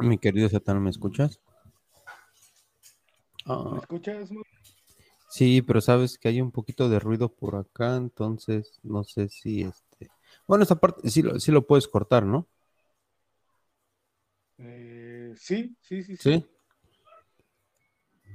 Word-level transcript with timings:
Mi 0.00 0.18
querido 0.18 0.48
Satán, 0.48 0.82
¿me 0.82 0.90
escuchas? 0.90 1.40
¿Me 3.46 3.52
Ah, 3.52 3.78
escuchas? 3.80 4.30
Sí, 5.28 5.62
pero 5.62 5.80
sabes 5.80 6.18
que 6.18 6.28
hay 6.28 6.40
un 6.40 6.50
poquito 6.50 6.88
de 6.88 6.98
ruido 6.98 7.28
por 7.28 7.56
acá, 7.56 7.96
entonces 7.96 8.80
no 8.82 9.04
sé 9.04 9.28
si 9.28 9.62
este. 9.62 10.10
Bueno, 10.46 10.62
esta 10.62 10.76
parte 10.76 11.08
sí 11.08 11.22
lo, 11.22 11.38
sí 11.38 11.52
lo 11.52 11.66
puedes 11.66 11.86
cortar, 11.86 12.24
¿no? 12.24 12.48
Eh, 14.58 15.32
sí, 15.36 15.76
sí, 15.82 16.02
sí, 16.02 16.16
sí. 16.16 16.32
Sí. 16.32 16.46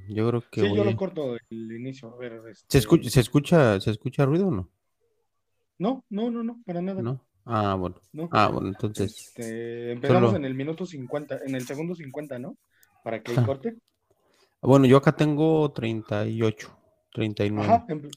Yo 0.07 0.27
creo 0.29 0.43
que 0.52 0.61
Sí, 0.61 0.75
yo 0.75 0.84
lo 0.84 0.95
corto 0.95 1.34
del 1.34 1.71
inicio. 1.71 2.13
A 2.13 2.18
ver, 2.18 2.41
¿Se 2.43 2.52
este, 2.52 2.77
escucha, 2.77 3.09
se 3.09 3.20
escucha, 3.20 3.82
se 3.82 3.91
escucha 3.91 4.25
ruido 4.25 4.47
o 4.47 4.52
no? 4.52 4.70
No, 5.77 6.05
no, 6.09 6.32
no, 6.32 6.43
no, 6.43 6.61
para 6.66 6.82
nada. 6.82 7.02
¿No? 7.02 7.25
Ah, 7.46 7.75
bueno. 7.75 7.96
No. 8.12 8.27
Ah, 8.32 8.48
bueno, 8.50 8.70
entonces. 8.70 9.27
Este, 9.27 9.91
empezamos 9.91 10.30
solo- 10.30 10.38
en 10.38 10.45
el 10.45 10.55
minuto 10.55 10.85
50, 10.85 11.40
en 11.45 11.55
el 11.55 11.66
segundo 11.66 11.95
50, 11.95 12.40
¿no? 12.40 12.58
Para 13.04 13.21
que 13.21 13.34
Ah. 13.38 13.45
corte. 13.45 13.76
Bueno, 14.62 14.88
yo 14.88 14.98
acá 14.98 15.16
tengo 15.16 15.71
38, 15.71 16.76
39. 17.13 17.71
Ajá. 17.71 17.85
empe- 17.88 18.09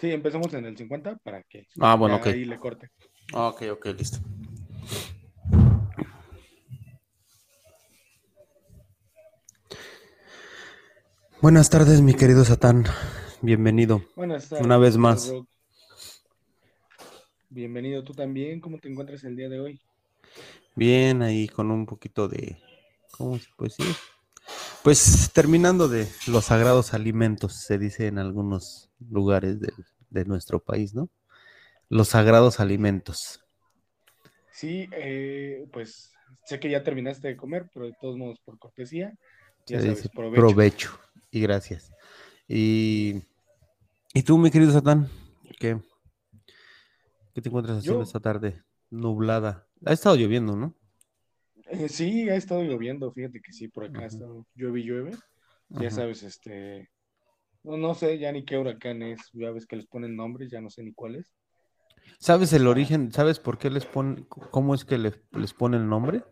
sí, 0.00 0.10
empezamos 0.12 0.52
en 0.54 0.64
el 0.64 0.76
50 0.76 1.16
para 1.22 1.42
que 1.42 1.66
Ah, 1.78 1.94
bueno, 1.94 2.16
ya 2.16 2.20
ok. 2.22 2.26
ahí 2.28 2.44
le 2.46 2.56
corte. 2.58 2.88
Ah, 3.34 3.48
ok, 3.48 3.62
ok, 3.72 3.86
listo. 3.98 4.18
Buenas 11.40 11.70
tardes, 11.70 12.00
mi 12.02 12.14
querido 12.14 12.44
Satán. 12.44 12.84
Bienvenido. 13.40 14.02
Buenas 14.16 14.48
tardes. 14.48 14.64
Una 14.66 14.76
vez 14.78 14.96
más. 14.96 15.32
Bienvenido 17.50 18.02
tú 18.02 18.14
también. 18.14 18.60
¿Cómo 18.60 18.78
te 18.78 18.88
encuentras 18.88 19.24
el 19.24 19.36
día 19.36 19.48
de 19.48 19.60
hoy? 19.60 19.80
Bien, 20.74 21.22
ahí 21.22 21.48
con 21.48 21.70
un 21.70 21.86
poquito 21.86 22.28
de. 22.28 22.58
¿Cómo 23.12 23.38
se 23.38 23.48
puede 23.56 23.70
decir? 23.76 23.94
Pues 24.82 25.30
terminando 25.32 25.88
de 25.88 26.08
los 26.28 26.46
sagrados 26.46 26.94
alimentos, 26.94 27.62
se 27.64 27.78
dice 27.78 28.06
en 28.06 28.18
algunos 28.18 28.90
lugares 29.10 29.60
del- 29.60 29.72
de, 30.10 30.24
nuestro 30.24 30.60
país, 30.60 30.94
¿no? 30.94 31.08
Los 31.88 32.08
sagrados 32.08 32.60
alimentos. 32.60 33.40
Sí, 34.52 34.88
eh, 34.92 35.66
pues 35.72 36.12
sé 36.46 36.60
que 36.60 36.70
ya 36.70 36.82
terminaste 36.82 37.28
de 37.28 37.36
comer, 37.36 37.66
pero 37.72 37.86
de 37.86 37.94
todos 38.00 38.16
modos, 38.16 38.38
por 38.44 38.58
cortesía, 38.58 39.12
ya 39.66 39.78
Se 39.78 39.86
sabes, 39.86 39.98
dice 39.98 40.08
provecho. 40.14 40.42
provecho. 40.42 41.00
Y 41.30 41.40
gracias. 41.40 41.92
Y, 42.48 43.22
y 44.14 44.22
tú, 44.22 44.38
mi 44.38 44.50
querido 44.50 44.72
Satán, 44.72 45.08
¿qué, 45.58 45.78
qué 47.34 47.40
te 47.42 47.48
encuentras 47.48 47.78
haciendo 47.78 48.00
Yo- 48.00 48.04
esta 48.04 48.20
tarde 48.20 48.62
nublada? 48.90 49.66
Ha 49.84 49.92
estado 49.92 50.16
lloviendo, 50.16 50.56
¿no? 50.56 50.74
Eh, 51.66 51.88
sí, 51.88 52.28
ha 52.28 52.34
estado 52.34 52.62
lloviendo, 52.62 53.12
fíjate 53.12 53.40
que 53.40 53.52
sí, 53.52 53.68
por 53.68 53.84
acá 53.84 54.00
ha 54.02 54.06
estado 54.06 54.46
llueve 54.54 54.80
y 54.80 54.84
llueve. 54.84 55.12
Ya 55.68 55.90
sabes, 55.90 56.22
este, 56.24 56.90
no, 57.62 57.76
no 57.76 57.94
sé 57.94 58.18
ya 58.18 58.32
ni 58.32 58.44
qué 58.44 58.58
huracán 58.58 59.02
es, 59.02 59.20
ya 59.32 59.50
ves 59.52 59.66
que 59.66 59.76
les 59.76 59.86
ponen 59.86 60.16
nombres, 60.16 60.50
ya 60.50 60.60
no 60.60 60.68
sé 60.70 60.82
ni 60.82 60.92
cuáles. 60.92 61.32
¿Sabes 62.18 62.52
el 62.52 62.66
Ah. 62.66 62.70
origen? 62.70 63.12
¿Sabes 63.12 63.38
por 63.38 63.58
qué 63.58 63.70
les 63.70 63.86
ponen, 63.86 64.24
cómo 64.24 64.74
es 64.74 64.84
que 64.84 64.98
les, 64.98 65.20
les 65.32 65.54
ponen 65.54 65.82
el 65.82 65.88
nombre? 65.88 66.24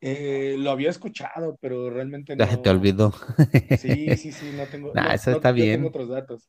Eh, 0.00 0.56
lo 0.58 0.70
había 0.70 0.90
escuchado, 0.90 1.58
pero 1.60 1.90
realmente 1.90 2.34
no. 2.36 2.46
se 2.46 2.56
te 2.58 2.70
olvidó. 2.70 3.12
Sí, 3.78 4.16
sí, 4.16 4.32
sí, 4.32 4.46
no 4.56 4.64
tengo. 4.66 4.92
Nah, 4.94 5.08
no- 5.08 5.12
eso 5.14 5.30
no- 5.30 5.36
está 5.36 5.52
bien. 5.52 5.76
tengo 5.76 5.88
otros 5.88 6.08
datos. 6.08 6.48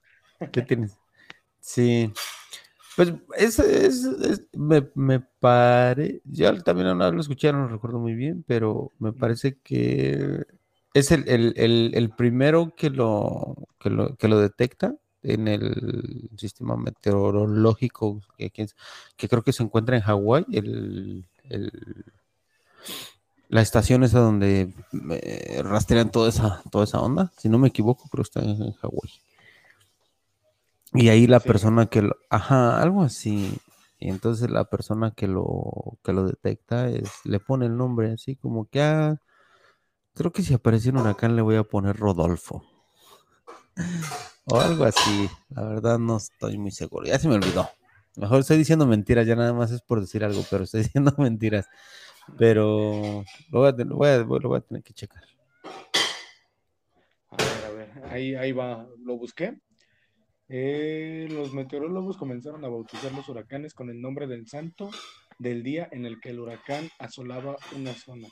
¿Qué 0.51 0.61
tienes? 0.61 0.97
Sí. 1.59 2.13
Pues 2.97 3.13
es, 3.37 3.59
es- 3.59 4.03
es- 4.05 4.43
me, 4.53 4.89
me 4.95 5.19
pare, 5.19 6.21
yo 6.25 6.51
también 6.63 6.87
una 6.89 7.05
vez 7.05 7.13
lo 7.15 7.21
escuché, 7.21 7.51
no 7.53 7.59
lo 7.61 7.67
recuerdo 7.69 7.99
muy 7.99 8.15
bien, 8.15 8.43
pero 8.47 8.91
me 8.99 9.13
parece 9.13 9.59
que 9.63 10.45
es 10.95 11.11
el, 11.11 11.29
el- 11.29 11.53
el- 11.57 11.91
el 11.95 12.09
primero 12.11 12.73
que 12.75 12.89
lo, 12.89 13.55
que 13.79 13.89
lo, 13.91 14.15
que 14.17 14.27
lo 14.27 14.39
detecta 14.39 14.95
en 15.23 15.47
el 15.47 16.29
sistema 16.37 16.75
meteorológico 16.77 18.21
que, 18.37 18.49
que 18.51 19.27
creo 19.29 19.43
que 19.43 19.53
se 19.53 19.63
encuentra 19.63 19.95
en 19.97 20.01
Hawái, 20.03 20.45
el, 20.53 21.25
la 23.49 23.61
estación 23.61 24.03
esa 24.05 24.19
donde 24.19 24.73
eh, 25.11 25.61
rastrean 25.63 26.11
toda 26.11 26.29
esa, 26.29 26.61
toda 26.71 26.83
esa 26.85 27.01
onda, 27.01 27.31
si 27.37 27.49
no 27.49 27.57
me 27.59 27.67
equivoco, 27.69 28.07
creo 28.09 28.23
que 28.23 28.27
está 28.39 28.41
en 28.41 28.71
Hawái. 28.73 29.11
Y 30.97 31.09
ahí 31.09 31.27
la 31.27 31.39
Sí. 31.39 31.47
persona 31.47 31.85
que 31.87 32.01
lo, 32.01 32.15
ajá, 32.29 32.81
algo 32.81 33.01
así. 33.03 33.57
Y 33.99 34.09
entonces 34.09 34.49
la 34.49 34.65
persona 34.65 35.11
que 35.11 35.27
lo, 35.27 35.97
que 36.03 36.13
lo 36.13 36.25
detecta 36.25 36.89
es, 36.89 37.09
le 37.25 37.39
pone 37.39 37.65
el 37.65 37.75
nombre 37.77 38.11
así 38.13 38.35
como 38.35 38.65
que, 38.69 38.81
ah, 38.81 39.19
creo 40.13 40.31
que 40.31 40.43
si 40.43 40.53
aparece 40.53 40.89
un 40.89 40.97
huracán 40.97 41.35
le 41.35 41.41
voy 41.41 41.55
a 41.55 41.63
poner 41.63 41.95
Rodolfo. 41.97 42.63
O 44.45 44.59
algo 44.59 44.85
así. 44.85 45.29
La 45.49 45.63
verdad 45.63 45.99
no 45.99 46.17
estoy 46.17 46.57
muy 46.57 46.71
seguro. 46.71 47.05
Ya 47.05 47.19
se 47.19 47.27
me 47.27 47.35
olvidó. 47.35 47.67
Mejor 48.15 48.39
estoy 48.39 48.57
diciendo 48.57 48.87
mentiras, 48.87 49.27
ya 49.27 49.35
nada 49.35 49.53
más 49.53 49.71
es 49.71 49.81
por 49.81 49.99
decir 49.99 50.23
algo, 50.23 50.41
pero 50.49 50.63
estoy 50.63 50.81
diciendo 50.83 51.13
mentiras. 51.17 51.67
Pero 52.37 53.23
lo 53.51 53.59
voy 53.59 53.69
a, 53.69 53.71
lo 53.83 53.95
voy 53.95 54.09
a- 54.09 54.17
lo 54.17 54.25
voy 54.49 54.57
a 54.57 54.61
tener 54.61 54.83
que 54.83 54.93
checar. 54.93 55.23
A 57.29 57.35
ver, 57.37 57.65
a 57.65 57.69
ver, 57.71 58.03
ahí, 58.11 58.35
ahí 58.35 58.51
va, 58.51 58.87
lo 59.03 59.17
busqué. 59.17 59.59
Eh, 60.49 61.27
los 61.29 61.53
meteorólogos 61.53 62.17
comenzaron 62.17 62.63
a 62.65 62.69
bautizar 62.69 63.11
los 63.13 63.27
huracanes 63.29 63.73
con 63.73 63.89
el 63.89 64.01
nombre 64.01 64.27
del 64.27 64.47
santo 64.47 64.89
del 65.39 65.63
día 65.63 65.87
en 65.91 66.05
el 66.05 66.19
que 66.19 66.29
el 66.29 66.39
huracán 66.39 66.89
asolaba 66.99 67.57
una 67.69 67.95
zona. 67.95 68.29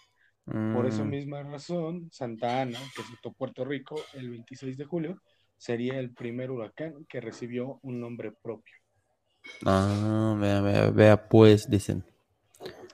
Por 0.71 0.87
esa 0.87 1.03
Mm, 1.03 1.15
misma 1.15 1.43
razón, 1.43 2.09
Santa 2.11 2.61
Ana, 2.61 2.79
que 2.95 3.03
citó 3.03 3.33
Puerto 3.33 3.65
Rico 3.65 4.09
el 4.13 4.29
26 4.29 4.77
de 4.77 4.85
julio, 4.85 5.21
sería 5.57 5.99
el 5.99 6.13
primer 6.13 6.51
huracán 6.51 7.05
que 7.09 7.21
recibió 7.21 7.79
un 7.83 7.99
nombre 8.01 8.31
propio. 8.31 8.75
Ah, 9.65 10.35
vea, 10.39 10.61
vea, 10.61 10.91
vea, 10.91 11.27
pues, 11.29 11.69
dicen. 11.69 12.05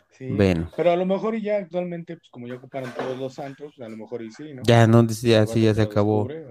Sí, 0.10 0.28
Bueno. 0.28 0.72
pero 0.76 0.92
a 0.92 0.96
lo 0.96 1.06
mejor 1.06 1.36
y 1.36 1.42
ya 1.42 1.58
actualmente, 1.58 2.16
pues 2.18 2.30
como 2.30 2.48
ya 2.48 2.56
ocuparon 2.56 2.94
todos 2.94 3.18
los 3.18 3.34
santos, 3.36 3.80
a 3.80 3.90
lo 3.90 3.98
mejor 3.98 4.22
y 4.24 4.32
sí, 4.32 4.54
¿no? 4.54 4.68
Ya, 4.68 4.88
no, 4.88 5.08
ya, 5.10 5.46
sí, 5.48 5.62
ya 5.64 5.74
se 5.74 5.82
acabó. 5.82 6.30
descubre, 6.30 6.46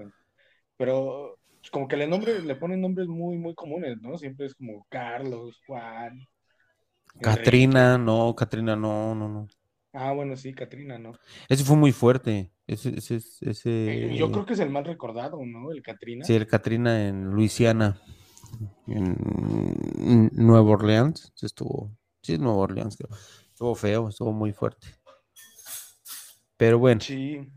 Pero 0.77 1.39
como 1.69 1.87
que 1.87 1.97
le 1.97 2.07
nombre, 2.07 2.41
le 2.41 2.55
ponen 2.55 2.81
nombres 2.81 3.07
muy, 3.07 3.37
muy 3.37 3.53
comunes, 3.53 4.01
¿no? 4.01 4.17
Siempre 4.17 4.47
es 4.47 4.55
como 4.55 4.85
Carlos, 4.89 5.61
Juan. 5.67 6.27
Katrina, 7.21 7.95
Enrique. 7.95 8.05
no, 8.05 8.35
Katrina, 8.35 8.75
no, 8.75 9.13
no, 9.13 9.29
no. 9.29 9.47
Ah, 9.93 10.13
bueno, 10.13 10.35
sí, 10.37 10.53
Katrina, 10.53 10.97
¿no? 10.97 11.11
Ese 11.49 11.63
fue 11.63 11.75
muy 11.75 11.91
fuerte. 11.91 12.51
Ese, 12.65 12.97
ese, 12.97 13.17
ese, 13.41 14.13
Eh, 14.13 14.15
Yo 14.17 14.31
creo 14.31 14.45
que 14.45 14.53
es 14.53 14.59
el 14.59 14.69
más 14.69 14.87
recordado, 14.87 15.45
¿no? 15.45 15.71
El 15.71 15.81
Katrina. 15.81 16.23
Sí, 16.23 16.33
el 16.33 16.47
Katrina 16.47 17.07
en 17.07 17.25
Luisiana, 17.25 17.99
en 18.87 20.29
Nueva 20.33 20.71
Orleans. 20.71 21.31
sí 21.35 21.45
Estuvo, 21.45 21.91
sí, 22.21 22.37
Nueva 22.37 22.59
Orleans, 22.59 22.95
creo. 22.95 23.09
Estuvo 23.49 23.75
feo, 23.75 24.07
estuvo 24.09 24.31
muy 24.31 24.53
fuerte. 24.53 24.87
Pero 26.55 26.79
bueno, 26.79 27.01
Sí, 27.01 27.51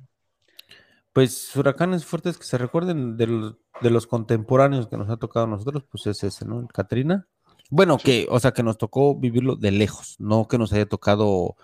pues 1.12 1.54
huracanes 1.54 2.04
fuertes 2.04 2.36
que 2.36 2.44
se 2.44 2.58
recuerden 2.58 3.16
de 3.16 3.26
los, 3.26 3.56
de 3.80 3.90
los 3.90 4.06
contemporáneos 4.06 4.88
que 4.88 4.96
nos 4.96 5.10
ha 5.10 5.16
tocado 5.16 5.46
a 5.46 5.48
nosotros, 5.48 5.84
pues 5.90 6.06
es 6.06 6.22
ese, 6.24 6.44
¿no? 6.44 6.60
El 6.60 6.68
Katrina. 6.68 7.26
Bueno, 7.70 7.98
Sí. 7.98 8.04
que, 8.04 8.26
o 8.30 8.38
sea, 8.38 8.52
que 8.52 8.62
nos 8.62 8.78
tocó 8.78 9.14
vivirlo 9.14 9.56
de 9.56 9.70
lejos, 9.72 10.16
no 10.18 10.46
que 10.46 10.58
nos 10.58 10.72
haya 10.72 10.86
tocado 10.86 11.56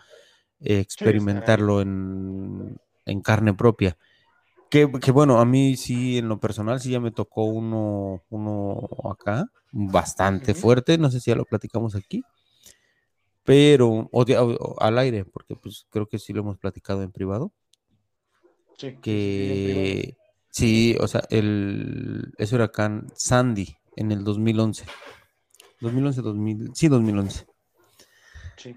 eh, 0.60 0.80
experimentarlo 0.80 1.80
en, 1.80 2.78
en 3.06 3.20
carne 3.20 3.54
propia. 3.54 3.96
Que, 4.70 4.90
que 5.00 5.10
bueno, 5.10 5.40
a 5.40 5.44
mí 5.44 5.76
sí, 5.76 6.18
en 6.18 6.28
lo 6.28 6.38
personal, 6.38 6.80
sí 6.80 6.90
ya 6.90 7.00
me 7.00 7.10
tocó 7.10 7.44
uno, 7.44 8.22
uno 8.30 8.88
acá, 9.10 9.46
bastante 9.72 10.54
fuerte, 10.54 10.96
no 10.96 11.10
sé 11.10 11.20
si 11.20 11.30
ya 11.30 11.36
lo 11.36 11.44
platicamos 11.44 11.96
aquí, 11.96 12.22
pero, 13.44 14.08
o, 14.12 14.76
al 14.78 14.98
aire, 14.98 15.24
porque 15.24 15.56
pues 15.56 15.86
creo 15.90 16.06
que 16.06 16.18
sí 16.18 16.32
lo 16.32 16.42
hemos 16.42 16.58
platicado 16.58 17.02
en 17.02 17.10
privado, 17.10 17.52
sí, 18.76 18.96
que 19.02 20.16
sí, 20.50 20.96
o 21.00 21.08
sea, 21.08 21.22
el, 21.30 22.32
ese 22.38 22.54
huracán 22.56 23.06
Sandy 23.14 23.76
en 23.96 24.12
el 24.12 24.24
2011, 24.24 24.84
2011, 25.80 26.22
2000, 26.22 26.70
sí, 26.74 26.88
2011. 26.88 27.46
Sí. 28.56 28.76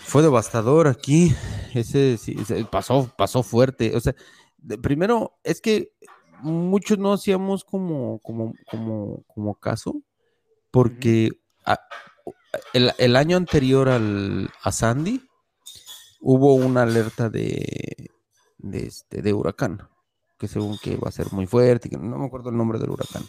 Fue 0.00 0.22
devastador 0.22 0.88
aquí. 0.88 1.34
Ese 1.74 2.16
sí, 2.18 2.36
se- 2.44 2.64
pasó, 2.64 3.12
pasó 3.16 3.42
fuerte. 3.42 3.96
O 3.96 4.00
sea, 4.00 4.14
de- 4.58 4.78
primero 4.78 5.38
es 5.42 5.60
que 5.60 5.92
muchos 6.40 6.98
no 6.98 7.12
hacíamos 7.12 7.64
como, 7.64 8.18
como, 8.20 8.54
como, 8.70 9.22
como 9.26 9.54
caso, 9.56 10.02
porque 10.70 11.30
a- 11.64 11.80
el, 12.72 12.92
el 12.98 13.16
año 13.16 13.36
anterior 13.36 13.88
al, 13.88 14.50
a 14.62 14.72
Sandy 14.72 15.20
hubo 16.20 16.54
una 16.54 16.82
alerta 16.82 17.28
de, 17.28 18.10
de, 18.58 18.86
este, 18.86 19.20
de 19.22 19.32
huracán, 19.32 19.88
que 20.38 20.48
según 20.48 20.78
que 20.78 20.96
va 20.96 21.08
a 21.08 21.12
ser 21.12 21.32
muy 21.32 21.46
fuerte, 21.46 21.88
que 21.88 21.96
no 21.98 22.18
me 22.18 22.26
acuerdo 22.26 22.50
el 22.50 22.56
nombre 22.56 22.78
del 22.78 22.90
huracán. 22.90 23.24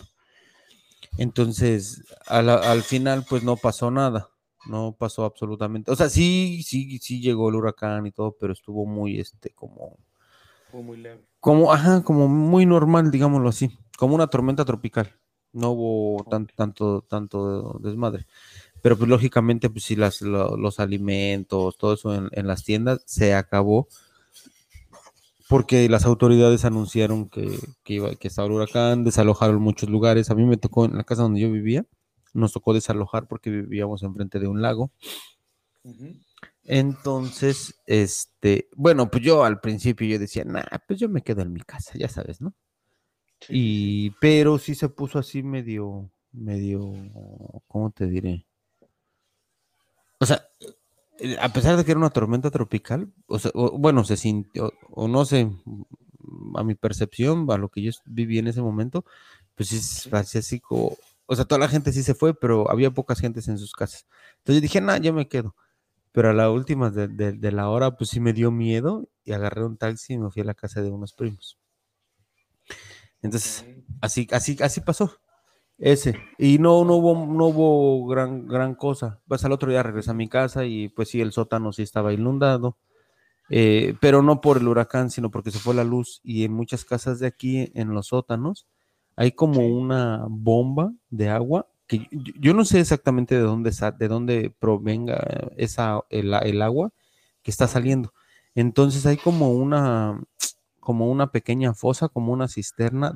Entonces, 1.17 2.03
a 2.27 2.41
la- 2.41 2.71
al 2.71 2.81
final, 2.83 3.25
pues 3.29 3.43
no 3.43 3.55
pasó 3.57 3.91
nada. 3.91 4.29
no 4.67 4.95
pasó 4.97 5.25
absolutamente. 5.25 5.91
O 5.91 5.95
sea, 5.95 6.09
sí, 6.09 6.63
sí, 6.65 6.97
sí 6.97 7.21
llegó 7.21 7.49
el 7.49 7.55
huracán 7.55 8.07
y 8.07 8.11
todo, 8.11 8.35
pero 8.39 8.51
estuvo 8.51 8.87
muy, 8.87 9.19
este, 9.19 9.51
como... 9.51 9.99
Fue 10.71 10.81
muy 10.81 10.97
leve. 10.97 11.23
Como, 11.39 11.71
ajá, 11.71 12.03
como 12.03 12.27
muy 12.27 12.65
normal, 12.65 13.11
digámoslo 13.11 13.49
así, 13.49 13.69
como 13.99 14.15
una 14.15 14.25
tormenta 14.25 14.65
tropical. 14.65 15.11
No 15.53 15.69
hubo 15.69 16.23
tan, 16.31 16.47
tanto, 16.47 17.01
tanto 17.07 17.79
desmadre. 17.83 18.25
Pero 18.81 18.97
pues 18.97 19.09
lógicamente, 19.09 19.69
pues 19.69 19.83
sí, 19.83 19.95
las, 19.95 20.21
los 20.21 20.79
alimentos, 20.79 21.77
todo 21.77 21.93
eso 21.93 22.15
en, 22.15 22.29
en, 22.31 22.47
las 22.47 22.63
tiendas 22.63 23.03
se 23.05 23.35
acabó 23.35 23.87
porque 25.47 25.87
las 25.89 26.05
autoridades 26.05 26.65
anunciaron 26.65 27.29
que, 27.29 27.59
que, 27.83 27.93
iba, 27.93 28.15
que 28.15 28.27
estaba 28.27 28.47
el 28.47 28.53
huracán, 28.53 29.03
desalojaron 29.03 29.61
muchos 29.61 29.89
lugares. 29.89 30.29
A 30.29 30.35
mí 30.35 30.45
me 30.45 30.57
tocó 30.57 30.85
en 30.85 30.97
la 30.97 31.03
casa 31.03 31.23
donde 31.23 31.41
yo 31.41 31.51
vivía, 31.51 31.85
nos 32.33 32.53
tocó 32.53 32.73
desalojar 32.73 33.27
porque 33.27 33.49
vivíamos 33.49 34.03
enfrente 34.03 34.39
de 34.39 34.47
un 34.47 34.61
lago. 34.61 34.91
Entonces, 36.63 37.75
este, 37.85 38.69
bueno, 38.75 39.09
pues 39.09 39.23
yo 39.23 39.43
al 39.43 39.59
principio 39.59 40.07
yo 40.07 40.17
decía, 40.17 40.43
nah, 40.45 40.63
pues 40.87 40.99
yo 40.99 41.09
me 41.09 41.21
quedo 41.21 41.41
en 41.43 41.53
mi 41.53 41.61
casa, 41.61 41.91
ya 41.95 42.09
sabes, 42.09 42.41
¿no? 42.41 42.53
Y, 43.49 44.11
pero 44.21 44.57
sí 44.57 44.73
se 44.73 44.89
puso 44.89 45.19
así 45.19 45.43
medio, 45.43 46.09
medio, 46.31 46.91
¿cómo 47.67 47.91
te 47.91 48.07
diré? 48.07 48.47
O 50.19 50.25
sea, 50.25 50.47
a 51.39 51.49
pesar 51.49 51.77
de 51.77 51.85
que 51.85 51.91
era 51.91 51.99
una 51.99 52.09
tormenta 52.09 52.51
tropical, 52.51 53.11
o 53.27 53.39
sea, 53.39 53.51
bueno, 53.53 54.03
se 54.03 54.17
sintió, 54.17 54.73
o 54.91 55.07
no 55.07 55.25
sé, 55.25 55.49
a 56.55 56.63
mi 56.63 56.75
percepción, 56.75 57.49
a 57.49 57.57
lo 57.57 57.69
que 57.69 57.81
yo 57.81 57.91
viví 58.05 58.39
en 58.39 58.47
ese 58.47 58.61
momento, 58.61 59.05
pues 59.55 59.69
sí, 59.69 60.09
así, 60.11 60.37
así 60.37 60.59
como, 60.59 60.97
o 61.25 61.35
sea, 61.35 61.45
toda 61.45 61.59
la 61.59 61.67
gente 61.67 61.91
sí 61.91 62.03
se 62.03 62.15
fue, 62.15 62.33
pero 62.33 62.69
había 62.69 62.91
pocas 62.91 63.19
gentes 63.19 63.47
en 63.47 63.57
sus 63.57 63.73
casas. 63.73 64.05
Entonces 64.39 64.55
yo 64.55 64.61
dije, 64.61 64.81
nah, 64.81 64.97
yo 64.97 65.13
me 65.13 65.27
quedo. 65.27 65.55
Pero 66.11 66.29
a 66.29 66.33
la 66.33 66.49
última 66.49 66.91
de, 66.91 67.07
de, 67.09 67.51
la 67.51 67.69
hora, 67.69 67.97
pues 67.97 68.09
sí 68.09 68.19
me 68.21 68.31
dio 68.31 68.49
miedo 68.51 69.09
y 69.25 69.33
agarré 69.33 69.65
un 69.65 69.77
taxi 69.77 70.13
y 70.13 70.17
me 70.17 70.31
fui 70.31 70.43
a 70.43 70.45
la 70.45 70.53
casa 70.53 70.81
de 70.81 70.89
unos 70.89 71.13
primos. 71.13 71.57
Entonces, 73.21 73.65
así, 74.01 74.27
así, 74.31 74.57
así 74.61 74.81
pasó. 74.81 75.19
Ese. 75.77 76.15
Y 76.37 76.57
no, 76.57 76.85
no 76.85 76.95
hubo, 76.95 77.25
no 77.25 77.47
hubo 77.47 78.07
gran, 78.07 78.47
gran 78.47 78.75
cosa. 78.75 79.19
Pues 79.27 79.43
al 79.43 79.51
otro 79.51 79.69
día 79.69 79.83
regresé 79.83 80.11
a 80.11 80.13
mi 80.13 80.29
casa 80.29 80.65
y 80.65 80.89
pues 80.89 81.09
sí, 81.09 81.21
el 81.21 81.31
sótano 81.31 81.73
sí 81.73 81.83
estaba 81.83 82.13
inundado. 82.13 82.77
Eh, 83.49 83.95
pero 84.01 84.21
no 84.23 84.41
por 84.41 84.57
el 84.57 84.67
huracán, 84.67 85.11
sino 85.11 85.29
porque 85.29 85.51
se 85.51 85.59
fue 85.59 85.75
la 85.75 85.83
luz. 85.83 86.21
Y 86.23 86.45
en 86.45 86.53
muchas 86.53 86.85
casas 86.85 87.19
de 87.19 87.27
aquí, 87.27 87.71
en 87.75 87.93
los 87.93 88.07
sótanos, 88.07 88.67
hay 89.15 89.31
como 89.33 89.67
una 89.67 90.25
bomba 90.29 90.93
de 91.09 91.29
agua 91.29 91.67
que 91.87 92.07
yo, 92.11 92.53
no 92.53 92.65
sé 92.65 92.79
exactamente 92.79 93.35
de 93.35 93.41
dónde, 93.41 93.71
de 93.99 94.07
dónde 94.07 94.55
provenga 94.59 95.51
esa, 95.55 96.01
el, 96.09 96.33
el, 96.33 96.61
agua 96.61 96.91
que 97.43 97.51
está 97.51 97.67
saliendo. 97.67 98.13
Entonces 98.55 99.05
hay 99.05 99.17
como 99.17 99.51
una, 99.51 100.19
como 100.79 101.11
una 101.11 101.31
pequeña 101.31 101.73
fosa, 101.75 102.09
como 102.09 102.33
una 102.33 102.47
cisterna 102.47 103.13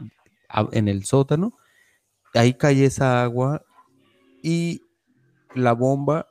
en 0.72 0.88
el 0.88 1.06
sótano. 1.06 1.58
Ahí 2.34 2.54
cae 2.54 2.86
esa 2.86 3.24
agua 3.24 3.64
y 4.44 4.82
la 5.56 5.74
bomba 5.74 6.28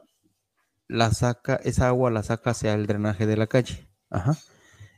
la 0.87 1.11
saca, 1.13 1.57
esa 1.57 1.89
agua 1.89 2.11
la 2.11 2.23
saca 2.23 2.51
hacia 2.51 2.75
el 2.75 2.87
drenaje 2.87 3.27
de 3.27 3.37
la 3.37 3.47
calle. 3.47 3.89
Ajá. 4.11 4.37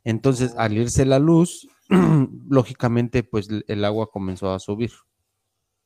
Entonces, 0.05 0.55
al 0.56 0.73
irse 0.76 1.05
la 1.05 1.19
luz, 1.19 1.69
lógicamente, 2.49 3.23
pues 3.23 3.49
el 3.67 3.85
agua 3.85 4.11
comenzó 4.11 4.52
a 4.52 4.58
subir 4.58 4.93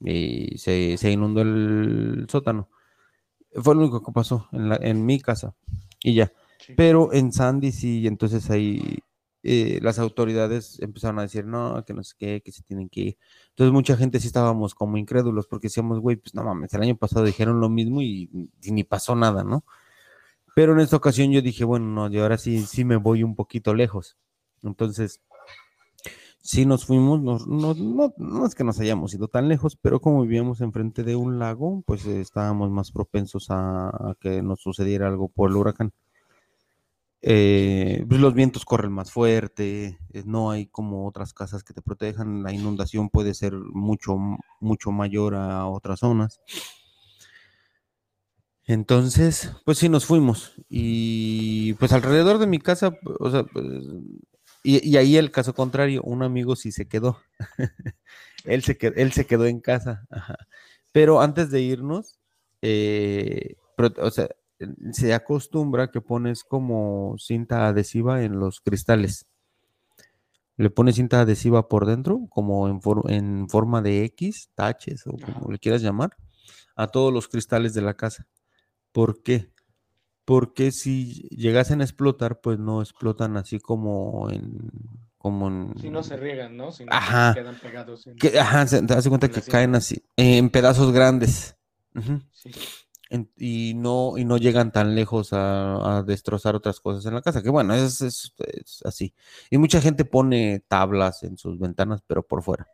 y 0.00 0.58
se, 0.58 1.11
inundó 1.11 1.40
el 1.43 2.26
sótano. 2.28 2.69
Fue 3.55 3.75
lo 3.75 3.82
único 3.82 4.02
que 4.02 4.12
pasó 4.12 4.49
en, 4.52 4.69
la, 4.69 4.76
en 4.76 5.06
mi 5.06 5.20
casa 5.20 5.55
y 6.02 6.14
ya. 6.14 6.32
Pero 6.76 7.12
en 7.12 7.32
Sandy 7.32 7.72
sí, 7.72 8.06
entonces 8.06 8.50
ahí 8.50 8.99
eh, 9.46 9.79
las 9.82 9.99
autoridades 9.99 10.81
empezaron 10.81 11.19
a 11.19 11.23
decir, 11.23 11.44
no, 11.44 11.85
que 11.85 11.93
no 11.93 12.02
sé 12.02 12.14
qué, 12.19 12.43
que 12.43 12.50
se 12.50 12.62
tienen 12.62 12.88
que 12.88 13.00
ir. 13.00 13.19
Entonces 13.50 13.75
mucha 13.75 13.94
gente 13.94 14.19
sí 14.19 14.26
estábamos 14.26 14.75
como 14.75 14.96
incrédulos 14.96 15.46
porque 15.46 15.67
decíamos, 15.67 16.00
güey, 16.00 16.17
pues 16.17 16.35
no 16.35 16.43
mames, 16.44 16.73
el 16.73 16.81
año 16.81 16.96
pasado 16.96 17.26
dijeron 17.26 17.61
lo 17.61 17.69
mismo 17.69 18.00
y, 18.00 18.31
ni 18.62 18.85
pasó 18.85 19.14
nada, 19.14 19.44
¿no? 19.44 19.64
Pero 20.55 20.73
en 20.73 20.81
esta 20.81 20.96
ocasión 20.96 21.31
yo 21.31 21.43
dije, 21.43 21.64
bueno, 21.64 21.87
no, 21.87 22.11
yo 22.11 22.23
ahora 22.23 22.38
sí, 22.38 22.64
sí 22.64 22.85
me 22.87 22.96
voy 22.96 23.23
un 23.23 23.37
poquito 23.37 23.75
lejos. 23.75 24.17
Entonces, 24.62 25.20
sí 26.40 26.64
nos 26.64 26.87
fuimos, 26.87 27.20
no, 27.47 27.75
no, 28.17 28.47
es 28.47 28.55
que 28.55 28.64
nos 28.64 28.81
hayamos 28.81 29.12
ido 29.12 29.29
tan 29.29 29.49
lejos, 29.49 29.76
pero 29.76 30.00
como 30.00 30.23
vivíamos 30.23 30.62
enfrente 30.62 31.02
de 31.02 31.17
un 31.17 31.38
lago, 31.38 31.82
pues 31.87 32.06
estábamos 32.06 32.70
más 32.70 32.93
propensos 32.93 33.49
a, 33.50 34.17
que 34.20 34.43
nos 34.43 34.61
sucediera 34.62 35.08
algo 35.08 35.29
por 35.29 35.50
el 35.50 35.56
huracán. 35.56 35.93
Eh, 37.26 38.05
pues 38.06 38.21
los 38.21 38.35
vientos 38.35 38.67
corren 38.67 38.93
más 38.93 39.11
fuerte, 39.11 39.99
eh, 40.12 40.23
no 40.26 40.50
hay 40.50 40.67
como 40.67 41.06
otras 41.09 41.32
casas 41.32 41.65
que 41.65 41.73
te 41.73 41.81
protejan, 41.81 42.43
la 42.43 42.53
inundación 42.53 43.09
puede 43.09 43.32
ser 43.32 43.55
mucho, 43.55 44.19
mucho 44.61 44.91
mayor 44.91 45.35
a 45.35 45.67
otras 45.67 46.00
zonas. 46.00 46.43
Entonces, 48.67 49.53
pues 49.65 49.79
sí 49.79 49.88
nos 49.88 50.05
fuimos 50.05 50.53
y 50.69 51.73
pues 51.75 51.93
alrededor 51.93 52.38
de 52.38 52.47
mi 52.47 52.59
casa, 52.59 52.94
o 53.19 53.31
sea, 53.31 53.47
y, 54.62 54.97
ahí 54.99 55.17
el 55.17 55.31
caso 55.31 55.55
contrario, 55.55 56.03
un 56.03 56.23
amigo 56.23 56.56
sí 56.56 56.73
se 56.73 56.88
quedó. 56.88 57.19
él, 58.44 58.62
se 58.62 58.76
quedó 58.76 58.94
él 58.97 59.12
se 59.12 59.26
quedó 59.26 59.47
en 59.47 59.61
casa. 59.61 60.06
Pero 60.93 61.23
antes 61.23 61.50
de 61.50 61.62
irnos, 61.62 62.19
eh, 62.62 63.56
o 63.99 64.11
sea, 64.11 64.29
se 64.93 65.15
acostumbra 65.15 65.91
que 65.91 66.01
pones 66.01 66.45
como 66.45 67.17
cinta 67.19 67.67
adhesiva 67.67 68.23
en 68.23 68.39
los 68.39 68.61
cristales. 68.61 69.27
Le 70.56 70.71
pones 70.71 70.95
cinta 70.95 71.21
adhesiva 71.21 71.69
por 71.69 71.87
dentro, 71.87 72.27
como 72.29 72.69
en, 72.69 72.81
en 73.09 73.49
forma 73.49 73.83
de 73.83 74.05
X, 74.05 74.51
taches 74.55 75.06
o 75.06 75.17
como 75.17 75.51
le 75.51 75.59
quieras 75.59 75.83
llamar, 75.83 76.11
a 76.77 76.87
todos 76.87 77.12
los 77.12 77.29
cristales 77.29 77.75
de 77.75 77.83
la 77.83 77.95
casa. 77.95 78.29
¿Por 78.93 79.23
qué? 79.23 79.53
porque 80.25 80.73
si 80.73 81.29
llegasen 81.29 81.81
a 81.81 81.85
explotar, 81.85 82.41
pues 82.41 82.59
no 82.59 82.81
explotan 82.81 83.37
así 83.37 83.61
como 83.61 84.31
en... 84.31 84.71
Como 85.19 85.49
en... 85.49 85.75
Si 85.81 85.89
no 85.89 86.03
se 86.03 86.19
riegan, 86.19 86.57
¿no? 86.57 86.71
Si 86.71 86.85
no 86.85 86.93
ajá. 86.93 87.33
quedan 87.35 87.59
pegados. 87.59 88.07
que, 88.21 88.39
ajá, 88.39 88.67
se, 88.67 88.83
te 88.83 88.95
das 88.95 89.09
cuenta 89.09 89.31
que 89.31 89.41
caen 89.41 89.75
así, 89.75 90.05
en 90.17 90.50
pedazos 90.50 90.93
grandes. 90.93 91.57
sí. 92.33 92.50
Y, 93.37 93.75
no, 93.75 94.19
y 94.19 94.25
no 94.25 94.37
llegan 94.38 94.72
tan 94.72 94.94
lejos 94.94 95.31
a, 95.32 96.02
destrozar 96.06 96.56
otras 96.56 96.80
cosas 96.80 97.06
en 97.06 97.14
la 97.14 97.23
casa, 97.23 97.42
que 97.42 97.50
bueno, 97.50 97.75
es, 97.75 98.00
es, 98.00 98.35
así. 98.85 99.14
Y 99.50 99.59
mucha 99.59 99.80
gente 99.80 100.04
pone 100.04 100.61
tablas 100.68 101.23
en 101.23 101.37
sus 101.38 101.59
ventanas, 101.59 102.02
pero 102.06 102.23
por 102.23 102.42
fuera. 102.42 102.66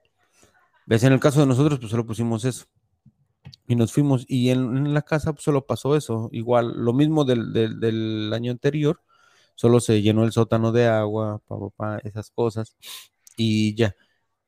¿Ves? 0.86 1.04
En 1.04 1.12
el 1.12 1.20
caso 1.20 1.40
de 1.40 1.46
nosotros, 1.46 1.78
pues 1.78 1.90
solo 1.90 2.06
pusimos 2.06 2.44
eso 2.44 2.66
y 3.66 3.76
nos 3.76 3.92
fuimos. 3.92 4.24
Y 4.28 4.50
en, 4.50 4.94
la 4.94 5.02
casa 5.02 5.32
pues, 5.32 5.44
solo 5.44 5.66
pasó 5.66 5.96
eso. 5.96 6.28
Igual, 6.32 6.74
lo 6.76 6.92
mismo 6.92 7.24
del, 7.24 8.32
año 8.34 8.52
anterior, 8.52 9.02
solo 9.54 9.80
se 9.80 10.02
llenó 10.02 10.24
el 10.24 10.32
sótano 10.32 10.72
de 10.72 10.86
agua, 10.88 11.42
esas 12.04 12.30
cosas, 12.30 12.76
y 13.36 13.74
ya. 13.76 13.94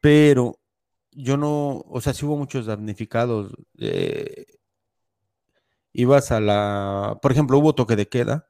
Pero 0.00 0.61
yo 1.12 1.37
no, 1.37 1.84
o 1.88 2.00
sea, 2.00 2.14
sí 2.14 2.26
hubo 2.26 2.37
muchos 2.37 2.66
damnificados. 2.66 3.52
Eh, 3.78 4.46
ibas 5.92 6.32
a 6.32 6.40
la, 6.40 7.18
por 7.22 7.32
ejemplo, 7.32 7.58
hubo 7.58 7.75
toque 7.75 7.96
de 7.96 8.08
queda 8.08 8.49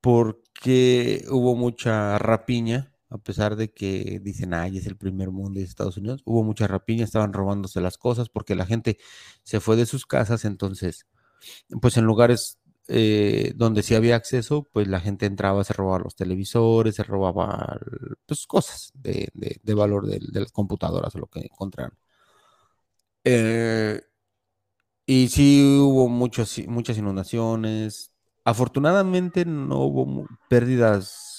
porque 0.00 1.24
hubo 1.30 1.56
mucha 1.56 2.18
rapiña 2.18 2.94
a 3.14 3.18
pesar 3.18 3.54
de 3.54 3.70
que 3.72 4.18
dicen, 4.20 4.54
ay, 4.54 4.78
es 4.78 4.86
el 4.86 4.96
primer 4.96 5.30
mundo 5.30 5.60
de 5.60 5.66
Estados 5.66 5.96
Unidos, 5.98 6.22
hubo 6.24 6.42
mucha 6.42 6.66
rapiña, 6.66 7.04
estaban 7.04 7.32
robándose 7.32 7.80
las 7.80 7.96
cosas 7.96 8.28
porque 8.28 8.56
la 8.56 8.66
gente 8.66 8.98
se 9.44 9.60
fue 9.60 9.76
de 9.76 9.86
sus 9.86 10.04
casas, 10.04 10.44
entonces, 10.44 11.06
pues 11.80 11.96
en 11.96 12.06
lugares 12.06 12.58
eh, 12.88 13.52
donde 13.56 13.84
sí 13.84 13.94
había 13.94 14.16
acceso, 14.16 14.68
pues 14.72 14.88
la 14.88 15.00
gente 15.00 15.26
entraba, 15.26 15.62
se 15.64 15.74
robaba 15.74 16.00
los 16.00 16.16
televisores, 16.16 16.96
se 16.96 17.04
robaba 17.04 17.78
pues, 18.26 18.46
cosas 18.46 18.90
de, 18.94 19.30
valor 19.74 20.06
de, 20.06 20.20
las 20.40 20.52
computadoras 20.52 21.14
o 21.14 21.18
lo 21.20 21.26
que 21.28 21.40
encontraron. 21.40 21.96
Eh, 23.22 24.02
y 25.06 25.28
sí 25.28 25.78
hubo 25.80 26.08
muchas, 26.08 26.58
muchas 26.66 26.98
inundaciones. 26.98 28.12
Afortunadamente 28.44 29.44
no 29.44 29.80
hubo 29.80 30.26
pérdidas 30.48 31.34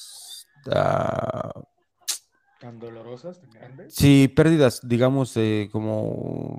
¿Tan 2.59 2.79
dolorosas, 2.79 3.39
tan 3.39 3.49
grandes? 3.51 3.93
Sí, 3.93 4.27
pérdidas, 4.27 4.79
digamos, 4.83 5.35
eh, 5.37 5.69
como 5.71 6.57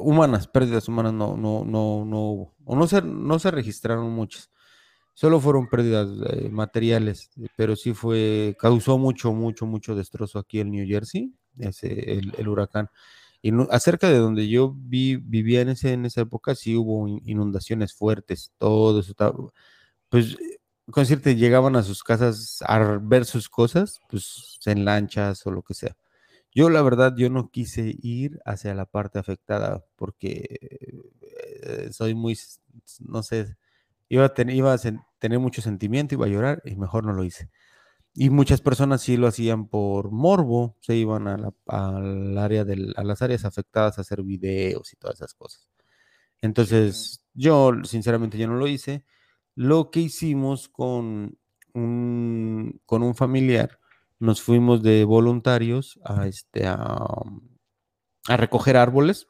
humanas, 0.00 0.48
pérdidas 0.48 0.88
humanas 0.88 1.14
no, 1.14 1.36
no, 1.36 1.64
no, 1.64 2.04
no 2.04 2.18
hubo. 2.20 2.54
O 2.64 2.76
no 2.76 2.86
se, 2.86 3.00
no 3.00 3.38
se 3.38 3.50
registraron 3.50 4.10
muchas. 4.10 4.50
Solo 5.14 5.40
fueron 5.40 5.68
pérdidas 5.68 6.08
eh, 6.30 6.48
materiales, 6.50 7.30
pero 7.56 7.76
sí 7.76 7.94
fue, 7.94 8.56
causó 8.58 8.98
mucho, 8.98 9.32
mucho, 9.32 9.64
mucho 9.64 9.94
destrozo 9.94 10.40
aquí 10.40 10.60
en 10.60 10.72
New 10.72 10.86
Jersey, 10.86 11.32
ese, 11.58 12.18
el, 12.18 12.48
huracán. 12.48 12.90
Acerca 13.70 14.08
de 14.10 14.18
donde 14.18 14.48
yo 14.48 14.74
vi, 14.76 15.16
vivía 15.16 15.60
en, 15.62 15.70
ese, 15.70 15.92
en 15.92 16.06
esa 16.06 16.22
época, 16.22 16.54
sí 16.54 16.76
hubo 16.76 17.08
inundaciones 17.08 17.94
fuertes, 17.94 18.52
todo 18.58 19.00
eso 19.00 19.10
estaba, 19.12 19.34
pues, 20.08 20.36
con 20.90 21.02
decirte, 21.04 21.36
llegaban 21.36 21.76
a 21.76 21.82
sus 21.82 22.02
casas 22.04 22.62
a 22.66 22.98
ver 23.02 23.24
sus 23.26 23.48
cosas, 23.48 24.00
pues, 24.08 24.58
en 24.66 24.84
lanchas 24.84 25.46
o 25.46 25.50
lo 25.50 25.62
que 25.62 25.74
sea. 25.74 25.96
Yo, 26.54 26.70
la 26.70 26.82
verdad, 26.82 27.14
yo 27.16 27.30
no 27.30 27.50
quise 27.50 27.96
ir 28.02 28.40
hacia 28.46 28.74
la 28.74 28.86
parte 28.86 29.18
afectada 29.18 29.84
porque 29.96 30.58
eh, 31.62 31.90
soy 31.92 32.14
muy, 32.14 32.38
no 33.00 33.22
sé, 33.22 33.56
iba 34.08 34.26
a, 34.26 34.34
iba 34.52 34.74
a 34.74 34.78
tener 35.18 35.38
mucho 35.40 35.62
sentimiento, 35.62 36.14
iba 36.14 36.26
a 36.26 36.28
llorar 36.28 36.62
y 36.64 36.76
mejor 36.76 37.04
no 37.06 37.12
lo 37.12 37.24
hice. 37.24 37.50
Y 38.16 38.30
muchas 38.30 38.60
personas 38.60 39.02
sí 39.02 39.16
lo 39.16 39.26
hacían 39.26 39.66
por 39.66 40.12
morbo, 40.12 40.76
se 40.80 40.94
iban 40.96 41.26
a 41.26 41.52
al 41.66 42.38
área 42.38 42.64
a 42.96 43.04
las 43.04 43.22
áreas 43.22 43.44
afectadas 43.44 43.98
a 43.98 44.02
hacer 44.02 44.22
videos 44.22 44.92
y 44.92 44.96
todas 44.96 45.16
esas 45.16 45.34
cosas. 45.34 45.68
Entonces, 46.40 47.24
yo, 47.34 47.72
sinceramente, 47.84 48.38
yo 48.38 48.46
no 48.46 48.54
lo 48.56 48.68
hice. 48.68 49.04
Lo 49.56 49.90
que 49.90 50.00
hicimos 50.00 50.68
con 50.68 51.38
un, 51.74 52.80
con 52.86 53.02
un 53.02 53.14
familiar, 53.16 53.80
nos 54.20 54.42
fuimos 54.42 54.82
de 54.82 55.04
voluntarios 55.04 55.98
a, 56.04 56.28
este, 56.28 56.66
a, 56.66 56.96
recoger 58.28 58.76
árboles, 58.76 59.28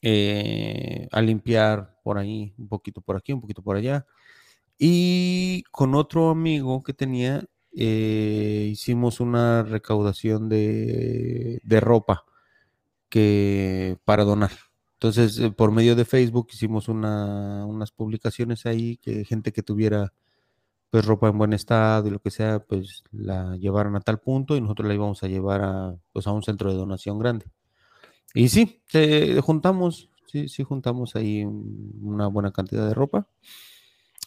eh, 0.00 1.08
a 1.12 1.20
limpiar 1.20 1.98
por 2.02 2.18
ahí, 2.18 2.54
un 2.56 2.68
poquito 2.68 3.02
por 3.02 3.16
aquí, 3.16 3.32
un 3.32 3.40
poquito 3.42 3.62
por 3.62 3.76
allá 3.76 4.06
y 4.78 5.64
con 5.70 5.94
otro 5.94 6.30
amigo 6.30 6.82
que 6.82 6.94
tenía, 6.94 7.44
eh, 7.76 8.68
hicimos 8.70 9.20
una 9.20 9.62
recaudación 9.62 10.48
de, 10.48 11.60
ropa 11.80 12.24
que, 13.08 13.98
para 14.04 14.24
donar. 14.24 14.52
Entonces, 14.94 15.38
eh, 15.38 15.50
por 15.50 15.72
medio 15.72 15.96
de 15.96 16.04
Facebook 16.04 16.48
hicimos 16.52 16.88
unas 16.88 17.92
publicaciones 17.92 18.66
ahí 18.66 18.96
que 18.98 19.24
gente 19.24 19.52
que 19.52 19.62
tuviera 19.62 20.12
pues 20.90 21.04
ropa 21.06 21.28
en 21.28 21.38
buen 21.38 21.52
estado 21.52 22.06
y 22.08 22.10
lo 22.12 22.20
que 22.20 22.30
sea, 22.30 22.60
pues 22.60 23.02
la 23.10 23.56
llevaron 23.56 23.96
a 23.96 24.00
tal 24.00 24.20
punto 24.20 24.56
y 24.56 24.60
nosotros 24.60 24.86
la 24.88 24.94
íbamos 24.94 25.22
a 25.24 25.28
llevar 25.28 25.62
a, 25.62 25.96
pues, 26.12 26.26
a 26.28 26.32
un 26.32 26.42
centro 26.44 26.70
de 26.70 26.76
donación 26.76 27.18
grande. 27.18 27.46
Y 28.34 28.48
sí, 28.48 28.82
juntamos, 29.42 30.10
sí, 30.26 30.48
sí 30.48 30.62
juntamos 30.62 31.16
ahí 31.16 31.44
una 31.44 32.28
buena 32.28 32.52
cantidad 32.52 32.86
de 32.86 32.94
ropa 32.94 33.28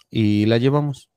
y 0.09 0.45
la 0.45 0.57
llevamos. 0.57 1.09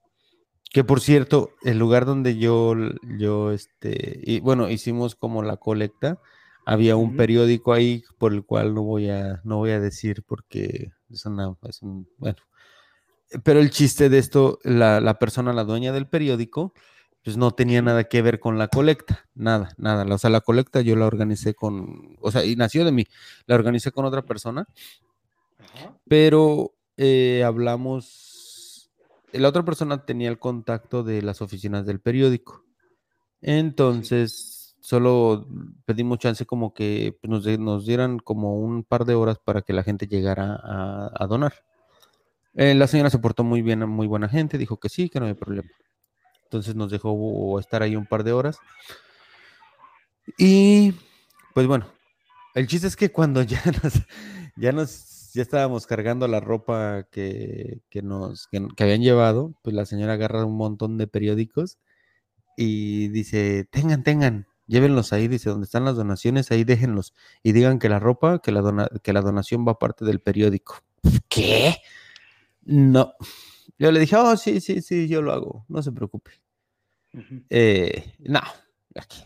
Que 0.73 0.85
por 0.85 1.01
cierto, 1.01 1.51
el 1.63 1.79
lugar 1.79 2.07
donde 2.07 2.39
yo, 2.39 2.75
yo, 3.19 3.51
este, 3.51 4.21
y 4.23 4.41
bueno, 4.41 4.71
hicimos 4.71 5.17
como 5.17 5.43
la 5.43 5.57
colecta, 5.57 6.21
había 6.65 6.95
un 6.95 7.17
periódico 7.17 7.73
ahí 7.73 8.05
por 8.19 8.33
el 8.33 8.45
cual 8.45 8.75
no 8.75 8.83
voy 8.83 9.11
a, 9.11 9.41
no 9.43 9.57
voy 9.57 9.71
a 9.71 9.81
decir 9.81 10.23
porque 10.25 10.93
es 11.11 11.27
una, 11.27 11.57
es 11.69 11.83
un, 11.83 12.09
bueno. 12.19 12.39
Pero 13.43 13.61
el 13.61 13.71
chiste 13.71 14.09
de 14.09 14.19
esto, 14.19 14.59
la, 14.63 15.01
la 15.01 15.19
persona, 15.19 15.53
la 15.53 15.65
dueña 15.65 15.93
del 15.93 16.07
periódico, 16.07 16.73
pues 17.25 17.37
no 17.37 17.53
tenía 17.53 17.83
nada 17.83 18.05
que 18.05 18.23
ver 18.23 18.41
con 18.41 18.59
la 18.59 18.69
colecta, 18.69 19.29
nada, 19.35 19.75
nada. 19.77 20.05
O 20.15 20.19
sea, 20.19 20.31
la 20.31 20.41
colecta 20.41 20.81
yo 20.81 20.97
la 20.97 21.07
organicé 21.07 21.55
con, 21.55 22.17
o 22.21 22.31
sea, 22.31 22.45
y 22.45 22.57
nació 22.57 22.85
de 22.85 22.93
mí, 22.93 23.07
la 23.47 23.57
organicé 23.57 23.93
con 23.93 24.05
otra 24.05 24.23
persona, 24.23 24.67
pero 26.09 26.75
eh, 26.97 27.43
hablamos 27.45 28.30
la 29.33 29.49
otra 29.49 29.65
persona 29.65 30.05
tenía 30.05 30.29
el 30.29 30.39
contacto 30.39 31.03
de 31.03 31.23
las 31.23 31.43
oficinas 31.43 31.87
del 31.87 32.01
periódico. 32.01 32.65
Entonces, 33.41 34.77
solo 34.81 35.47
pedimos 35.85 36.19
chance 36.19 36.47
como 36.47 36.75
que 36.75 37.17
pues, 37.21 37.59
nos, 37.59 37.87
dieran 37.87 38.19
como 38.19 38.57
un 38.57 38.83
par 38.85 39.05
de 39.05 39.15
horas 39.15 39.39
para 39.39 39.63
que 39.63 39.73
la 39.73 39.83
gente 39.83 40.07
llegara 40.07 40.61
a, 40.63 41.27
donar. 41.27 41.55
Eh, 42.55 42.75
la 42.75 42.87
señora 42.87 43.11
se 43.11 43.19
portó 43.19 43.45
muy 43.45 43.63
bien, 43.63 43.89
muy 43.89 44.07
buena 44.07 44.29
gente, 44.29 44.59
dijo 44.59 44.79
que 44.79 44.89
sí, 44.89 45.09
que 45.09 45.21
no 45.21 45.27
había 45.27 45.39
problema. 45.39 45.69
Entonces 46.45 46.75
nos 46.75 46.91
dejó 46.91 47.59
estar 47.61 47.83
ahí 47.83 47.95
un 47.95 48.07
par 48.07 48.25
de 48.25 48.33
horas. 48.33 48.59
Y 50.37 50.95
pues 51.55 51.67
bueno, 51.67 51.87
el 52.55 52.67
chiste 52.67 52.89
es 52.89 52.97
que 52.97 53.11
cuando 53.11 53.43
ya 53.43 53.63
ya 54.57 54.73
nos 54.73 55.20
ya 55.35 55.43
estábamos 55.43 55.87
cargando 55.87 56.27
la 56.29 56.41
ropa 56.41 57.07
que, 57.11 57.83
nos 58.03 58.49
que, 58.49 58.83
habían 58.83 59.03
llevado, 59.03 59.55
pues 59.63 59.75
la 59.75 59.87
señora 59.87 60.15
agarra 60.15 60.45
un 60.45 60.57
montón 60.57 60.99
de 60.99 61.07
periódicos 61.07 61.79
y 62.57 63.09
dice, 63.09 63.65
tengan, 63.71 64.03
tengan, 64.03 64.47
llévenlos 64.67 65.13
ahí, 65.13 65.29
dice, 65.29 65.51
donde 65.51 65.65
están 65.65 65.85
las 65.85 65.97
donaciones, 65.97 66.51
ahí 66.51 66.65
déjenlos 66.65 67.15
y 67.43 67.53
digan 67.53 67.79
que 67.79 67.89
la 67.89 67.99
ropa, 67.99 68.41
que 68.41 68.53
la, 68.53 68.91
que 69.03 69.13
la 69.13 69.21
donación 69.21 69.67
va 69.67 69.79
parte 69.79 70.05
del 70.05 70.21
periódico. 70.21 70.83
¿Qué? 71.29 71.77
No. 72.63 73.15
Yo 73.79 73.91
le 73.93 74.01
dije, 74.01 74.17
oh, 74.17 74.37
sí, 74.37 74.61
sí, 74.61 74.83
sí, 74.83 75.09
yo 75.09 75.23
lo 75.23 75.33
hago, 75.33 75.65
no 75.69 75.83
se 75.83 75.93
preocupe. 75.93 76.33
Eh, 77.49 78.15
no, 78.19 78.41
aquí. 78.95 79.25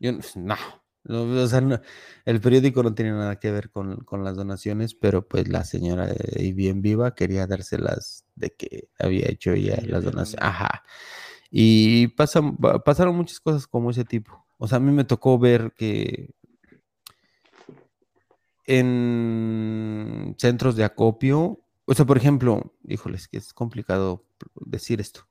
Yo, 0.00 0.12
no, 0.34 0.56
el 1.04 2.40
periódico 2.40 2.82
no 2.82 2.94
tiene 2.94 3.12
nada 3.12 3.38
que 3.38 3.50
ver 3.50 3.70
con, 3.70 4.04
las 4.24 4.36
donaciones, 4.36 4.94
pero 4.94 5.26
pues 5.26 5.48
la 5.48 5.64
señora, 5.64 6.08
y 6.36 6.52
bien 6.52 6.82
viva, 6.82 7.14
quería 7.14 7.46
dárselas 7.46 8.24
de 8.34 8.50
que 8.50 8.88
había 8.98 9.28
hecho 9.28 9.52
ella 9.52 9.78
las 9.86 10.04
donaciones. 10.04 10.42
Ajá. 10.42 10.82
Y 11.50 12.08
pasan, 12.08 12.56
pasaron 12.84 13.16
muchas 13.16 13.40
cosas 13.40 13.66
como 13.66 13.90
ese 13.90 14.04
tipo. 14.04 14.44
O 14.58 14.66
sea, 14.66 14.76
a 14.76 14.80
mí 14.80 14.92
me 14.92 15.04
tocó 15.04 15.38
ver 15.38 15.72
que 15.76 16.30
en 18.66 20.34
centros 20.38 20.74
de 20.76 20.84
acopio, 20.84 21.60
o 21.84 21.94
sea, 21.94 22.06
por 22.06 22.16
ejemplo, 22.16 22.74
híjoles, 22.88 23.28
que 23.28 23.36
es 23.36 23.52
complicado 23.52 24.24
decir 24.54 25.00
esto 25.00 25.26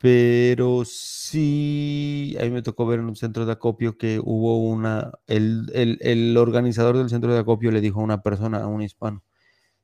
pero 0.00 0.82
sí, 0.86 2.34
a 2.40 2.44
mí 2.44 2.50
me 2.50 2.62
tocó 2.62 2.86
ver 2.86 3.00
en 3.00 3.06
un 3.06 3.16
centro 3.16 3.44
de 3.44 3.52
acopio 3.52 3.98
que 3.98 4.18
hubo 4.18 4.58
una, 4.58 5.12
el, 5.26 6.34
organizador 6.38 6.96
del 6.96 7.10
centro 7.10 7.34
de 7.34 7.40
acopio 7.40 7.70
le 7.70 7.82
dijo 7.82 8.00
a 8.00 8.04
una 8.04 8.22
persona, 8.22 8.62
a 8.62 8.66
un 8.66 8.80
hispano, 8.80 9.22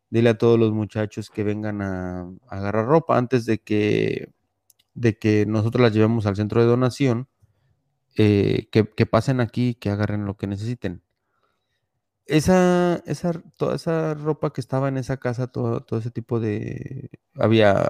dile 0.08 0.30
a 0.30 0.38
todos 0.38 0.58
los 0.58 0.73
muchachos 0.73 1.28
que 1.28 1.44
vengan 1.44 1.82
a, 1.82 2.30
agarrar 2.49 2.87
ropa 2.87 3.18
antes 3.18 3.44
de 3.44 3.58
que, 3.58 4.32
de 4.94 5.18
que 5.18 5.44
nosotros 5.44 5.82
las 5.82 5.92
llevemos 5.92 6.25
al 6.25 6.37
centro 6.37 6.62
de 6.62 6.66
donación, 6.66 7.28
eh, 8.16 8.68
que, 8.70 9.06
pasen 9.06 9.40
aquí, 9.40 9.75
que 9.75 9.90
agarren 9.90 10.25
lo 10.25 10.38
que 10.38 10.46
necesiten. 10.46 11.02
Esa, 12.25 13.02
esa, 13.06 13.32
toda 13.58 13.76
esa 13.76 14.14
ropa 14.14 14.52
que 14.54 14.62
estaba 14.62 14.88
en 14.88 14.96
esa 14.96 15.18
casa, 15.18 15.49
todo, 15.49 15.82
todo 15.82 15.99
ese 16.00 16.11
tipo 16.11 16.40
de, 16.40 17.11
había 17.35 17.85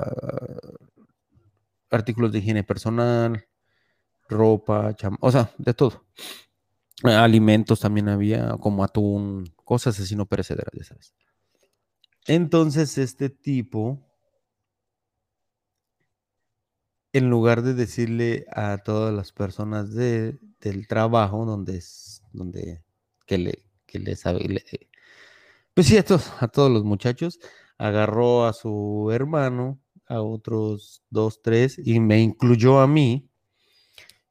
artículos 1.91 2.33
de 2.33 2.39
higiene 2.39 2.65
personal, 2.65 3.47
ropa, 4.29 4.95
o 5.21 5.31
sea, 5.31 5.53
de 5.59 5.75
todo. 5.75 6.07
Alimentos 7.03 7.81
también 7.81 8.09
había, 8.09 8.57
como 8.59 8.83
atún, 8.83 9.53
cosas 9.65 10.01
así 10.01 10.17
no 10.17 10.27
perecederas, 10.27 10.73
ya 10.73 10.85
sabes. 10.85 11.15
Entonces, 12.27 12.99
este 12.99 13.29
tipo, 13.29 14.03
en 17.13 17.31
lugar 17.31 17.63
de 17.63 17.75
decirle 17.75 18.47
a 18.53 18.79
todas 18.79 19.15
las 19.15 19.33
personas 19.33 19.95
de, 19.95 20.39
del 20.61 20.89
trabajo, 20.89 21.45
donde 21.45 21.77
es, 21.77 22.23
donde, 22.33 22.83
que 23.27 23.39
le, 23.39 23.65
que 23.87 23.99
le 23.99 24.17
sabe, 24.17 24.65
pues 25.75 25.87
sí, 25.87 25.99
a 25.99 26.05
todos, 26.05 26.33
a 26.41 26.49
todos 26.49 26.71
los 26.71 26.85
muchachos, 26.85 27.39
agarró 27.79 28.47
a 28.47 28.53
su 28.53 29.11
hermano, 29.13 29.79
a 30.09 30.23
otros 30.23 31.03
dos, 31.11 31.43
tres, 31.43 31.79
y 31.83 32.01
me 32.01 32.21
incluyó 32.21 32.81
a 32.81 32.87
mí. 32.87 33.29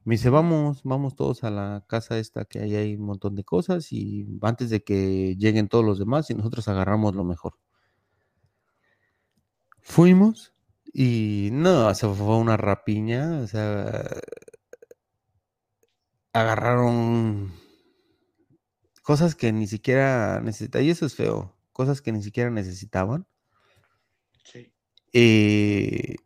Me 0.04 0.16
dice, 0.16 0.30
vamos, 0.30 0.82
vamos 0.84 1.16
todos 1.16 1.44
a 1.44 1.50
la 1.50 1.84
casa 1.88 2.20
esta 2.20 2.46
que 2.46 2.60
ahí 2.60 2.76
hay 2.76 2.96
un 2.96 3.06
montón 3.06 3.36
de 3.36 3.44
cosas 3.44 3.92
y 3.92 4.28
antes 4.42 4.70
de 4.70 4.84
que 4.84 5.36
lleguen 5.38 5.68
todos 5.68 5.84
los 5.84 5.98
demás 6.00 6.30
y 6.30 6.36
nosotros 6.36 6.68
agarramos 6.68 7.16
lo 7.16 7.24
mejor. 7.24 7.56
Fuimos 9.82 10.54
y 10.94 11.50
no, 11.52 11.94
se 11.96 12.08
fue 12.08 12.38
una 12.38 12.58
rapiña, 12.58 13.40
o 13.42 13.48
sea, 13.48 14.10
agarraron 16.34 17.52
cosas 19.02 19.36
que 19.36 19.52
ni 19.52 19.68
siquiera 19.68 20.42
necesitaban, 20.42 20.86
y 20.86 20.90
eso 20.90 21.06
es 21.06 21.16
feo, 21.16 21.56
cosas 21.72 22.02
que 22.02 22.12
ni 22.12 22.22
siquiera 22.24 22.50
necesitaban. 22.50 23.28
Eh, 25.18 26.18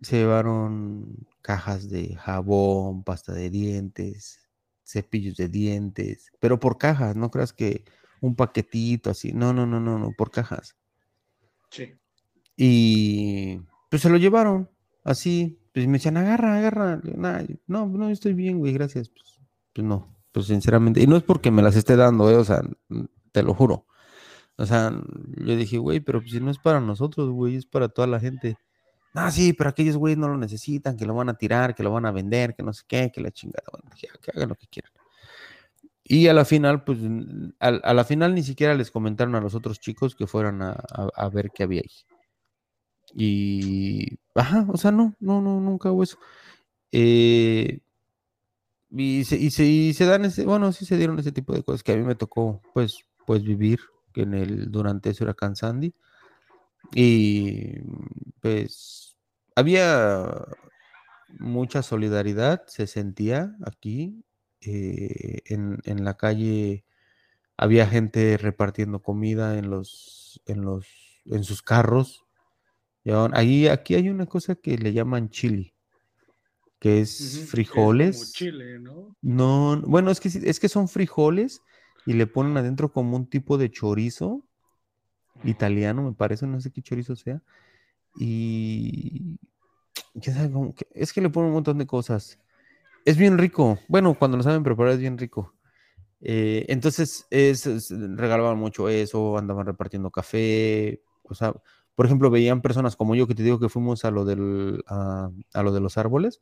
se 0.00 0.16
llevaron 0.16 1.26
cajas 1.42 1.90
de 1.90 2.14
jabón, 2.14 3.04
pasta 3.04 3.34
de 3.34 3.50
dientes, 3.50 4.48
cepillos 4.82 5.36
de 5.36 5.48
dientes, 5.48 6.32
pero 6.40 6.58
por 6.58 6.78
cajas, 6.78 7.16
no 7.16 7.30
creas 7.30 7.52
que 7.52 7.84
un 8.22 8.34
paquetito 8.34 9.10
así, 9.10 9.34
no, 9.34 9.52
no, 9.52 9.66
no, 9.66 9.78
no, 9.78 9.98
no, 9.98 10.12
por 10.16 10.30
cajas. 10.30 10.74
Sí. 11.70 11.92
Y 12.56 13.60
pues 13.90 14.00
se 14.00 14.08
lo 14.08 14.16
llevaron 14.16 14.70
así, 15.04 15.58
pues 15.74 15.86
me 15.86 15.98
decían, 15.98 16.16
agarra, 16.16 16.56
agarra, 16.56 17.02
no, 17.66 17.86
no, 17.86 18.08
estoy 18.08 18.32
bien, 18.32 18.58
güey, 18.58 18.72
gracias. 18.72 19.10
Pues, 19.10 19.38
pues 19.74 19.86
no, 19.86 20.16
pues 20.32 20.46
sinceramente, 20.46 21.02
y 21.02 21.06
no 21.06 21.16
es 21.18 21.24
porque 21.24 21.50
me 21.50 21.60
las 21.60 21.76
esté 21.76 21.94
dando, 21.94 22.30
eh, 22.30 22.36
o 22.36 22.44
sea, 22.44 22.62
te 23.32 23.42
lo 23.42 23.52
juro. 23.52 23.84
O 24.58 24.66
sea, 24.66 24.92
yo 25.36 25.56
dije, 25.56 25.78
güey, 25.78 26.00
pero 26.00 26.20
si 26.26 26.40
no 26.40 26.50
es 26.50 26.58
para 26.58 26.80
nosotros, 26.80 27.30
güey, 27.30 27.54
es 27.54 27.64
para 27.64 27.88
toda 27.88 28.08
la 28.08 28.18
gente. 28.18 28.56
Ah, 29.14 29.30
sí, 29.30 29.52
pero 29.52 29.70
aquellos 29.70 29.96
güeyes 29.96 30.18
no 30.18 30.28
lo 30.28 30.36
necesitan, 30.36 30.96
que 30.96 31.06
lo 31.06 31.14
van 31.14 31.28
a 31.28 31.34
tirar, 31.34 31.76
que 31.76 31.84
lo 31.84 31.92
van 31.92 32.06
a 32.06 32.10
vender, 32.10 32.54
que 32.56 32.64
no 32.64 32.72
sé 32.72 32.82
qué, 32.88 33.10
que 33.12 33.20
la 33.20 33.30
chingada. 33.30 33.64
Bueno, 33.72 33.90
que 33.96 34.30
hagan 34.34 34.48
lo 34.48 34.56
que 34.56 34.66
quieran. 34.66 34.92
Y 36.02 36.26
a 36.26 36.32
la 36.34 36.44
final, 36.44 36.84
pues, 36.84 36.98
a, 37.60 37.94
la 37.94 38.04
final 38.04 38.34
ni 38.34 38.42
siquiera 38.42 38.74
les 38.74 38.90
comentaron 38.90 39.36
a 39.36 39.40
los 39.40 39.54
otros 39.54 39.78
chicos 39.78 40.16
que 40.16 40.26
fueran 40.26 40.60
a, 40.62 41.28
ver 41.32 41.50
qué 41.54 41.62
había 41.62 41.82
ahí. 41.82 41.90
Y, 43.14 44.18
ajá, 44.34 44.66
o 44.68 44.76
sea, 44.76 44.90
no, 44.90 45.14
no, 45.20 45.40
no, 45.40 45.60
nunca 45.60 45.92
hubo 45.92 46.02
eso. 46.02 46.18
Eh, 46.90 47.80
y, 48.90 49.24
se, 49.24 49.36
y, 49.36 49.50
se, 49.50 49.64
y 49.64 49.94
se 49.94 50.06
dan 50.06 50.24
ese, 50.24 50.44
bueno, 50.44 50.72
sí 50.72 50.84
se 50.84 50.96
dieron 50.96 51.18
ese 51.18 51.32
tipo 51.32 51.52
de 51.54 51.62
cosas 51.62 51.82
que 51.82 51.92
a 51.92 51.96
mí 51.96 52.02
me 52.02 52.16
tocó, 52.16 52.60
pues, 52.74 53.04
pues 53.26 53.44
vivir 53.44 53.78
en 54.14 54.34
el, 54.34 54.70
durante 54.70 55.10
ese 55.10 55.24
huracán 55.24 55.56
Sandy. 55.56 55.94
Y 56.94 57.80
pues 58.40 59.16
había 59.54 60.46
mucha 61.38 61.82
solidaridad, 61.82 62.64
se 62.66 62.86
sentía 62.86 63.56
aquí. 63.64 64.24
Eh, 64.60 65.42
en, 65.46 65.78
en, 65.84 66.04
la 66.04 66.16
calle 66.16 66.84
había 67.56 67.86
gente 67.86 68.36
repartiendo 68.36 69.02
comida 69.02 69.56
en 69.56 69.70
los, 69.70 70.40
en 70.46 70.62
los, 70.62 70.86
en 71.26 71.44
sus 71.44 71.62
carros. 71.62 72.24
Ahí, 73.32 73.68
aquí 73.68 73.94
hay 73.94 74.08
una 74.10 74.26
cosa 74.26 74.54
que 74.54 74.76
le 74.76 74.92
llaman 74.92 75.30
chili, 75.30 75.74
que 76.78 77.00
es 77.00 77.46
frijoles. 77.48 78.32
chile, 78.32 78.78
¿no? 78.78 79.16
No, 79.22 79.80
bueno, 79.86 80.10
es 80.10 80.20
que 80.20 80.28
es 80.28 80.60
que 80.60 80.68
son 80.68 80.88
frijoles 80.88 81.62
y 82.08 82.14
le 82.14 82.26
ponen 82.26 82.56
adentro 82.56 82.90
como 82.90 83.18
un 83.18 83.26
tipo 83.26 83.58
de 83.58 83.70
chorizo 83.70 84.42
italiano, 85.44 86.02
me 86.02 86.14
parece, 86.14 86.46
no 86.46 86.58
sé 86.58 86.70
qué 86.70 86.80
chorizo 86.80 87.14
sea. 87.16 87.42
Y 88.18 89.38
es 90.94 91.12
que 91.12 91.20
le 91.20 91.28
ponen 91.28 91.48
un 91.48 91.56
montón 91.56 91.76
de 91.76 91.86
cosas. 91.86 92.38
Es 93.04 93.18
bien 93.18 93.36
rico. 93.36 93.78
Bueno, 93.88 94.14
cuando 94.14 94.38
lo 94.38 94.42
saben 94.42 94.62
preparar 94.62 94.94
es 94.94 95.00
bien 95.00 95.18
rico. 95.18 95.52
Eh, 96.22 96.64
entonces, 96.68 97.26
es, 97.28 97.90
regalaban 97.90 98.58
mucho 98.58 98.88
eso, 98.88 99.36
andaban 99.36 99.66
repartiendo 99.66 100.10
café. 100.10 101.02
O 101.24 101.34
sea, 101.34 101.52
por 101.94 102.06
ejemplo, 102.06 102.30
veían 102.30 102.62
personas 102.62 102.96
como 102.96 103.16
yo 103.16 103.26
que 103.26 103.34
te 103.34 103.42
digo 103.42 103.60
que 103.60 103.68
fuimos 103.68 104.06
a 104.06 104.10
lo 104.10 104.24
del 104.24 104.82
a, 104.86 105.30
lo 105.62 105.72
de 105.72 105.80
los 105.80 105.98
árboles, 105.98 106.40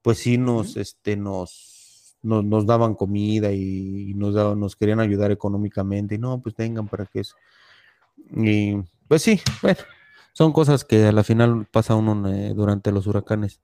pues 0.00 0.18
sí 0.18 0.38
nos, 0.38 0.76
este, 0.76 1.16
nos 1.16 1.77
nos, 2.22 2.66
daban 2.66 2.94
comida 2.94 3.52
y, 3.52 4.12
nos, 4.14 4.34
nos 4.56 4.76
querían 4.76 5.00
ayudar 5.00 5.30
económicamente 5.30 6.16
y 6.16 6.18
no, 6.18 6.40
pues 6.40 6.54
tengan 6.54 6.88
para 6.88 7.06
que 7.06 7.20
eso. 7.20 7.36
Y 8.36 8.76
pues 9.06 9.22
sí, 9.22 9.40
bueno, 9.62 9.78
son 10.32 10.52
cosas 10.52 10.84
que 10.84 11.06
a 11.06 11.12
la 11.12 11.24
final 11.24 11.66
pasa 11.70 11.94
uno 11.94 12.28
eh, 12.28 12.52
durante 12.54 12.92
los 12.92 13.06
huracanes. 13.06 13.60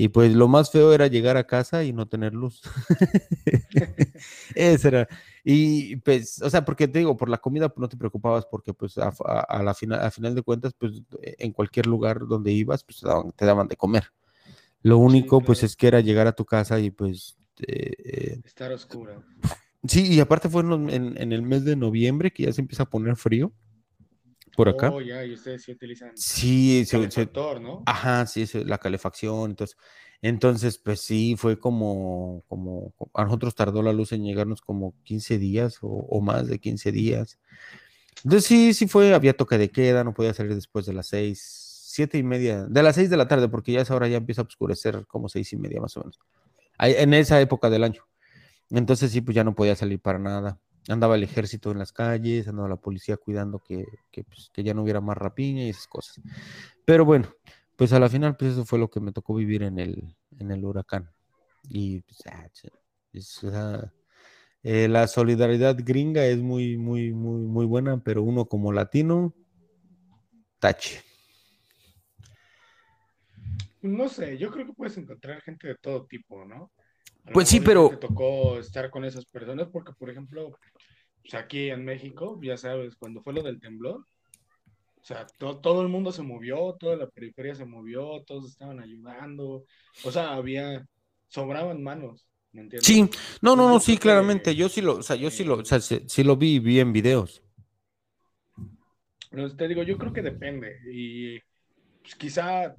Y 0.00 0.08
pues 0.08 0.32
lo 0.32 0.46
más 0.46 0.70
feo 0.70 0.92
era 0.92 1.08
llegar 1.08 1.36
a 1.36 1.48
casa 1.48 1.82
y 1.82 1.92
no 1.92 2.06
tener 2.06 2.32
luz. 2.32 2.62
Eso 4.54 4.88
era. 4.88 5.08
Y 5.42 5.96
pues, 5.96 6.40
o 6.40 6.48
sea, 6.50 6.64
porque 6.64 6.86
te 6.86 7.00
digo, 7.00 7.16
por 7.16 7.28
la 7.28 7.38
comida 7.38 7.72
no 7.76 7.88
te 7.88 7.96
preocupabas 7.96 8.46
porque 8.46 8.72
pues 8.72 8.96
a, 8.96 9.62
la 9.62 9.74
final, 9.74 10.00
a 10.00 10.10
final 10.12 10.36
de 10.36 10.42
cuentas, 10.42 10.72
pues 10.78 11.02
en 11.22 11.52
cualquier 11.52 11.86
lugar 11.86 12.28
donde 12.28 12.52
ibas, 12.52 12.84
pues 12.84 13.02
te 13.34 13.44
daban, 13.44 13.66
de 13.66 13.76
comer. 13.76 14.04
Lo 14.82 14.98
único 14.98 15.40
pues 15.40 15.64
es 15.64 15.74
que 15.74 15.88
era 15.88 15.98
llegar 15.98 16.28
a 16.28 16.32
tu 16.32 16.44
casa 16.44 16.78
y 16.78 16.92
pues 16.92 17.37
este, 17.58 18.32
eh, 18.32 18.40
Estar 18.44 18.72
oscura. 18.72 19.22
Sí, 19.86 20.12
y 20.12 20.20
aparte 20.20 20.48
fue 20.48 20.62
en, 20.62 21.32
el 21.32 21.42
mes 21.42 21.64
de 21.64 21.76
noviembre 21.76 22.32
que 22.32 22.44
ya 22.44 22.52
se 22.52 22.60
empieza 22.60 22.84
a 22.84 22.90
poner 22.90 23.16
frío 23.16 23.52
por 24.56 24.68
acá. 24.68 24.90
Oh, 24.90 25.00
ya, 25.00 25.24
y 25.24 25.34
ustedes 25.34 25.62
sí 25.62 25.72
utilizan. 25.72 26.16
Sí, 26.16 26.84
¿no? 27.60 27.82
Ajá, 27.86 28.26
sí, 28.26 28.44
la 28.64 28.78
calefacción, 28.78 29.50
entonces. 29.50 29.76
Entonces, 30.20 30.78
pues 30.78 31.00
sí, 31.00 31.36
fue 31.38 31.60
como, 31.60 32.42
como, 32.48 32.92
a 33.14 33.22
nosotros 33.22 33.54
tardó 33.54 33.82
la 33.82 33.92
luz 33.92 34.10
en 34.10 34.24
llegarnos 34.24 34.60
como 34.60 34.96
15 35.04 35.38
días 35.38 35.78
o, 35.80 36.20
más 36.20 36.48
de 36.48 36.58
15 36.58 36.90
días. 36.90 37.38
Entonces 38.24 38.46
sí, 38.46 38.74
sí 38.74 38.88
fue, 38.88 39.14
había 39.14 39.36
toque 39.36 39.58
de 39.58 39.70
queda, 39.70 40.02
no 40.02 40.12
podía 40.12 40.34
salir 40.34 40.56
después 40.56 40.86
de 40.86 40.92
las 40.92 41.06
6, 41.06 41.40
7 41.92 42.18
y 42.18 42.24
media, 42.24 42.64
de 42.64 42.82
las 42.82 42.96
6 42.96 43.10
de 43.10 43.16
la 43.16 43.28
tarde, 43.28 43.48
porque 43.48 43.70
ya 43.70 43.80
esa 43.82 43.94
hora 43.94 44.08
ya 44.08 44.16
empieza 44.16 44.42
a 44.42 44.44
oscurecer 44.44 45.06
como 45.06 45.28
6 45.28 45.52
y 45.52 45.56
media 45.56 45.80
más 45.80 45.96
o 45.96 46.00
menos 46.00 46.18
en 46.78 47.14
esa 47.14 47.40
época 47.40 47.70
del 47.70 47.84
año. 47.84 48.02
Entonces 48.70 49.10
sí, 49.10 49.20
pues 49.20 49.34
ya 49.34 49.44
no 49.44 49.54
podía 49.54 49.76
salir 49.76 50.00
para 50.00 50.18
nada. 50.18 50.60
Andaba 50.88 51.16
el 51.16 51.22
ejército 51.22 51.70
en 51.70 51.78
las 51.78 51.92
calles, 51.92 52.48
andaba 52.48 52.68
la 52.68 52.76
policía 52.76 53.16
cuidando 53.16 53.62
que, 53.62 53.84
pues, 54.12 54.50
ya 54.56 54.74
no 54.74 54.82
hubiera 54.82 55.00
más 55.00 55.16
rapiña 55.16 55.64
y 55.64 55.70
esas 55.70 55.86
cosas. 55.86 56.20
Pero 56.84 57.04
bueno, 57.04 57.28
pues 57.76 57.92
a 57.92 58.00
la 58.00 58.08
final, 58.08 58.36
pues 58.36 58.52
eso 58.52 58.64
fue 58.64 58.78
lo 58.78 58.88
que 58.88 59.00
me 59.00 59.12
tocó 59.12 59.34
vivir 59.34 59.62
en 59.62 59.78
el, 59.78 60.16
en 60.38 60.50
el 60.50 60.64
huracán. 60.64 61.10
Y 61.68 62.00
pues, 62.00 63.44
ah, 63.52 63.92
eh, 64.62 64.88
la 64.88 65.06
solidaridad 65.06 65.76
gringa 65.78 66.24
es 66.24 66.38
muy, 66.38 66.76
muy, 66.76 67.12
muy, 67.12 67.40
muy 67.42 67.66
buena, 67.66 68.02
pero 68.02 68.22
uno 68.22 68.46
como 68.46 68.72
latino, 68.72 69.34
tache. 70.58 71.07
No 73.96 74.08
sé, 74.08 74.38
yo 74.38 74.50
creo 74.50 74.66
que 74.66 74.72
puedes 74.72 74.96
encontrar 74.96 75.40
gente 75.42 75.68
de 75.68 75.74
todo 75.76 76.06
tipo, 76.06 76.44
¿no? 76.44 76.70
Pues 77.32 77.48
sí, 77.48 77.60
pero... 77.60 77.90
Te 77.90 77.96
tocó 77.96 78.58
estar 78.58 78.90
con 78.90 79.04
esas 79.04 79.26
personas 79.26 79.68
porque, 79.68 79.92
por 79.98 80.10
ejemplo, 80.10 80.58
pues 81.22 81.34
aquí 81.34 81.70
en 81.70 81.84
México, 81.84 82.38
ya 82.42 82.56
sabes, 82.56 82.96
cuando 82.96 83.22
fue 83.22 83.34
lo 83.34 83.42
del 83.42 83.60
temblor, 83.60 84.04
o 85.00 85.04
sea, 85.04 85.26
todo 85.38 85.82
el 85.82 85.88
mundo 85.88 86.12
se 86.12 86.22
movió, 86.22 86.76
toda 86.78 86.96
la 86.96 87.08
periferia 87.08 87.54
se 87.54 87.64
movió, 87.64 88.22
todos 88.26 88.50
estaban 88.50 88.80
ayudando, 88.80 89.64
o 90.04 90.12
sea, 90.12 90.34
había, 90.34 90.86
sobraban 91.28 91.82
manos. 91.82 92.28
¿me 92.52 92.62
entiendes? 92.62 92.86
Sí, 92.86 93.08
no, 93.40 93.56
no, 93.56 93.68
no, 93.68 93.80
sí, 93.80 93.96
claramente, 93.98 94.54
yo 94.54 94.68
sí 94.68 94.80
lo, 94.80 94.96
o 94.96 95.02
sea, 95.02 95.16
yo 95.16 95.30
sí 95.30 95.44
lo, 95.44 95.56
o 95.56 95.64
sea, 95.64 95.80
sí, 95.80 96.24
lo 96.24 96.36
vi, 96.36 96.58
vi 96.58 96.80
en 96.80 96.92
videos. 96.92 97.42
Pero 99.30 99.54
te 99.54 99.68
digo, 99.68 99.82
yo 99.82 99.98
creo 99.98 100.12
que 100.12 100.22
depende 100.22 100.78
y 100.90 101.38
pues 102.00 102.14
quizá 102.16 102.74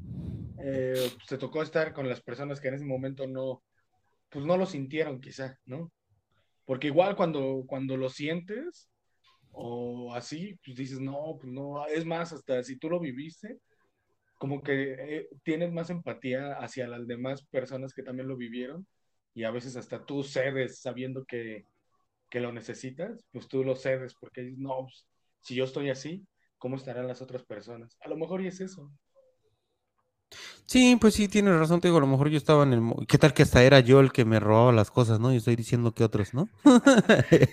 eh, 0.62 1.12
te 1.28 1.38
tocó 1.38 1.62
estar 1.62 1.94
con 1.94 2.08
las 2.10 2.22
personas 2.22 2.60
que 2.60 2.68
en 2.68 2.76
ese 2.76 2.86
momento 2.86 3.28
no, 3.28 3.64
pues 4.30 4.46
no 4.46 4.58
lo 4.58 4.66
sintieron 4.66 5.22
quizá, 5.22 5.58
¿no? 5.66 5.92
Porque 6.66 6.88
igual 6.88 7.16
cuando, 7.16 7.64
cuando 7.68 7.98
lo 7.98 8.10
sientes 8.10 8.90
o 9.52 10.14
así, 10.14 10.60
pues 10.64 10.78
dices, 10.78 11.00
no, 11.00 11.38
pues 11.40 11.52
no, 11.52 11.86
es 11.88 12.06
más, 12.06 12.32
hasta 12.34 12.64
si 12.64 12.78
tú 12.78 12.90
lo 12.90 13.00
viviste, 13.00 13.60
como 14.38 14.62
que 14.62 14.96
eh, 15.00 15.30
tienes 15.44 15.72
más 15.72 15.90
empatía 15.90 16.54
hacia 16.54 16.88
las 16.88 17.08
demás 17.08 17.44
personas 17.48 17.94
que 17.94 18.04
también 18.04 18.28
lo 18.28 18.38
vivieron 18.38 18.88
y 19.34 19.44
a 19.44 19.52
veces 19.52 19.76
hasta 19.76 20.06
tú 20.06 20.24
cedes 20.24 20.80
sabiendo 20.80 21.26
que, 21.26 21.66
que 22.30 22.40
lo 22.40 22.52
necesitas, 22.52 23.26
pues 23.32 23.48
tú 23.48 23.64
lo 23.64 23.76
cedes 23.76 24.16
porque 24.20 24.54
no, 24.58 24.84
pues, 24.84 25.08
si 25.42 25.56
yo 25.56 25.66
estoy 25.66 25.90
así, 25.90 26.26
¿cómo 26.58 26.76
estarán 26.76 27.08
las 27.08 27.22
otras 27.22 27.44
personas? 27.44 27.98
A 28.02 28.10
lo 28.10 28.18
mejor 28.18 28.42
y 28.42 28.48
es 28.48 28.62
eso. 28.62 28.92
Sí, 30.66 30.98
pues 31.02 31.16
sí, 31.16 31.28
tienes 31.28 31.58
razón, 31.58 31.82
te 31.82 31.88
digo, 31.88 31.98
a 31.98 32.02
lo 32.02 32.08
mejor 32.08 32.30
yo 32.30 32.38
estaba 32.38 32.64
en 32.64 32.74
el... 32.74 33.08
¿Qué 33.08 33.18
tal 33.18 33.34
que 33.34 33.44
hasta 33.44 33.64
era 33.64 33.80
yo 33.80 34.00
el 34.00 34.12
que 34.12 34.24
me 34.26 34.40
robaba 34.40 34.72
las 34.72 34.92
cosas, 34.92 35.20
no? 35.20 35.34
Y 35.34 35.38
estoy 35.38 35.56
diciendo 35.56 35.94
que 35.94 36.04
otros, 36.04 36.34
¿no? 36.34 36.48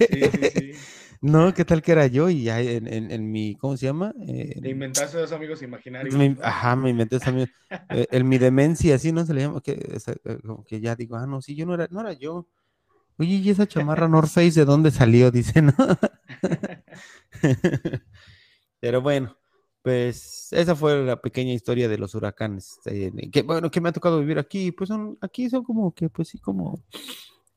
Sí, 0.09 0.29
sí, 0.31 0.47
sí. 0.47 0.73
No, 1.23 1.55
¿qué 1.55 1.65
tal 1.65 1.81
que 1.81 1.93
era 1.93 2.07
yo? 2.07 2.29
Y 2.29 2.45
ya 2.45 2.61
en, 2.61 2.87
en, 3.11 3.33
mi, 3.33 3.57
¿cómo 3.57 3.77
se 3.79 3.87
llama? 3.87 4.13
Eh, 4.29 4.61
Te 4.61 4.69
inventaste 4.69 5.17
dos 5.19 5.33
amigos 5.33 5.63
imaginarios. 5.63 6.15
ajá, 6.43 6.77
me 6.77 6.91
inventé 6.91 7.19
amigos. 7.25 7.49
eh, 7.89 8.07
el 8.11 8.25
mi 8.25 8.37
demencia, 8.39 8.95
así, 8.97 9.13
¿no? 9.13 9.25
Se 9.25 9.33
le 9.33 9.41
llama, 9.43 9.61
que, 9.63 9.73
eh, 9.73 10.39
como 10.47 10.63
que 10.65 10.81
ya 10.81 10.95
digo, 10.95 11.17
ah, 11.17 11.27
no, 11.27 11.41
sí, 11.41 11.57
yo 11.57 11.65
no 11.67 11.75
era, 11.75 11.89
no 11.91 12.01
era 12.01 12.13
yo. 12.13 12.47
Oye, 13.19 13.37
¿y 13.37 13.51
esa 13.51 13.67
chamarra 13.67 14.09
North 14.09 14.31
Face 14.31 14.53
de 14.61 14.67
dónde 14.67 14.91
salió? 14.91 15.31
Dice, 15.31 15.63
¿no? 15.63 15.73
Pero 18.81 19.03
bueno, 19.03 19.37
pues 19.87 20.53
esa 20.53 20.75
fue 20.75 21.01
la 21.05 21.21
pequeña 21.21 21.53
historia 21.53 21.89
de 21.89 21.97
los 21.97 22.17
huracanes. 22.17 22.81
Eh, 22.87 23.13
que 23.31 23.43
bueno, 23.43 23.71
que 23.71 23.81
me 23.81 23.89
ha 23.89 23.93
tocado 23.93 24.19
vivir 24.19 24.37
aquí, 24.37 24.73
pues 24.73 24.89
son, 24.89 25.17
aquí 25.21 25.49
son 25.49 25.63
como 25.63 25.95
que, 25.95 26.11
pues 26.11 26.27
sí, 26.27 26.41
como, 26.41 26.83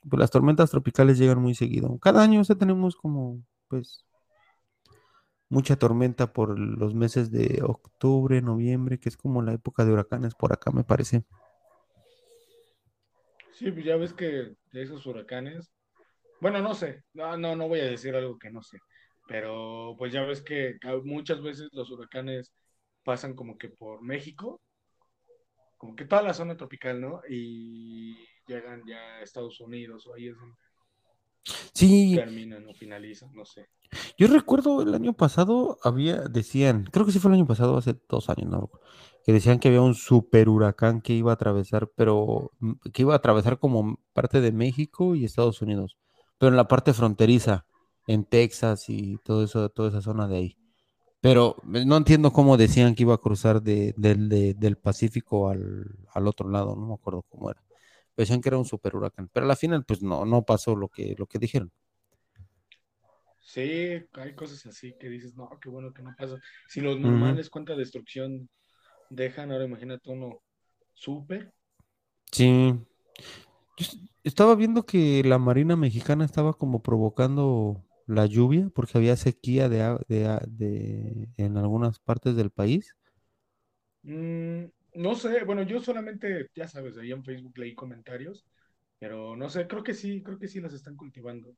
pues 0.08 0.20
las 0.20 0.30
tormentas 0.30 0.70
tropicales 0.70 1.18
llegan 1.18 1.42
muy 1.42 1.56
seguido. 1.56 1.98
Cada 1.98 2.22
año, 2.22 2.44
o 2.48 2.56
tenemos 2.56 2.96
como, 2.96 3.44
pues, 3.68 4.06
mucha 5.50 5.76
tormenta 5.76 6.32
por 6.32 6.60
los 6.60 6.94
meses 6.94 7.32
de 7.32 7.64
octubre, 7.64 8.44
noviembre, 8.44 9.00
que 9.00 9.10
es 9.10 9.18
como 9.18 9.42
la 9.42 9.54
época 9.54 9.84
de 9.84 9.94
huracanes 9.94 10.36
por 10.36 10.54
acá, 10.54 10.70
me 10.70 10.84
parece. 10.84 11.24
Sí, 13.54 13.72
pues 13.72 13.84
ya 13.84 13.96
ves 13.96 14.14
que 14.14 14.54
esos 14.72 15.04
huracanes, 15.08 15.72
bueno, 16.40 16.62
no 16.62 16.76
sé, 16.76 17.04
no, 17.12 17.36
no, 17.38 17.56
no 17.56 17.68
voy 17.68 17.80
a 17.80 17.86
decir 17.86 18.14
algo 18.16 18.38
que 18.38 18.52
no 18.52 18.62
sé 18.62 18.78
pero 19.30 19.96
pues 19.98 20.12
ya 20.12 20.24
ves 20.24 20.42
que 20.42 20.80
muchas 21.04 21.40
veces 21.42 21.70
los 21.72 21.92
huracanes 21.92 22.52
pasan 23.04 23.36
como 23.36 23.60
que 23.60 23.70
por 23.70 24.02
México, 24.02 24.60
como 25.78 25.96
que 25.96 26.06
toda 26.06 26.24
la 26.24 26.34
zona 26.34 26.58
tropical, 26.58 27.00
¿no? 27.00 27.22
Y 27.30 28.18
llegan 28.48 28.82
ya 28.88 28.98
a 28.98 29.22
Estados 29.22 29.62
Unidos 29.62 30.08
o 30.08 30.16
ahí 30.16 30.30
es 30.30 30.36
donde... 30.36 30.58
Sí, 31.74 32.16
terminan 32.16 32.68
o 32.68 32.74
finalizan, 32.74 33.32
no 33.34 33.46
sé. 33.46 33.70
yo 34.18 34.28
recuerdo 34.28 34.82
el 34.82 34.94
año 34.94 35.14
pasado 35.14 35.78
había, 35.84 36.22
decían, 36.22 36.86
creo 36.92 37.06
que 37.06 37.12
sí 37.12 37.20
fue 37.20 37.30
el 37.30 37.36
año 37.38 37.48
pasado, 37.48 37.78
hace 37.78 37.96
dos 38.10 38.30
años, 38.30 38.50
¿no? 38.50 38.72
Que 39.24 39.32
decían 39.32 39.60
que 39.60 39.68
había 39.68 39.82
un 39.82 39.94
super 39.94 40.50
huracán 40.50 41.02
que 41.02 41.14
iba 41.14 41.32
a 41.32 41.36
atravesar, 41.36 41.90
pero 41.96 42.52
mm, 42.60 42.74
que 42.92 43.04
iba 43.04 43.14
a 43.14 43.18
atravesar 43.18 43.60
como 43.60 44.00
parte 44.14 44.42
de 44.42 44.52
México 44.52 45.14
y 45.16 45.24
Estados 45.24 45.62
Unidos, 45.62 45.98
pero 46.40 46.50
en 46.50 46.58
la 46.58 46.68
parte 46.68 46.94
fronteriza, 46.94 47.68
en 48.14 48.26
Texas 48.26 48.90
y 48.90 49.18
todo 49.24 49.44
eso, 49.46 49.70
toda 49.70 49.90
esa 49.90 50.02
zona 50.02 50.28
de 50.28 50.38
ahí. 50.38 50.58
Pero 51.22 51.58
eh, 51.76 51.86
no 51.86 51.98
entiendo 51.98 52.32
cómo 52.34 52.58
decían 52.58 52.96
que 52.96 53.04
iba 53.04 53.16
a 53.16 53.20
cruzar 53.20 53.62
de, 53.64 53.94
del- 53.98 54.30
de- 54.30 54.54
del 54.56 54.78
Pacífico 54.78 55.50
al, 55.50 55.86
al 56.14 56.28
otro 56.28 56.50
lado, 56.50 56.76
no 56.76 56.88
me 56.88 56.94
acuerdo 56.96 57.24
cómo 57.30 57.52
era. 57.52 57.64
Decían 58.18 58.42
que 58.42 58.50
era 58.50 58.58
un 58.60 58.66
super 58.66 58.96
huracán, 58.96 59.30
pero 59.34 59.46
a 59.46 59.50
la 59.50 59.56
final 59.58 59.86
pues 59.86 60.02
no, 60.04 60.26
no 60.26 60.44
pasó 60.44 60.76
lo 60.76 60.90
que, 60.90 61.16
lo 61.18 61.28
que 61.28 61.40
dijeron. 61.40 61.72
Sí, 63.42 63.62
hay 64.14 64.36
cosas 64.36 64.66
así 64.68 64.94
que 65.00 65.10
dices, 65.10 65.36
no, 65.36 65.50
qué 65.62 65.70
bueno 65.70 65.94
que 65.94 66.04
no 66.04 66.16
pasa. 66.18 66.38
Si 66.68 66.82
los 66.82 67.00
normales 67.00 67.50
cuánta 67.50 67.76
destrucción 67.76 68.50
dejan, 69.10 69.52
ahora 69.52 69.66
imagínate 69.66 70.12
uno 70.12 70.42
súper. 70.94 71.54
Sí. 72.32 72.80
Yo 73.78 73.86
estaba 74.24 74.56
viendo 74.56 74.86
que 74.86 75.24
la 75.24 75.38
Marina 75.38 75.76
Mexicana 75.76 76.26
estaba 76.26 76.54
como 76.54 76.82
provocando 76.82 77.84
la 78.10 78.26
lluvia 78.28 78.70
porque 78.76 78.98
había 78.98 79.16
sequía 79.18 79.70
de, 79.70 79.98
de 80.48 81.30
en 81.38 81.58
algunas 81.58 82.00
partes 82.00 82.36
del 82.36 82.52
país. 82.52 82.96
Mm, 84.04 84.66
no 84.96 85.16
sé, 85.16 85.44
bueno, 85.46 85.64
yo 85.64 85.80
solamente, 85.82 86.48
ya 86.56 86.68
sabes, 86.68 86.98
ahí 86.98 87.12
en 87.12 87.24
Facebook 87.24 87.58
leí 87.58 87.76
comentarios, 87.76 88.46
pero 89.00 89.36
no 89.36 89.50
sé, 89.50 89.68
creo 89.68 89.84
que 89.84 89.94
sí, 89.94 90.22
creo 90.24 90.40
que 90.40 90.48
sí 90.48 90.60
las 90.62 90.74
están 90.74 90.96
cultivando. 90.98 91.56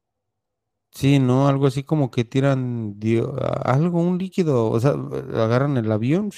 Sí, 0.94 1.20
¿no? 1.20 1.48
Algo 1.48 1.68
así 1.68 1.84
como 1.84 2.12
que 2.12 2.26
tiran 2.26 3.00
dio- 3.00 3.34
algo, 3.66 4.02
un 4.02 4.18
líquido, 4.18 4.70
o 4.70 4.80
sea, 4.80 4.92
agarran 4.92 5.78
el 5.78 5.90
avión, 5.92 6.32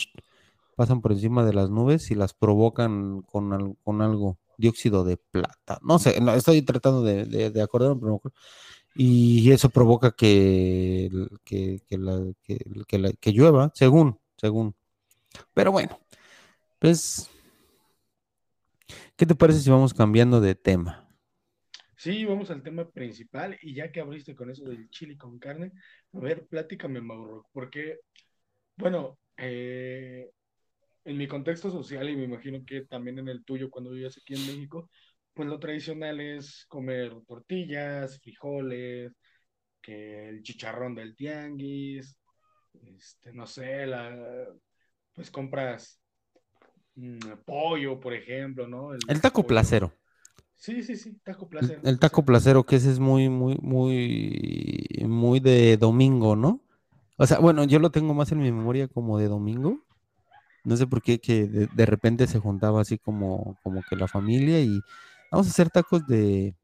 pasan 0.75 1.01
por 1.01 1.11
encima 1.13 1.45
de 1.45 1.53
las 1.53 1.69
nubes 1.71 2.11
y 2.11 2.15
las 2.15 2.33
provocan 2.33 3.21
con, 3.23 3.75
con 3.83 4.01
algo, 4.01 4.39
dióxido 4.57 5.03
de 5.05 5.17
plata. 5.17 5.79
No 5.83 5.99
sé, 5.99 6.21
no, 6.21 6.33
estoy 6.35 6.61
tratando 6.63 7.03
de, 7.03 7.25
de, 7.25 7.49
de 7.51 7.61
acordarme, 7.61 7.95
pero 7.97 8.07
no 8.07 8.13
me 8.13 8.17
acuerdo. 8.17 8.37
Y 8.95 9.51
eso 9.51 9.69
provoca 9.69 10.11
que, 10.11 11.09
que, 11.43 11.81
que 11.87 12.35
que 13.19 13.31
llueva, 13.31 13.71
según, 13.73 14.19
según. 14.37 14.75
Pero 15.53 15.71
bueno, 15.71 15.99
pues, 16.79 17.29
¿qué 19.15 19.25
te 19.25 19.35
parece 19.35 19.61
si 19.61 19.69
vamos 19.69 19.93
cambiando 19.93 20.39
de 20.39 20.53
tema? 20.55 21.07
Sí, 22.03 22.25
vamos 22.25 22.51
al 22.51 22.61
tema 22.61 22.89
principal 22.89 23.57
y 23.61 23.73
ya 23.73 23.89
que 23.89 24.01
abriste 24.01 24.35
con 24.35 24.49
eso 24.49 24.65
del 24.65 24.89
chili 24.89 25.15
con 25.15 25.39
carne, 25.39 25.71
a 26.11 26.19
ver, 26.19 26.45
pláticame, 26.47 26.99
Mauro, 26.99 27.47
porque, 27.53 27.99
bueno, 28.75 29.17
eh, 29.37 30.29
en 31.05 31.17
mi 31.17 31.27
contexto 31.27 31.71
social 31.71 32.09
y 32.09 32.17
me 32.17 32.25
imagino 32.25 32.63
que 32.65 32.81
también 32.81 33.19
en 33.19 33.29
el 33.29 33.45
tuyo 33.45 33.69
cuando 33.69 33.91
vivías 33.91 34.17
aquí 34.17 34.33
en 34.33 34.45
México, 34.45 34.89
pues 35.33 35.49
lo 35.49 35.59
tradicional 35.59 36.19
es 36.21 36.65
comer 36.67 37.13
tortillas, 37.27 38.19
frijoles, 38.21 39.13
que 39.81 40.29
el 40.29 40.43
chicharrón 40.43 40.95
del 40.95 41.15
tianguis, 41.15 42.17
este, 42.97 43.33
no 43.33 43.47
sé, 43.47 43.85
la, 43.87 44.15
pues 45.13 45.31
compras 45.31 46.01
mm, 46.95 47.19
pollo, 47.45 47.99
por 47.99 48.13
ejemplo, 48.13 48.67
¿no? 48.67 48.93
El 48.93 48.99
El 49.07 49.21
taco 49.21 49.43
pollo. 49.43 49.47
placero. 49.47 49.93
Sí, 50.55 50.81
sí, 50.83 50.95
sí, 50.95 51.19
taco 51.23 51.47
El, 51.59 51.73
placer. 51.73 51.81
el 51.83 51.99
taco 51.99 52.23
placero, 52.25 52.63
que 52.65 52.75
ese 52.77 52.91
es 52.91 52.99
muy, 52.99 53.29
muy, 53.29 53.57
muy, 53.61 55.05
muy 55.07 55.39
de 55.39 55.77
domingo, 55.77 56.35
¿no? 56.35 56.59
O 57.17 57.27
sea, 57.27 57.39
bueno, 57.39 57.63
yo 57.65 57.79
lo 57.79 57.91
tengo 57.91 58.13
más 58.13 58.31
en 58.31 58.39
mi 58.39 58.51
memoria 58.51 58.87
como 58.87 59.17
de 59.19 59.27
domingo. 59.27 59.79
No 60.65 60.77
sé 60.77 60.87
por 60.87 61.01
qué 61.01 61.19
que 61.19 61.47
de, 61.47 61.67
de 61.67 61.85
repente 61.85 62.27
se 62.27 62.39
juntaba 62.39 62.81
así 62.81 62.97
como, 62.97 63.57
como 63.63 63.83
que 63.89 63.95
la 63.95 64.07
familia 64.07 64.61
y 64.61 64.81
vamos 65.33 65.47
a 65.47 65.49
hacer 65.51 65.69
tacos 65.69 66.05
de, 66.07 66.55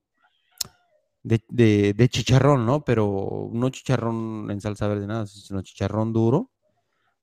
de, 1.23 1.41
de- 1.49 1.93
de 1.93 2.10
chicharrón, 2.10 2.65
¿no? 2.65 2.84
Pero 2.84 3.49
no 3.51 3.69
chicharrón 3.69 4.49
en 4.51 4.62
salsa 4.62 4.88
verde, 4.88 5.08
nada, 5.08 5.25
sino 5.27 5.62
chicharrón 5.62 6.13
duro. 6.13 6.49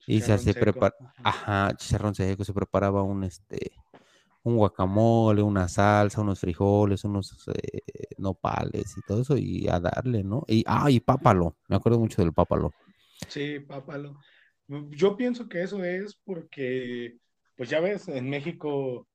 Y 0.06 0.20
se 0.20 0.32
hace 0.32 0.54
prepara, 0.54 0.94
Ajá. 1.24 1.68
ajá, 1.68 1.76
chicharrón 1.76 2.14
seco, 2.14 2.44
se 2.44 2.52
preparaba 2.52 3.02
un 3.02 3.24
este, 3.24 3.72
un 4.44 4.56
guacamole, 4.56 5.42
una 5.42 5.66
salsa, 5.66 6.20
unos 6.20 6.38
frijoles, 6.38 7.02
unos 7.04 7.48
eh, 7.48 7.80
nopales 8.18 8.96
y 8.96 9.00
todo 9.02 9.22
eso, 9.22 9.36
y 9.36 9.66
a 9.68 9.80
darle, 9.80 10.22
¿no? 10.22 10.44
Y, 10.46 10.62
ah, 10.66 10.88
y 10.90 11.00
pápalo, 11.00 11.56
me 11.68 11.74
acuerdo 11.76 11.98
mucho 11.98 12.22
del 12.22 12.32
pápalo. 12.32 12.72
Sí, 13.28 13.58
pápalo. 13.60 14.16
Yo 14.90 15.16
pienso 15.16 15.48
que 15.48 15.62
eso 15.62 15.82
es 15.82 16.16
porque, 16.24 17.16
pues 17.56 17.68
ya 17.68 17.80
ves, 17.80 18.06
en 18.06 18.30
México 18.30 19.08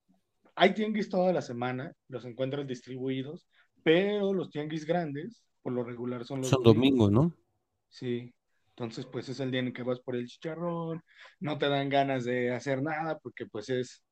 hay 0.55 0.73
tianguis 0.73 1.09
toda 1.09 1.33
la 1.33 1.41
semana, 1.41 1.93
los 2.07 2.25
encuentras 2.25 2.67
distribuidos, 2.67 3.47
pero 3.83 4.33
los 4.33 4.49
tianguis 4.49 4.85
grandes, 4.85 5.43
por 5.61 5.73
lo 5.73 5.83
regular, 5.83 6.25
son 6.25 6.41
los 6.41 6.49
Son 6.49 6.63
domingos. 6.63 6.75
domingos, 6.75 7.11
¿no? 7.11 7.33
Sí. 7.89 8.33
Entonces, 8.69 9.05
pues 9.05 9.29
es 9.29 9.39
el 9.39 9.51
día 9.51 9.59
en 9.61 9.67
el 9.67 9.73
que 9.73 9.83
vas 9.83 9.99
por 9.99 10.15
el 10.15 10.27
chicharrón, 10.27 11.01
no 11.39 11.57
te 11.57 11.69
dan 11.69 11.89
ganas 11.89 12.23
de 12.25 12.51
hacer 12.51 12.81
nada 12.81 13.19
porque 13.19 13.45
pues 13.45 13.69
es 13.69 14.03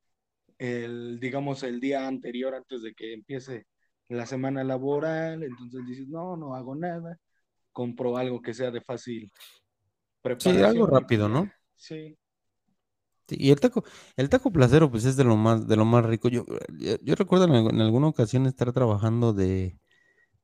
el, 0.59 1.19
digamos, 1.19 1.63
el 1.63 1.79
día 1.79 2.07
anterior 2.07 2.55
antes 2.55 2.83
de 2.83 2.93
que 2.93 3.13
empiece 3.13 3.65
la 4.09 4.25
semana 4.25 4.63
laboral, 4.63 5.43
entonces 5.43 5.81
dices, 5.87 6.07
no, 6.09 6.37
no 6.37 6.55
hago 6.55 6.75
nada, 6.75 7.17
compro 7.73 8.17
algo 8.17 8.41
que 8.41 8.53
sea 8.53 8.71
de 8.71 8.81
fácil 8.81 9.31
Sí, 10.37 10.61
algo 10.63 10.85
preparación 10.85 10.91
y 10.93 11.03
pues 11.05 11.07
rápido, 11.07 11.29
¿no? 11.29 11.51
sí. 11.77 12.18
Sí, 13.29 13.35
y 13.39 13.51
el 13.51 13.59
taco, 13.61 13.83
el 14.17 14.29
taco 14.29 14.51
placero, 14.51 14.89
pues 14.91 15.05
es 15.05 15.15
de 15.17 15.23
lo 15.23 15.37
más, 15.37 15.67
de 15.67 15.75
lo 15.77 15.85
más 15.85 16.05
rico. 16.05 16.29
Yo, 16.29 16.45
yo, 16.79 16.95
yo 17.03 17.15
recuerdo 17.15 17.45
en, 17.45 17.51
algu- 17.51 17.71
en 17.71 17.81
alguna 17.81 18.07
ocasión 18.07 18.47
estar 18.47 18.73
trabajando 18.73 19.33
de, 19.33 19.79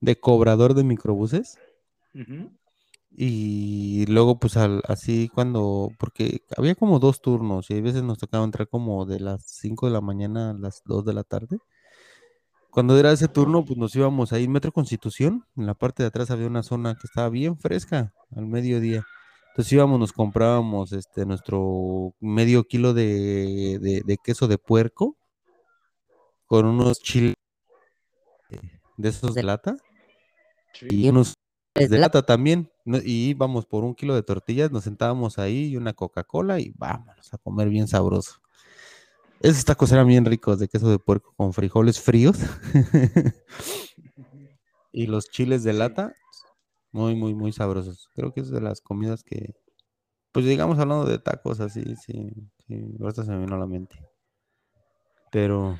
de 0.02 0.20
cobrador 0.20 0.74
de 0.76 0.84
microbuses. 0.86 1.60
Y 3.18 4.06
luego, 4.08 4.40
pues 4.40 4.58
al, 4.58 4.82
así 4.88 5.30
cuando, 5.30 5.96
porque 5.98 6.42
había 6.58 6.76
como 6.76 7.00
dos 7.00 7.22
turnos 7.22 7.70
y 7.72 7.78
a 7.78 7.82
veces 7.82 8.04
nos 8.04 8.18
tocaba 8.20 8.44
entrar 8.46 8.68
como 8.68 9.06
de 9.06 9.20
las 9.22 9.44
5 9.48 9.88
de 9.88 9.94
la 9.94 10.02
mañana 10.02 10.52
a 10.52 10.54
las 10.54 10.82
2 10.86 11.06
de 11.06 11.14
la 11.14 11.24
tarde. 11.24 11.62
Cuando 12.70 12.98
era 13.00 13.12
ese 13.12 13.28
turno, 13.28 13.66
pues 13.66 13.78
nos 13.80 13.96
íbamos 13.96 14.32
ahí, 14.34 14.48
Metro 14.48 14.72
Constitución, 14.72 15.46
en 15.56 15.66
la 15.66 15.74
parte 15.74 16.04
de 16.04 16.08
atrás 16.08 16.30
había 16.30 16.46
una 16.48 16.62
zona 16.62 16.96
que 16.96 17.08
estaba 17.08 17.30
bien 17.30 17.58
fresca 17.58 18.14
al 18.36 18.46
mediodía. 18.46 19.08
Entonces 19.56 19.72
íbamos, 19.72 19.98
nos 20.02 20.12
comprábamos 20.12 20.92
este, 20.92 21.26
nuestro 21.26 22.14
medio 22.20 22.66
kilo 22.66 22.94
de, 22.94 23.80
de- 23.80 24.02
de 24.06 24.18
queso 24.18 24.50
de 24.50 24.58
puerco 24.58 25.16
con 26.46 26.66
unos 26.66 27.00
chiles 27.00 27.36
de 28.98 29.08
esos 29.10 29.34
de 29.34 29.44
lata 29.44 29.78
y 30.82 31.08
unos 31.08 31.36
de 31.74 31.98
lata 31.98 32.26
también. 32.26 32.70
Y 33.06 33.30
íbamos 33.30 33.66
por 33.66 33.86
un 33.86 33.96
kilo 33.96 34.14
de 34.14 34.24
tortillas, 34.24 34.72
nos 34.72 34.84
sentábamos 34.84 35.40
ahí 35.40 35.68
y 35.68 35.78
una 35.78 35.94
Coca-Cola 35.94 36.60
y 36.60 36.74
vámonos 36.76 37.34
a 37.34 37.38
comer 37.38 37.70
bien 37.70 37.88
sabroso. 37.88 38.42
Esos 39.40 39.64
tacos 39.64 39.90
eran 39.94 40.08
bien 40.08 40.26
ricos 40.26 40.60
de 40.60 40.68
queso 40.68 40.90
de 40.90 41.00
puerco 41.00 41.34
con 41.38 41.54
frijoles 41.54 42.02
fríos 42.02 42.38
y 44.92 45.08
los 45.08 45.30
chiles 45.30 45.64
de 45.64 45.72
Sí. 45.72 45.78
lata, 45.80 46.14
muy, 46.96 47.14
muy, 47.14 47.34
muy 47.34 47.52
sabrosos. 47.52 48.08
Creo 48.16 48.34
que 48.34 48.40
es 48.40 48.50
de 48.50 48.62
las 48.62 48.80
comidas 48.80 49.22
que, 49.22 49.54
pues 50.32 50.46
digamos 50.46 50.80
hablando 50.80 51.06
de 51.06 51.20
tacos 51.20 51.60
así, 51.60 51.84
sí, 51.98 52.32
sí, 52.66 52.96
ahorita 53.02 53.26
se 53.26 53.32
me 53.32 53.40
vino 53.40 53.56
a 53.56 53.60
la 53.60 53.68
mente. 53.68 53.98
Pero 55.30 55.78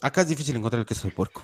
acá 0.00 0.22
es 0.22 0.28
difícil 0.28 0.56
encontrar 0.56 0.80
el 0.80 0.86
queso 0.86 1.08
de 1.08 1.14
puerco. 1.14 1.42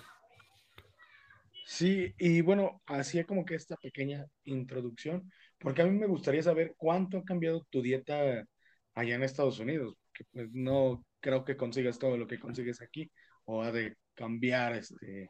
Sí, 1.66 2.14
y 2.18 2.40
bueno, 2.40 2.80
hacía 2.86 3.24
como 3.24 3.44
que 3.44 3.54
esta 3.54 3.76
pequeña 3.76 4.24
introducción, 4.44 5.30
porque 5.58 5.82
a 5.82 5.84
mí 5.84 5.90
me 5.90 6.06
gustaría 6.06 6.42
saber 6.42 6.74
cuánto 6.78 7.18
ha 7.18 7.24
cambiado 7.24 7.66
tu 7.68 7.82
dieta 7.82 8.46
allá 8.94 9.14
en 9.14 9.22
Estados 9.24 9.58
Unidos, 9.58 9.94
que 10.14 10.24
pues 10.32 10.48
no 10.52 11.04
creo 11.20 11.44
que 11.44 11.58
consigas 11.58 11.98
todo 11.98 12.16
lo 12.16 12.26
que 12.26 12.40
consigues 12.40 12.80
aquí, 12.80 13.12
o 13.44 13.62
ha 13.62 13.70
de 13.72 13.98
cambiar, 14.14 14.72
este, 14.72 15.28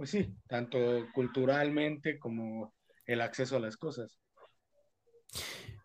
pues 0.00 0.12
sí, 0.12 0.34
tanto 0.48 0.78
culturalmente 1.12 2.18
como 2.18 2.72
el 3.04 3.20
acceso 3.20 3.56
a 3.56 3.60
las 3.60 3.76
cosas. 3.76 4.18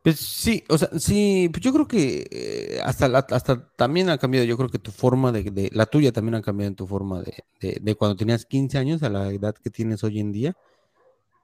Pues 0.02 0.22
sí, 0.22 0.64
o 0.70 0.78
sea, 0.78 0.88
sí, 0.98 1.50
pues 1.52 1.62
yo 1.62 1.74
creo 1.74 1.86
que 1.86 2.26
eh, 2.32 2.80
hasta, 2.82 3.08
hasta 3.08 3.68
también 3.76 4.10
ha 4.10 4.18
cambiado, 4.18 4.46
yo 4.46 4.56
creo 4.56 4.70
que 4.70 4.80
tu 4.80 4.92
forma 4.92 5.34
de, 5.34 5.70
la 5.74 5.86
tuya 5.86 6.14
también 6.14 6.36
ha 6.36 6.42
cambiado 6.42 6.70
en 6.70 6.78
tu 6.78 6.88
forma 6.88 7.24
de, 7.24 7.44
de, 7.60 7.78
de 7.82 7.96
cuando 7.96 8.16
tenías 8.16 8.46
15 8.46 8.78
años 8.78 9.04
a 9.04 9.10
la 9.10 9.34
edad 9.34 9.54
que 9.54 9.70
tienes 9.70 10.02
hoy 10.06 10.22
en 10.22 10.32
día, 10.32 10.56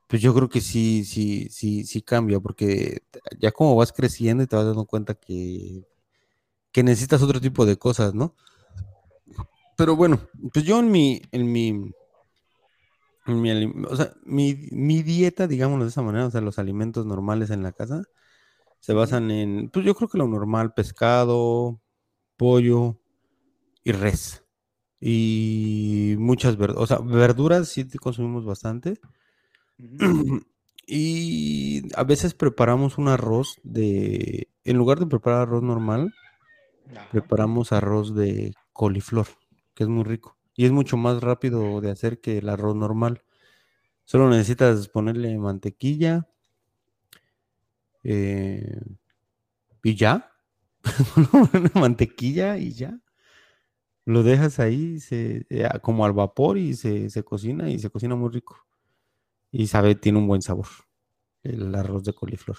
pues 0.08 0.22
yo 0.22 0.34
creo 0.34 0.48
que 0.48 0.62
sí, 0.62 1.04
sí, 1.04 1.50
sí, 1.50 1.84
sí 1.84 2.02
cambia, 2.02 2.40
porque 2.40 3.02
ya 3.38 3.52
como 3.52 3.76
vas 3.76 3.92
creciendo 3.92 4.44
y 4.44 4.48
te 4.48 4.56
vas 4.56 4.66
dando 4.66 4.86
cuenta 4.86 5.14
que, 5.16 5.84
que 6.72 6.84
necesitas 6.84 7.22
otro 7.22 7.42
tipo 7.42 7.66
de 7.66 7.76
cosas, 7.76 8.14
¿no? 8.14 8.34
Pero 9.76 9.98
bueno, 9.98 10.22
pues 10.54 10.64
yo 10.64 10.80
en 10.80 10.90
mi, 10.90 11.22
en 11.34 11.52
mi, 11.52 11.92
Mi, 13.36 13.52
alim- 13.52 13.86
o 13.90 13.96
sea, 13.96 14.14
mi, 14.26 14.56
mi 14.72 15.04
dieta, 15.04 15.48
digámoslo 15.48 15.86
de 15.86 15.90
esa 15.92 16.02
manera, 16.02 16.28
o 16.28 16.32
sea, 16.32 16.42
los 16.42 16.60
alimentos 16.60 17.06
normales 17.06 17.50
en 17.52 17.64
la 17.64 17.72
casa 17.74 18.04
se 18.80 18.94
basan 18.94 19.32
en, 19.32 19.70
pues 19.72 19.86
yo 19.86 19.96
creo 19.96 20.10
que 20.10 20.18
lo 20.20 20.28
normal, 20.28 20.74
pescado, 20.74 21.82
pollo 22.38 23.00
y 23.84 23.92
res. 23.94 24.44
Y 25.02 26.16
muchas 26.20 26.58
verduras, 26.58 26.84
o 26.84 26.88
sea, 26.88 27.00
verduras 27.00 27.70
sí 27.70 27.88
consumimos 28.00 28.46
bastante. 28.46 29.00
Y 30.88 31.84
a 31.96 32.04
veces 32.04 32.34
preparamos 32.34 32.98
un 32.98 33.08
arroz 33.08 33.60
de, 33.64 34.50
en 34.66 34.78
lugar 34.78 35.00
de 35.00 35.06
preparar 35.08 35.44
arroz 35.44 35.64
normal, 35.64 36.14
preparamos 37.12 37.72
arroz 37.72 38.16
de 38.16 38.54
coliflor, 38.74 39.28
que 39.76 39.84
es 39.84 39.90
muy 39.90 40.04
rico. 40.04 40.38
Y 40.62 40.66
es 40.66 40.72
mucho 40.72 40.96
más 40.96 41.24
rápido 41.24 41.82
de 41.82 41.90
hacer 41.90 42.22
que 42.22 42.38
el 42.38 42.48
arroz 42.48 42.76
normal. 42.76 43.24
Solo 44.06 44.30
necesitas 44.30 44.88
ponerle 44.90 45.36
mantequilla 45.40 46.30
eh, 48.04 48.80
y 49.82 49.96
ya. 49.96 50.32
mantequilla 51.74 52.60
y 52.60 52.74
ya. 52.74 53.00
Lo 54.06 54.22
dejas 54.22 54.60
ahí 54.60 55.00
se, 55.00 55.48
eh, 55.50 55.68
como 55.82 56.06
al 56.06 56.14
vapor 56.14 56.60
y 56.60 56.76
se, 56.76 57.10
se 57.10 57.24
cocina 57.24 57.68
y 57.72 57.80
se 57.80 57.90
cocina 57.90 58.14
muy 58.14 58.30
rico. 58.30 58.64
Y 59.52 59.66
sabe, 59.66 59.96
tiene 59.96 60.20
un 60.20 60.28
buen 60.28 60.44
sabor 60.44 60.68
el 61.42 61.74
arroz 61.74 62.04
de 62.04 62.14
coliflor. 62.14 62.58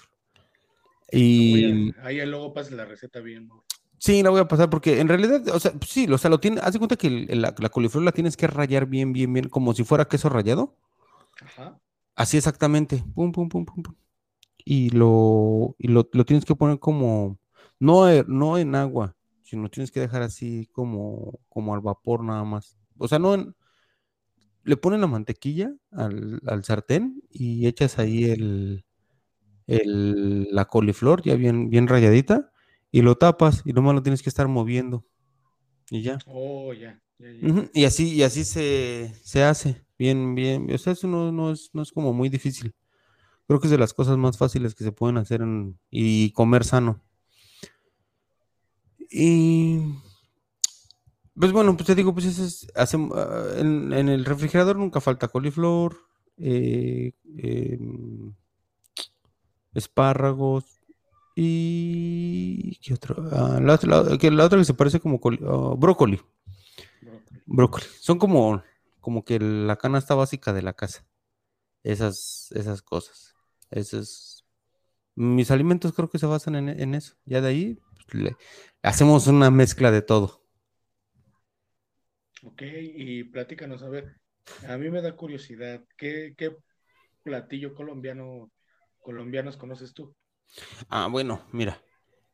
Y 1.09 1.93
ahí 2.01 2.25
luego 2.25 2.53
pasa 2.53 2.75
la 2.75 2.83
receta 2.83 3.21
bien. 3.21 3.47
¿no? 3.47 3.63
Sí, 4.03 4.23
la 4.23 4.29
voy 4.29 4.41
a 4.41 4.47
pasar 4.47 4.69
porque 4.69 4.99
en 4.99 5.07
realidad, 5.07 5.47
o 5.49 5.59
sea, 5.59 5.73
sí, 5.87 6.07
o 6.11 6.17
sea, 6.17 6.29
lo 6.29 6.39
tiene, 6.39 6.59
haz 6.61 6.73
de 6.73 6.79
cuenta 6.79 6.95
que 6.97 7.07
el- 7.07 7.41
la, 7.41 7.53
la 7.57 7.69
coliflor 7.69 8.03
la 8.03 8.11
tienes 8.11 8.37
que 8.37 8.47
rayar 8.47 8.85
bien, 8.87 9.13
bien, 9.13 9.31
bien, 9.33 9.49
como 9.49 9.73
si 9.73 9.83
fuera 9.83 10.05
queso 10.07 10.29
rallado. 10.29 10.75
Ajá. 11.41 11.79
Así 12.15 12.37
exactamente. 12.37 13.03
Pum, 13.15 13.31
pum, 13.31 13.49
pum, 13.49 13.65
pum, 13.65 13.83
pum. 13.83 13.95
Y 14.65 14.91
lo, 14.91 15.75
y 15.79 15.89
lo, 15.89 16.09
lo 16.13 16.25
tienes 16.25 16.45
que 16.45 16.55
poner 16.55 16.79
como, 16.79 17.39
no, 17.79 18.09
e- 18.09 18.25
no 18.27 18.57
en 18.59 18.75
agua, 18.75 19.15
sino 19.43 19.69
tienes 19.69 19.91
que 19.91 20.01
dejar 20.01 20.23
así 20.23 20.69
como, 20.73 21.39
como 21.49 21.75
al 21.75 21.81
vapor 21.81 22.23
nada 22.23 22.43
más. 22.45 22.77
O 22.97 23.07
sea, 23.09 23.19
no 23.19 23.35
en, 23.35 23.55
le 24.63 24.77
ponen 24.77 25.01
la 25.01 25.07
mantequilla 25.07 25.73
al, 25.91 26.41
al 26.47 26.63
sartén 26.63 27.21
y 27.29 27.67
echas 27.67 27.99
ahí 27.99 28.25
el, 28.25 28.85
el- 29.67 30.49
la 30.55 30.65
coliflor 30.67 31.23
ya 31.23 31.35
bien, 31.37 31.71
bien 31.71 31.87
rayadita 31.89 32.52
y 32.93 33.01
lo 33.01 33.17
tapas 33.17 33.63
y 33.65 33.73
nomás 33.73 33.95
lo 33.95 34.03
tienes 34.03 34.23
que 34.23 34.29
estar 34.29 34.47
moviendo 34.47 35.05
y 35.91 36.03
ya. 36.03 36.19
Oh, 36.27 36.73
ya. 36.73 37.01
ya, 37.19 37.27
ya. 37.31 37.47
Ujú, 37.49 37.69
Y 37.73 37.85
así, 37.85 38.13
y 38.15 38.23
así 38.23 38.45
se, 38.45 39.13
se 39.23 39.43
hace. 39.43 39.83
Bien, 39.99 40.35
bien. 40.35 40.71
O 40.73 40.77
sea, 40.77 40.93
eso 40.93 41.07
no, 41.09 41.31
no 41.33 41.51
es, 41.51 41.71
no 41.73 41.81
es 41.81 41.91
como 41.91 42.13
muy 42.13 42.29
difícil. 42.29 42.73
Creo 43.47 43.59
que 43.59 43.67
es 43.67 43.71
de 43.71 43.77
las 43.79 43.93
cosas 43.93 44.17
más 44.17 44.37
fáciles 44.37 44.75
que 44.75 44.85
se 44.85 44.93
pueden 44.93 45.17
hacer 45.17 45.41
en- 45.41 45.79
y 45.91 46.31
comer 46.33 46.63
sano. 46.65 47.01
Y 49.09 49.79
pues 51.35 51.51
bueno, 51.51 51.75
pues 51.75 51.87
te 51.87 51.95
digo, 51.95 52.13
pues 52.13 52.25
ese 52.25 52.45
es, 52.45 52.67
hacem- 52.75 53.11
ah, 53.15 53.59
en, 53.59 53.91
en 53.93 54.09
el 54.09 54.25
refrigerador 54.25 54.77
nunca 54.77 55.01
falta 55.01 55.27
coliflor, 55.27 55.97
eh, 56.37 57.13
em, 57.37 58.33
espárragos 59.73 60.82
y 61.35 62.75
¿qué 62.77 62.93
otro? 62.93 63.15
Ah, 63.31 63.59
la, 63.61 63.75
otra- 63.75 64.03
la- 64.03 64.17
que 64.17 64.31
la 64.31 64.45
otra 64.45 64.59
que 64.59 64.65
se 64.65 64.73
parece 64.73 64.99
como 64.99 65.19
ah, 65.47 65.75
brócoli. 65.77 66.21
Brócoli. 67.01 67.41
Brócoli. 67.45 67.85
Son 67.99 68.17
como, 68.19 68.63
como 68.99 69.23
que 69.25 69.39
la 69.39 69.75
canasta 69.77 70.15
básica 70.15 70.53
de 70.53 70.61
la 70.61 70.73
casa. 70.73 71.05
Esas, 71.83 72.51
esas 72.55 72.81
cosas. 72.81 73.35
Esos, 73.71 74.45
mis 75.15 75.51
alimentos 75.51 75.93
creo 75.93 76.09
que 76.09 76.19
se 76.19 76.25
basan 76.27 76.55
en, 76.55 76.69
en 76.69 76.95
eso. 76.95 77.15
Ya 77.25 77.41
de 77.41 77.49
ahí 77.49 77.79
pues, 78.09 78.23
le- 78.23 78.37
hacemos 78.83 79.27
una 79.27 79.51
mezcla 79.51 79.91
de 79.91 80.01
todo. 80.01 80.43
Ok, 82.43 82.61
y 82.63 83.23
platícanos, 83.25 83.83
a 83.83 83.89
ver, 83.89 84.17
a 84.67 84.77
mí 84.77 84.89
me 84.89 85.01
da 85.01 85.15
curiosidad, 85.15 85.81
¿qué, 85.97 86.33
qué 86.37 86.55
platillo 87.23 87.73
colombiano, 87.73 88.51
colombianos 89.01 89.57
conoces 89.57 89.93
tú? 89.93 90.15
Ah, 90.89 91.07
bueno, 91.11 91.41
mira. 91.51 91.81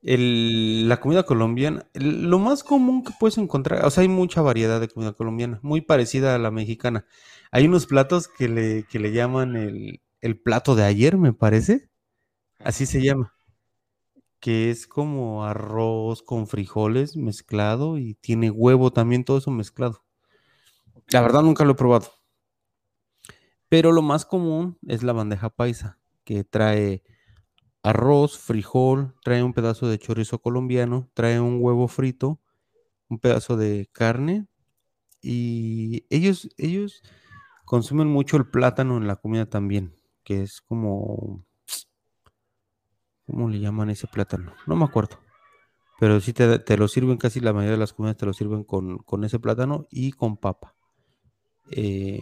la 0.02 1.00
comida 1.02 1.24
colombiana, 1.26 1.90
lo 1.94 2.40
más 2.40 2.64
común 2.64 3.04
que 3.04 3.14
puedes 3.20 3.38
encontrar, 3.38 3.86
o 3.86 3.90
sea, 3.92 4.04
hay 4.04 4.10
mucha 4.10 4.42
variedad 4.42 4.82
de 4.82 4.90
comida 4.90 5.14
colombiana, 5.14 5.60
muy 5.64 5.82
parecida 5.82 6.36
a 6.36 6.40
la 6.40 6.52
mexicana. 6.52 7.06
Hay 7.52 7.68
unos 7.68 7.88
platos 7.88 8.28
que 8.28 8.50
le, 8.50 8.86
que 8.88 9.00
le 9.00 9.12
llaman 9.14 9.56
el, 9.58 10.02
el 10.22 10.40
plato 10.42 10.76
de 10.76 10.84
ayer, 10.86 11.18
me 11.18 11.34
parece. 11.34 11.90
Así 12.60 12.86
se 12.88 13.04
llama. 13.04 13.34
que 14.42 14.70
es 14.70 14.86
como 14.88 15.46
arroz 15.46 16.22
con 16.24 16.46
frijoles 16.48 17.16
mezclado 17.16 17.98
y 17.98 18.16
tiene 18.16 18.52
huevo 18.52 18.92
también, 18.92 19.24
todo 19.24 19.38
eso 19.38 19.52
mezclado. 19.52 20.04
La 21.12 21.22
verdad 21.22 21.42
nunca 21.42 21.66
lo 21.66 21.74
he 21.74 21.76
probado, 21.76 22.08
pero 23.68 23.92
lo 23.92 24.02
más 24.02 24.26
común 24.26 24.78
es 24.88 25.04
la 25.04 25.14
bandeja 25.14 25.50
paisa, 25.50 26.00
que 26.24 26.44
trae 26.44 27.04
arroz, 27.84 28.38
frijol, 28.38 29.16
trae 29.24 29.44
un 29.44 29.54
pedazo 29.54 29.88
de 29.88 30.00
chorizo 30.00 30.40
colombiano, 30.40 31.10
trae 31.14 31.40
un 31.40 31.60
huevo 31.62 31.88
frito, 31.88 32.42
un 33.08 33.20
pedazo 33.20 33.58
de 33.58 33.90
carne 33.92 34.48
y 35.22 36.06
ellos, 36.10 36.50
ellos 36.58 37.02
consumen 37.66 38.08
mucho 38.08 38.38
el 38.38 38.50
plátano 38.50 38.98
en 38.98 39.08
la 39.08 39.18
comida 39.18 39.46
también, 39.46 39.96
que 40.24 40.44
es 40.44 40.62
como, 40.62 41.46
¿cómo 43.26 43.50
le 43.50 43.60
llaman 43.60 43.90
ese 43.90 44.08
plátano? 44.08 44.54
No 44.68 44.76
me 44.76 44.86
acuerdo. 44.86 45.20
Pero 46.00 46.22
sí 46.22 46.32
te, 46.32 46.60
te 46.60 46.78
lo 46.78 46.88
sirven, 46.88 47.18
casi 47.18 47.42
la 47.42 47.52
mayoría 47.52 47.74
de 47.74 47.80
las 47.80 47.94
comidas 47.94 48.18
te 48.18 48.26
lo 48.26 48.34
sirven 48.34 48.64
con, 48.64 49.00
con 49.00 49.24
ese 49.26 49.40
plátano 49.40 49.86
y 49.92 50.14
con 50.14 50.38
papa. 50.38 50.76
Eh, 51.72 52.20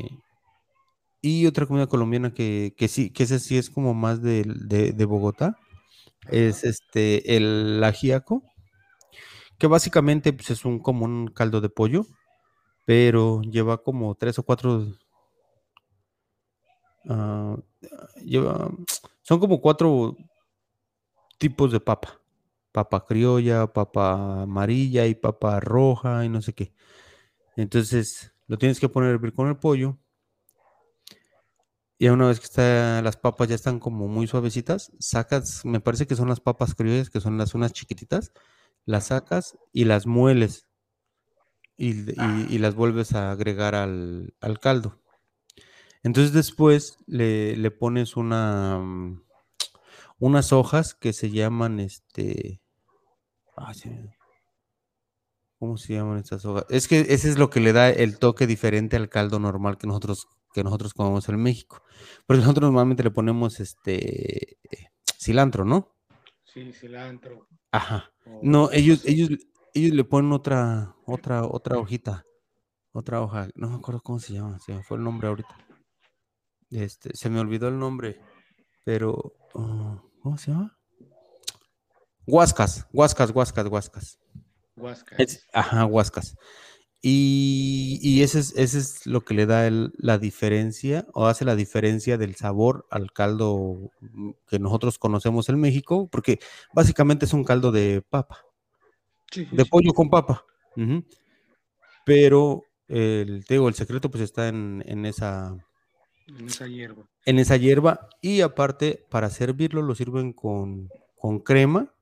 y 1.28 1.48
otra 1.48 1.66
comida 1.66 1.88
colombiana 1.88 2.34
que, 2.34 2.74
que 2.78 2.88
sí, 2.88 3.12
que 3.12 3.24
esa 3.24 3.40
sí 3.40 3.58
es 3.58 3.70
como 3.70 3.94
más 3.94 4.22
de, 4.22 4.44
de, 4.46 4.92
de 4.94 5.06
Bogotá, 5.06 5.58
es 6.32 6.64
este, 6.66 7.38
el 7.38 7.84
ajíaco, 7.84 8.44
que 9.58 9.68
básicamente 9.68 10.34
pues, 10.34 10.52
es 10.52 10.66
un, 10.66 10.80
como 10.80 11.06
un 11.06 11.28
caldo 11.28 11.62
de 11.62 11.70
pollo, 11.70 12.06
pero 12.86 13.42
lleva 13.44 13.84
como 13.84 14.16
tres 14.16 14.40
o 14.40 14.44
cuatro, 14.44 14.88
ah, 17.10 17.58
lleva, 18.24 18.72
son 19.24 19.40
como 19.40 19.62
cuatro 19.62 20.16
tipos 21.38 21.72
de 21.72 21.80
papa. 21.80 22.20
Papa 22.72 23.06
criolla, 23.06 23.68
papa 23.68 24.44
amarilla 24.44 25.08
y 25.08 25.16
papa 25.16 25.60
roja 25.60 26.26
y 26.26 26.30
no 26.30 26.42
sé 26.42 26.54
qué. 26.54 26.74
Entonces 27.58 28.34
lo 28.48 28.58
tienes 28.58 28.80
que 28.80 28.90
poner 28.90 29.12
a 29.12 29.14
hervir 29.14 29.34
con 29.34 29.50
el 29.50 29.58
pollo. 29.58 29.98
Y 32.00 32.08
una 32.10 32.28
vez 32.28 32.40
que 32.40 32.46
está, 32.46 33.02
las 33.02 33.18
papas 33.18 33.48
ya 33.50 33.56
están 33.56 33.80
como 33.80 34.08
muy 34.08 34.28
suavecitas, 34.28 34.92
sacas, 35.00 35.66
me 35.66 35.80
parece 35.80 36.06
que 36.08 36.16
son 36.16 36.30
las 36.30 36.40
papas 36.40 36.76
criollas, 36.76 37.10
que 37.10 37.22
son 37.22 37.38
las 37.38 37.56
unas 37.56 37.74
chiquititas, 37.74 38.32
las 38.86 39.08
sacas 39.08 39.58
y 39.74 39.86
las 39.86 40.06
mueles 40.08 40.68
y, 41.78 41.92
y- 41.92 42.48
y 42.50 42.58
las 42.60 42.76
vuelves 42.76 43.14
a 43.14 43.32
agregar 43.32 43.74
al, 43.76 44.34
al 44.42 44.60
caldo. 44.60 45.00
Entonces 46.04 46.34
después 46.34 46.98
le, 47.08 47.56
le 47.58 47.72
pones 47.72 48.16
una, 48.18 48.80
mm, 48.80 49.22
unas 50.20 50.54
hojas 50.54 50.96
que 50.96 51.14
se 51.14 51.32
llaman, 51.32 51.80
este, 51.80 52.62
¿cómo 55.60 55.78
se 55.78 55.94
llaman 55.94 56.18
estas 56.20 56.46
hojas? 56.46 56.66
Es 56.70 56.88
que 56.88 57.00
ese 57.10 57.30
es 57.30 57.38
lo 57.38 57.50
que 57.50 57.60
le 57.60 57.74
da 57.74 57.90
el 57.90 58.20
toque 58.20 58.48
diferente 58.48 58.96
al 58.96 59.10
caldo 59.10 59.40
normal 59.40 59.78
que 59.78 59.88
nosotros, 59.88 60.28
que 60.58 60.64
nosotros 60.64 60.94
comemos 60.94 61.30
en 61.30 61.42
México. 61.42 61.84
Porque 62.26 62.42
nosotros 62.42 62.64
normalmente 62.64 63.04
le 63.04 63.12
ponemos 63.12 63.60
este 63.60 64.58
cilantro, 65.20 65.64
¿no? 65.66 65.96
Sí, 66.44 66.74
cilantro 66.74 67.48
Ajá. 67.72 68.12
o 68.26 68.40
No, 68.42 68.72
ellos, 68.72 69.06
ellos, 69.06 69.30
ellos 69.74 69.94
le 69.94 70.04
ponen 70.04 70.32
otra, 70.32 70.96
otra, 71.06 71.46
otra 71.46 71.78
hojita, 71.78 72.26
otra 72.92 73.22
hoja. 73.22 73.50
No 73.54 73.70
me 73.70 73.76
acuerdo 73.76 74.02
cómo 74.02 74.20
se 74.20 74.34
llama, 74.34 74.58
se 74.60 74.74
me 74.74 74.82
fue 74.84 74.98
el 74.98 75.04
nombre 75.04 75.28
ahorita. 75.28 75.56
Este, 76.72 77.16
se 77.16 77.30
me 77.30 77.40
olvidó 77.40 77.68
el 77.68 77.78
nombre, 77.78 78.20
pero 78.84 79.34
ah, 79.56 80.02
¿cómo 80.24 80.38
se 80.38 80.52
llama? 80.52 80.78
Huascas, 82.26 82.88
huascas, 82.92 83.30
huascas, 83.32 83.68
huascas. 83.68 84.20
Huascas. 84.76 85.20
Es- 85.20 85.48
ajá, 85.54 85.86
huascas. 85.86 86.36
Y, 87.02 88.00
y 88.02 88.24
ese 88.24 88.40
es, 88.40 88.54
ese 88.58 88.80
es 88.80 89.06
lo 89.06 89.22
que 89.22 89.34
le 89.36 89.46
da 89.46 89.68
el- 89.68 89.94
la 89.98 90.18
diferencia 90.18 91.06
o 91.14 91.28
hace 91.28 91.46
la 91.46 91.56
diferencia 91.56 92.18
del 92.18 92.36
sabor 92.36 92.88
al 92.90 93.12
caldo 93.14 93.92
mm, 94.02 94.32
que 94.50 94.60
nosotros 94.60 94.98
conocemos 94.98 95.48
en 95.50 95.60
México, 95.60 96.10
porque 96.12 96.40
básicamente 96.74 97.26
es 97.26 97.34
un 97.34 97.44
caldo 97.44 97.72
de 97.72 98.02
papa, 98.02 98.40
Sí, 99.32 99.46
de 99.52 99.64
sí. 99.64 99.70
pollo 99.70 99.94
con 99.94 100.10
papa. 100.10 100.44
Pero 102.06 102.64
el, 102.88 103.46
te 103.46 103.56
digo, 103.56 103.68
el 103.68 103.76
secreto 103.76 104.10
pues 104.10 104.24
está 104.24 104.48
en, 104.48 104.84
en 104.88 105.06
esa, 105.06 105.56
En 106.28 106.48
esa 106.48 106.68
hierba. 106.68 107.04
En 107.26 107.40
esa 107.40 107.58
hierba. 107.58 108.10
Y 108.22 108.42
aparte, 108.42 109.06
para 109.10 109.30
servirlo, 109.30 109.82
lo 109.82 109.96
sirven 109.96 110.34
con, 110.34 110.90
con 111.16 111.40
crema. 111.40 111.94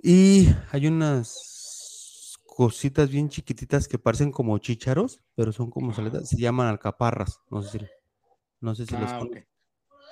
Y 0.00 0.48
hay 0.70 0.86
unas 0.86 1.57
cositas 2.58 3.08
bien 3.08 3.28
chiquititas 3.28 3.86
que 3.86 4.00
parecen 4.00 4.32
como 4.32 4.58
chícharos, 4.58 5.20
pero 5.36 5.52
son 5.52 5.70
como 5.70 5.94
saletas. 5.94 6.28
Se 6.28 6.36
llaman 6.36 6.66
alcaparras. 6.66 7.40
No 7.50 7.62
sé 7.62 7.78
si, 7.78 7.86
no 8.60 8.74
sé 8.74 8.84
si 8.84 8.96
los 8.96 9.08
ah, 9.08 9.20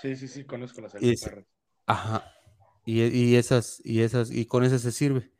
Sí, 0.01 0.15
sí, 0.15 0.29
sí, 0.29 0.45
conozco 0.45 0.81
las 0.81 0.95
alcaparras. 0.95 1.45
ajá. 1.87 2.33
Y, 2.85 3.03
y, 3.03 3.35
esas, 3.35 3.83
y 3.85 4.03
esas, 4.03 4.31
y 4.31 4.47
con 4.47 4.63
esas 4.63 4.83
se 4.83 4.93
sirve. 4.93 5.33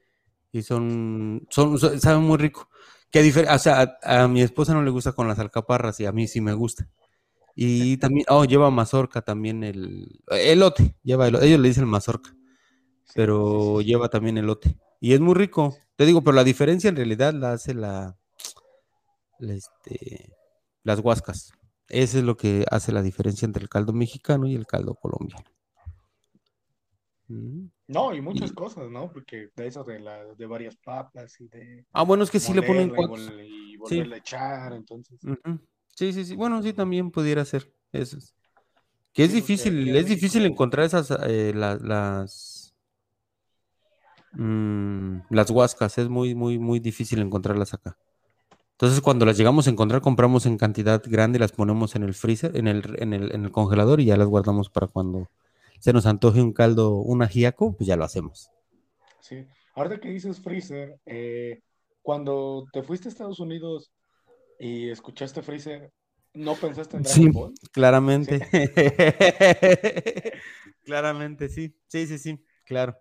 Y 0.51 0.63
son, 0.63 1.47
son, 1.49 1.79
saben 1.79 2.25
muy 2.25 2.39
rico. 2.39 2.69
Que 3.13 3.21
o 3.51 3.59
sea, 3.61 3.99
a, 4.03 4.27
mi 4.27 4.43
esposa 4.43 4.75
no 4.75 4.83
le 4.83 4.91
gusta 4.91 5.13
con 5.13 5.29
las 5.29 5.39
alcaparras 5.39 6.01
y 6.01 6.07
a 6.07 6.13
mí 6.13 6.27
sí 6.27 6.41
me 6.41 6.55
gusta. 6.55 6.89
Y 7.55 7.99
también, 7.99 8.27
oh, 8.31 8.47
lleva 8.47 8.69
mazorca 8.73 9.23
también 9.23 9.63
el 9.63 10.19
elote, 10.27 10.97
lleva 11.05 11.29
ellos 11.29 11.61
le 11.61 11.69
dicen 11.69 11.87
mazorca, 11.87 12.35
pero 13.15 13.81
lleva 13.81 14.09
también 14.09 14.39
elote. 14.39 14.77
Y 15.01 15.13
es 15.13 15.21
muy 15.21 15.35
rico, 15.35 15.77
te 15.97 16.07
digo, 16.07 16.23
pero 16.23 16.35
la 16.35 16.45
diferencia 16.45 16.89
en 16.89 16.97
realidad 16.97 17.35
la 17.35 17.53
hace 17.53 17.75
la, 17.75 18.17
este, 19.41 20.33
las 20.83 21.01
huascas. 21.01 21.53
Eso 21.89 22.19
es 22.19 22.25
lo 22.25 22.37
que 22.37 22.65
hace 22.71 22.93
la 22.93 23.03
diferencia 23.03 23.47
entre 23.47 23.63
el 23.63 23.69
caldo 23.69 23.93
mexicano 23.93 24.47
y 24.47 24.55
el 24.55 24.67
caldo 24.67 24.95
colombiano. 24.95 25.45
Mm. 27.29 27.67
No, 27.89 28.15
y 28.15 28.21
muchas 28.21 28.53
cosas, 28.53 28.91
¿no? 28.91 29.11
Porque 29.13 29.51
de 29.55 29.67
eso 29.67 29.85
de, 29.85 30.01
la, 30.01 30.25
de 30.35 30.47
varias 30.47 30.77
papas 30.77 31.41
y 31.41 31.49
de... 31.49 31.87
Ah, 31.93 32.03
bueno, 32.03 32.25
es 32.25 32.31
que 32.31 32.41
sí 32.41 32.53
le 32.53 32.63
ponen... 32.63 32.93
Y, 33.45 33.77
volverle 33.77 34.15
a 34.17 34.19
echar, 34.19 34.73
entonces... 34.73 35.19
Sí, 35.95 36.13
sí, 36.13 36.25
sí. 36.25 36.35
Bueno, 36.35 36.63
sí, 36.63 36.73
también 36.73 37.11
pudiera 37.11 37.45
ser 37.45 37.73
eso. 37.93 38.19
Que 39.13 39.25
es 39.25 39.33
difícil, 39.33 39.97
es 39.97 40.07
difícil 40.07 40.45
encontrar 40.45 40.85
esas, 40.85 41.11
eh, 41.27 41.53
las... 41.55 42.56
Mm, 44.37 45.23
las 45.31 45.51
huascas, 45.51 45.97
es 45.99 46.09
muy, 46.09 46.35
muy, 46.35 46.59
muy 46.59 46.79
difícil 46.79 47.21
encontrarlas 47.21 47.73
acá. 47.73 47.97
Entonces, 48.73 49.01
cuando 49.01 49.25
las 49.25 49.39
llegamos 49.39 49.67
a 49.67 49.71
encontrar, 49.71 50.03
compramos 50.03 50.45
en 50.45 50.59
cantidad 50.59 51.03
grande, 51.07 51.39
las 51.39 51.53
ponemos 51.53 51.97
en 51.97 52.03
el 52.03 52.13
freezer, 52.13 52.55
en 52.55 52.69
el, 52.69 52.85
en 52.99 53.15
el, 53.15 53.35
en 53.35 53.45
el 53.47 53.51
congelador 53.51 54.01
y 54.01 54.07
ya 54.07 54.19
las 54.19 54.29
guardamos 54.29 54.69
para 54.69 54.87
cuando 54.87 55.31
se 55.79 55.95
nos 55.95 56.05
antoje 56.05 56.43
un 56.43 56.53
caldo, 56.53 56.97
un 56.97 57.23
ajíaco, 57.23 57.75
pues 57.75 57.87
ya 57.87 57.97
lo 57.97 58.05
hacemos. 58.05 58.51
Sí, 59.21 59.47
ahora 59.75 59.99
que 59.99 60.11
dices 60.11 60.41
freezer, 60.41 61.01
eh, 61.07 61.61
cuando 62.03 62.67
te 62.71 62.83
fuiste 62.83 63.09
a 63.09 63.13
Estados 63.13 63.41
Unidos 63.41 63.91
y 64.61 64.91
escuchaste 64.91 65.41
freezer, 65.41 65.91
¿no 66.35 66.55
pensaste 66.55 66.99
en 66.99 67.03
Dragon 67.03 67.33
Ball? 67.33 67.55
Claramente. 67.73 68.47
claramente, 70.85 71.49
sí. 71.49 71.75
Sí, 71.87 72.07
sí, 72.07 72.19
sí, 72.19 72.45
claro. 72.65 72.95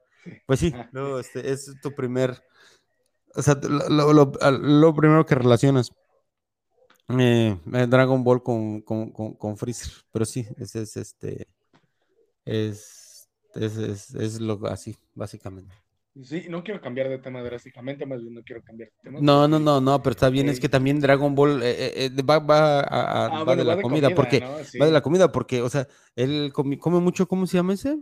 Pues 0.46 0.60
sí, 0.60 0.74
no, 0.94 1.20
este, 1.20 1.52
es 1.52 1.74
tu 1.82 1.94
primer, 1.94 2.44
o 3.36 3.42
sea, 3.42 3.56
lo, 3.90 4.96
primero 4.96 5.26
que 5.26 5.36
relacionas. 5.36 5.92
Eh, 7.08 7.56
Dragon 7.88 8.24
Ball 8.24 8.42
con, 8.42 8.82
con, 8.82 9.12
con, 9.12 9.58
Freezer, 9.58 9.92
pero 10.12 10.26
sí, 10.26 10.48
ese 10.58 10.82
es 10.82 10.98
este 10.98 11.48
es, 12.46 13.28
es, 13.54 14.16
es, 14.16 14.40
lo 14.40 14.60
así, 14.68 14.96
básicamente. 15.14 15.76
Sí, 16.24 16.46
no 16.50 16.64
quiero 16.64 16.80
cambiar 16.80 17.10
de 17.10 17.18
tema 17.18 17.44
drásticamente, 17.44 18.06
más 18.06 18.22
bien 18.22 18.36
no 18.36 18.42
quiero 18.44 18.64
cambiar 18.64 18.90
de 18.90 18.96
tema. 19.04 19.20
No, 19.22 19.50
no, 19.50 19.60
no, 19.60 19.82
no, 19.82 20.02
pero 20.02 20.12
está 20.12 20.30
bien, 20.30 20.48
es 20.48 20.62
que 20.62 20.70
también 20.70 21.02
Dragon 21.02 21.36
Ball 21.36 21.62
eh, 21.62 22.06
eh, 22.06 22.22
va, 22.22 22.40
va, 22.40 22.80
a, 22.80 23.42
ah, 23.42 23.56
de 23.56 23.66
la 23.66 23.82
comida, 23.82 24.10
porque 24.12 24.40
va 24.40 24.86
de 24.86 24.92
la 24.92 25.02
comida, 25.02 25.32
porque, 25.32 25.62
o 25.62 25.70
sea, 25.70 25.88
él 26.16 26.52
come, 26.54 26.78
mucho, 27.02 27.28
¿cómo 27.28 27.46
se 27.48 27.58
llama 27.58 27.74
ese? 27.74 28.00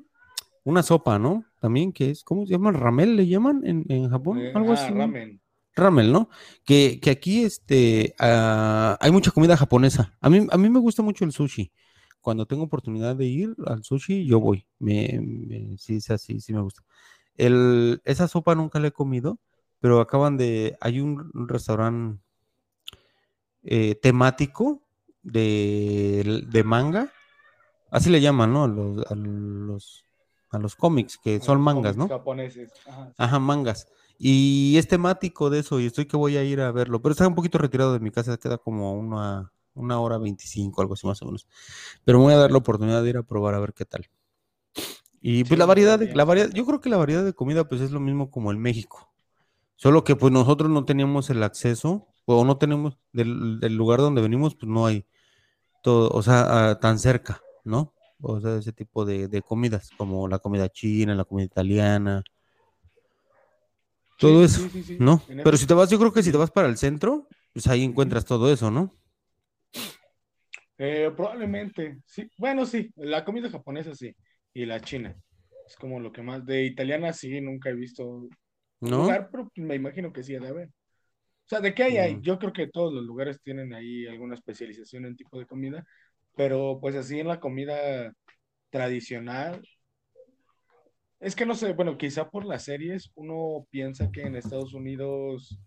Una 0.63 0.83
sopa, 0.83 1.19
¿no? 1.19 1.45
También, 1.59 1.91
que 1.91 2.09
es, 2.09 2.23
¿cómo 2.23 2.45
se 2.45 2.53
llama? 2.53 2.71
¿Ramel 2.71 3.15
le 3.15 3.27
llaman 3.27 3.61
en, 3.65 3.85
en 3.89 4.09
Japón? 4.09 4.39
Eh, 4.39 4.51
Algo 4.55 4.71
ah, 4.71 4.73
así. 4.75 4.93
Ramen. 4.93 5.41
Ramel, 5.75 6.11
¿no? 6.11 6.29
Que, 6.65 6.99
que 7.01 7.09
aquí 7.09 7.43
este, 7.43 8.15
ah, 8.19 8.97
hay 9.01 9.11
mucha 9.11 9.31
comida 9.31 9.57
japonesa. 9.57 10.15
A 10.21 10.29
mí, 10.29 10.47
a 10.49 10.57
mí 10.57 10.69
me 10.69 10.79
gusta 10.79 11.01
mucho 11.01 11.25
el 11.25 11.31
sushi 11.31 11.71
cuando 12.23 12.45
tengo 12.45 12.63
oportunidad 12.63 13.17
de 13.17 13.25
ir 13.25 13.55
al 13.67 13.83
sushi, 13.83 14.25
yo 14.25 14.39
voy. 14.39 14.65
Me, 14.79 15.75
sí, 15.77 15.99
sí, 15.99 16.17
sí, 16.17 16.39
sí 16.39 16.53
me 16.53 16.61
gusta. 16.61 16.81
El, 17.35 18.01
esa 18.05 18.29
sopa 18.29 18.55
nunca 18.55 18.79
la 18.79 18.87
he 18.87 18.91
comido, 18.91 19.39
pero 19.81 19.99
acaban 19.99 20.37
de. 20.37 20.77
Hay 20.79 21.01
un, 21.01 21.29
restaurante 21.49 22.23
eh, 23.63 23.95
temático 23.95 24.87
de, 25.21 26.63
manga. 26.65 27.11
Así 27.91 28.09
le 28.09 28.21
llaman, 28.21 28.53
¿no? 28.53 28.63
A 28.63 28.67
los, 28.69 29.11
a 29.11 29.15
los, 29.15 30.05
cómics, 30.77 31.17
que 31.17 31.39
son 31.39 31.61
mangas, 31.61 31.97
¿no? 31.97 32.07
Japoneses. 32.07 32.71
Ajá, 33.17 33.39
mangas. 33.39 33.87
Y 34.17 34.75
es 34.77 34.87
temático 34.87 35.49
de 35.49 35.59
eso, 35.59 35.79
y 35.79 35.85
estoy 35.85 36.05
que 36.05 36.17
voy 36.17 36.37
a 36.37 36.43
ir 36.43 36.61
a 36.61 36.71
verlo. 36.71 37.01
Pero 37.01 37.11
está 37.11 37.27
un 37.27 37.35
poquito 37.35 37.57
retirado 37.57 37.93
de 37.93 37.99
mi 37.99 38.11
casa, 38.11 38.37
queda 38.37 38.57
como 38.57 38.93
una 38.93 39.51
una 39.75 39.99
hora 39.99 40.17
veinticinco, 40.17 40.81
algo 40.81 40.93
así 40.93 41.07
más 41.07 41.21
o 41.21 41.25
menos. 41.25 41.47
Pero 42.03 42.19
me 42.19 42.25
voy 42.25 42.33
a 42.33 42.37
dar 42.37 42.51
la 42.51 42.57
oportunidad 42.57 43.03
de 43.03 43.09
ir 43.09 43.17
a 43.17 43.23
probar 43.23 43.55
a 43.55 43.59
ver 43.59 43.73
qué 43.73 43.85
tal. 43.85 44.09
Y 45.21 45.43
pues 45.45 45.57
la 45.57 45.65
variedad, 45.65 45.97
de, 45.99 46.13
la 46.13 46.25
variedad, 46.25 46.49
yo 46.51 46.65
creo 46.65 46.81
que 46.81 46.89
la 46.89 46.97
variedad 46.97 47.23
de 47.23 47.33
comida 47.33 47.67
pues 47.67 47.81
es 47.81 47.91
lo 47.91 47.99
mismo 47.99 48.29
como 48.29 48.51
en 48.51 48.59
México. 48.59 49.09
Solo 49.75 50.03
que 50.03 50.15
pues 50.15 50.31
nosotros 50.33 50.69
no 50.69 50.85
teníamos 50.85 51.29
el 51.29 51.41
acceso, 51.43 52.07
o 52.25 52.45
no 52.45 52.57
tenemos, 52.57 52.97
del, 53.11 53.59
lugar 53.75 53.99
donde 53.99 54.21
venimos, 54.21 54.55
pues 54.55 54.69
no 54.69 54.85
hay 54.85 55.05
todo, 55.81 56.09
o 56.09 56.21
sea, 56.21 56.69
ah, 56.69 56.79
tan 56.79 56.99
cerca, 56.99 57.41
¿no? 57.63 57.92
O 58.25 58.39
sea, 58.39 58.57
ese 58.57 58.71
tipo 58.71 59.03
de, 59.03 59.41
comidas, 59.41 59.89
como 59.97 60.29
la 60.29 60.39
comida 60.39 60.69
china, 60.69 61.13
la 61.13 61.25
comida 61.25 61.45
italiana, 61.45 62.23
todo 64.17 64.45
eso, 64.45 64.61
¿no? 64.99 65.21
Pero 65.43 65.57
si 65.57 65.67
te 65.67 65.73
vas, 65.73 65.89
yo 65.89 65.99
creo 65.99 66.13
que 66.13 66.23
si 66.23 66.31
te 66.31 66.37
vas 66.37 66.51
para 66.51 66.69
el 66.69 66.77
centro, 66.77 67.27
pues 67.51 67.67
ahí 67.67 67.83
encuentras 67.83 68.23
todo 68.23 68.51
eso, 68.51 68.71
¿no? 68.71 68.95
Eh, 70.77 71.11
probablemente, 71.15 71.99
sí. 72.05 72.29
Bueno, 72.37 72.65
sí, 72.65 72.89
la 72.95 73.25
comida 73.25 73.49
japonesa 73.49 73.93
sí, 73.93 74.15
y 74.53 74.65
la 74.65 74.79
china. 74.79 75.15
Es 75.67 75.75
como 75.75 75.99
lo 75.99 76.11
que 76.13 76.21
más. 76.21 76.45
De 76.45 76.63
italiana 76.63 77.11
sí, 77.11 77.41
nunca 77.41 77.69
he 77.69 77.73
visto 77.73 78.27
¿No? 78.79 78.97
lugar, 78.99 79.29
pero 79.29 79.51
me 79.55 79.75
imagino 79.75 80.13
que 80.13 80.23
sí 80.23 80.33
de 80.33 80.47
haber. 80.47 80.67
O 80.67 81.49
sea, 81.49 81.59
¿de 81.59 81.73
qué 81.73 81.83
hay 81.83 81.97
ahí? 81.97 82.15
Mm. 82.15 82.21
Yo 82.21 82.39
creo 82.39 82.53
que 82.53 82.67
todos 82.67 82.93
los 82.93 83.03
lugares 83.03 83.41
tienen 83.41 83.73
ahí 83.73 84.07
alguna 84.07 84.35
especialización 84.35 85.05
en 85.05 85.17
tipo 85.17 85.37
de 85.37 85.45
comida, 85.45 85.85
pero 86.35 86.79
pues 86.81 86.95
así 86.95 87.19
en 87.19 87.27
la 87.27 87.39
comida 87.39 88.13
tradicional. 88.69 89.61
Es 91.19 91.35
que 91.35 91.45
no 91.45 91.55
sé, 91.55 91.73
bueno, 91.73 91.97
quizá 91.97 92.29
por 92.29 92.45
las 92.45 92.63
series 92.63 93.11
uno 93.15 93.65
piensa 93.69 94.11
que 94.11 94.23
en 94.23 94.35
Estados 94.35 94.73
Unidos 94.73 95.57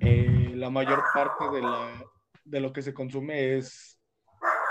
eh, 0.00 0.52
la 0.54 0.70
mayor 0.70 1.02
parte 1.14 1.44
de, 1.52 1.62
la, 1.62 2.04
de 2.44 2.60
lo 2.60 2.72
que 2.72 2.82
se 2.82 2.92
consume 2.92 3.56
es 3.56 3.98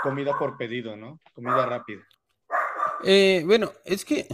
comida 0.02 0.38
por 0.38 0.56
pedido, 0.56 0.96
¿no? 0.96 1.20
Comida 1.34 1.66
rápida. 1.66 2.02
Eh, 3.04 3.42
bueno, 3.44 3.72
es 3.84 4.04
que 4.04 4.26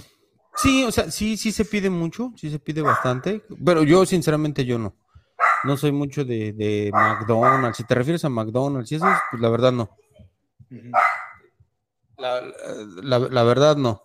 sí, 0.57 0.85
o 0.85 0.93
sea, 0.93 1.11
sí, 1.11 1.37
sí 1.37 1.53
se 1.53 1.65
pide 1.65 1.91
mucho, 1.91 2.33
sí 2.37 2.51
se 2.51 2.59
pide 2.59 2.83
bastante, 2.83 3.43
pero 3.65 3.83
yo 3.83 4.05
sinceramente 4.07 4.65
yo 4.65 4.79
no. 4.79 4.97
No 5.65 5.79
soy 5.79 5.93
mucho 5.93 6.25
de, 6.25 6.91
McDonald's. 6.93 7.79
Si 7.79 7.85
te 7.85 7.95
refieres 7.95 8.25
a 8.25 8.29
McDonald's 8.29 8.93
y 8.93 8.97
eso, 8.97 9.07
pues 9.31 9.41
la 9.41 9.49
verdad 9.49 9.73
no. 9.73 9.97
La, 12.17 13.43
verdad 13.45 13.77
no. 13.77 14.03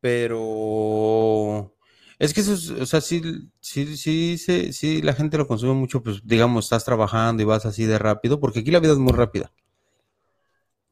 Pero 0.00 1.74
es 2.18 2.34
que 2.34 2.40
eso, 2.42 2.52
o 2.80 2.86
sea, 2.86 3.00
sí, 3.00 3.22
sí, 3.60 3.96
sí, 3.96 4.38
sí, 4.38 4.72
sí, 4.72 5.02
la 5.02 5.14
gente 5.14 5.38
lo 5.38 5.46
consume 5.46 5.74
mucho, 5.74 6.02
pues 6.02 6.20
digamos, 6.24 6.66
estás 6.66 6.84
trabajando 6.84 7.42
y 7.42 7.46
vas 7.46 7.66
así 7.66 7.84
de 7.86 7.98
rápido, 7.98 8.40
porque 8.40 8.60
aquí 8.60 8.70
la 8.70 8.80
vida 8.80 8.92
es 8.92 8.98
muy 8.98 9.12
rápida 9.12 9.52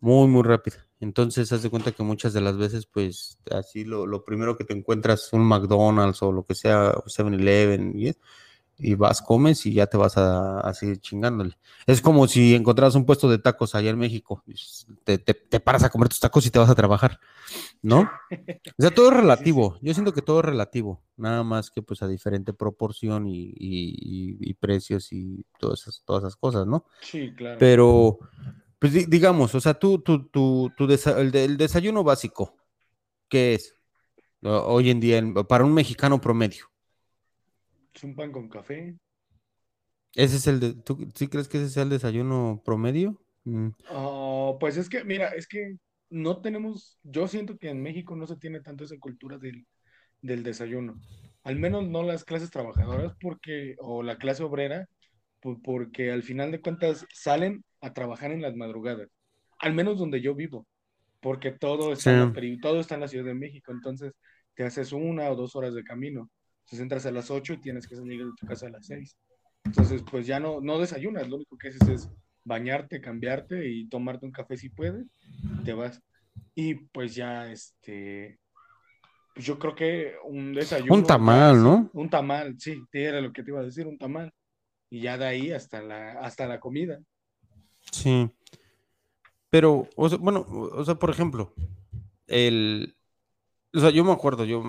muy, 0.04 0.28
muy 0.28 0.42
rápida. 0.42 0.86
Entonces, 1.00 1.50
haz 1.52 1.62
de 1.62 1.70
cuenta 1.70 1.92
que 1.92 2.02
muchas 2.02 2.34
de 2.34 2.42
las 2.42 2.58
veces, 2.58 2.84
pues, 2.84 3.38
así 3.50 3.84
lo, 3.84 4.22
primero 4.22 4.54
que 4.54 4.64
te 4.64 4.74
encuentras 4.74 5.32
un 5.32 5.46
McDonald's 5.46 6.22
o 6.22 6.30
lo 6.30 6.44
que 6.44 6.54
sea, 6.54 6.92
7-Eleven, 7.06 7.98
y, 7.98 8.12
y, 8.78 8.94
vas, 8.94 9.22
comes 9.22 9.66
y 9.66 9.74
ya 9.74 9.86
te 9.86 9.96
vas 9.96 10.16
a, 10.16 10.60
a, 10.60 10.74
seguir 10.74 11.00
chingándole. 11.00 11.56
Es 11.86 12.00
como 12.00 12.26
si 12.26 12.54
encontraras 12.54 12.94
un 12.94 13.06
puesto 13.06 13.28
de 13.28 13.38
tacos 13.38 13.74
allá 13.74 13.90
en 13.90 13.98
México, 13.98 14.42
te, 15.04 15.18
te, 15.18 15.60
paras 15.60 15.84
a 15.84 15.90
comer 15.90 16.08
tus 16.08 16.20
tacos 16.20 16.46
y 16.46 16.50
te 16.50 16.58
vas 16.58 16.70
a 16.70 16.74
trabajar, 16.74 17.20
¿no? 17.82 18.00
O 18.30 18.82
sea, 18.82 18.90
todo 18.90 19.10
es 19.10 19.16
relativo. 19.16 19.78
Yo 19.82 19.94
siento 19.94 20.12
que 20.12 20.22
todo 20.22 20.40
es 20.40 20.44
relativo, 20.46 21.02
nada 21.16 21.42
más 21.42 21.70
que 21.70 21.82
pues 21.82 22.02
a 22.02 22.08
diferente 22.08 22.52
proporción 22.52 23.26
y, 23.26 23.54
y 23.56 24.54
precios 24.54 25.12
y 25.12 25.44
todas 25.58 25.80
esas, 25.82 26.02
todas 26.04 26.24
esas 26.24 26.36
cosas, 26.36 26.66
¿no? 26.66 26.84
Sí, 27.00 27.32
claro. 27.34 27.58
Pero 27.58 28.18
pues 28.84 29.08
digamos, 29.08 29.54
o 29.54 29.60
sea, 29.62 29.72
tú, 29.72 30.00
tú, 30.00 30.28
tú, 30.28 30.70
el, 31.16 31.56
desayuno 31.56 32.04
básico, 32.04 32.54
¿qué 33.30 33.54
es 33.54 33.78
hoy 34.42 34.90
en 34.90 35.00
día 35.00 35.22
para 35.48 35.64
un 35.64 35.72
mexicano 35.72 36.20
promedio? 36.20 36.66
Es 37.94 38.04
un 38.04 38.14
pan 38.14 38.30
con 38.30 38.48
café. 38.50 38.94
¿Ese 40.14 40.36
es 40.36 40.46
el 40.46 40.60
de, 40.60 40.74
¿Tú 40.74 41.08
sí 41.14 41.28
crees 41.28 41.48
que 41.48 41.58
ese 41.58 41.70
sea 41.70 41.82
el 41.82 41.90
desayuno 41.90 42.62
promedio? 42.64 43.20
Mm, 43.44 43.68
Oh, 43.90 44.56
pues 44.60 44.76
es 44.76 44.88
que, 44.88 45.04
mira, 45.04 45.28
es 45.30 45.46
que 45.46 45.76
no 46.10 46.40
tenemos, 46.40 46.98
yo 47.02 47.28
siento 47.28 47.58
que 47.58 47.68
en 47.70 47.82
México 47.82 48.16
no 48.16 48.26
se 48.26 48.36
tiene 48.36 48.60
tanto 48.60 48.84
esa 48.84 48.98
cultura 48.98 49.38
del, 49.38 49.66
del 50.22 50.42
desayuno. 50.42 51.02
Al 51.44 51.56
menos 51.58 51.88
no 51.88 52.02
las 52.02 52.24
clases 52.24 52.50
trabajadoras 52.50 53.14
porque, 53.20 53.76
o 53.80 54.02
la 54.02 54.18
clase 54.18 54.42
obrera, 54.44 54.88
po- 55.40 55.60
porque 55.62 56.12
al 56.12 56.22
final 56.22 56.52
de 56.52 56.60
cuentas 56.62 57.06
salen 57.14 57.64
a 57.80 57.94
trabajar 57.94 58.32
en 58.32 58.42
las 58.42 58.56
madrugadas. 58.56 59.08
Al 59.60 59.74
menos 59.74 59.98
donde 59.98 60.20
yo 60.22 60.34
vivo, 60.34 60.66
porque 61.20 61.52
todo 61.52 61.92
sí, 61.92 61.94
está 61.94 62.12
en 62.12 62.18
la 62.20 62.32
peri- 62.32 62.60
todo 62.60 62.80
está 62.80 62.94
en 62.96 63.02
la 63.02 63.08
Ciudad 63.08 63.26
de 63.26 63.34
México. 63.34 63.72
Entonces 63.72 64.12
te 64.54 64.64
haces 64.64 64.92
una 64.92 65.30
o 65.30 65.36
dos 65.36 65.56
horas 65.56 65.74
de 65.74 65.84
camino. 65.84 66.30
Entonces 66.64 66.80
entras 66.80 67.06
a 67.06 67.10
las 67.10 67.30
8 67.30 67.52
y 67.54 67.60
tienes 67.60 67.86
que 67.86 67.96
salir 67.96 68.24
de 68.24 68.32
tu 68.38 68.46
casa 68.46 68.66
a 68.66 68.70
las 68.70 68.86
6. 68.86 69.16
Entonces, 69.64 70.02
pues 70.10 70.26
ya 70.26 70.40
no, 70.40 70.60
no 70.60 70.78
desayunas, 70.78 71.28
lo 71.28 71.36
único 71.36 71.56
que 71.58 71.68
haces 71.68 71.88
es 71.88 72.10
bañarte, 72.44 73.00
cambiarte 73.00 73.68
y 73.68 73.88
tomarte 73.88 74.26
un 74.26 74.32
café 74.32 74.56
si 74.56 74.68
puedes, 74.68 75.06
te 75.64 75.72
vas. 75.72 76.00
Y 76.54 76.74
pues 76.74 77.14
ya, 77.14 77.50
este, 77.50 78.38
pues 79.34 79.46
yo 79.46 79.58
creo 79.58 79.74
que 79.74 80.14
un 80.24 80.54
desayuno, 80.54 80.94
un 80.94 81.04
tamal, 81.04 81.62
¿no? 81.62 81.90
un 81.92 82.08
tamal, 82.08 82.56
sí, 82.58 82.82
era 82.92 83.20
lo 83.20 83.32
que 83.32 83.42
te 83.42 83.50
iba 83.50 83.60
a 83.60 83.64
decir, 83.64 83.86
un 83.86 83.98
tamal. 83.98 84.32
Y 84.90 85.00
ya 85.00 85.18
de 85.18 85.26
ahí 85.26 85.50
hasta 85.50 85.82
la, 85.82 86.12
hasta 86.20 86.46
la 86.46 86.60
comida. 86.60 87.00
Sí. 87.90 88.30
Pero, 89.50 89.88
o 89.96 90.08
sea, 90.08 90.18
bueno, 90.18 90.46
o 90.48 90.84
sea, 90.84 90.94
por 90.96 91.10
ejemplo, 91.10 91.52
el, 92.26 92.96
o 93.74 93.80
sea, 93.80 93.90
yo 93.90 94.04
me 94.04 94.12
acuerdo, 94.12 94.44
yo, 94.44 94.62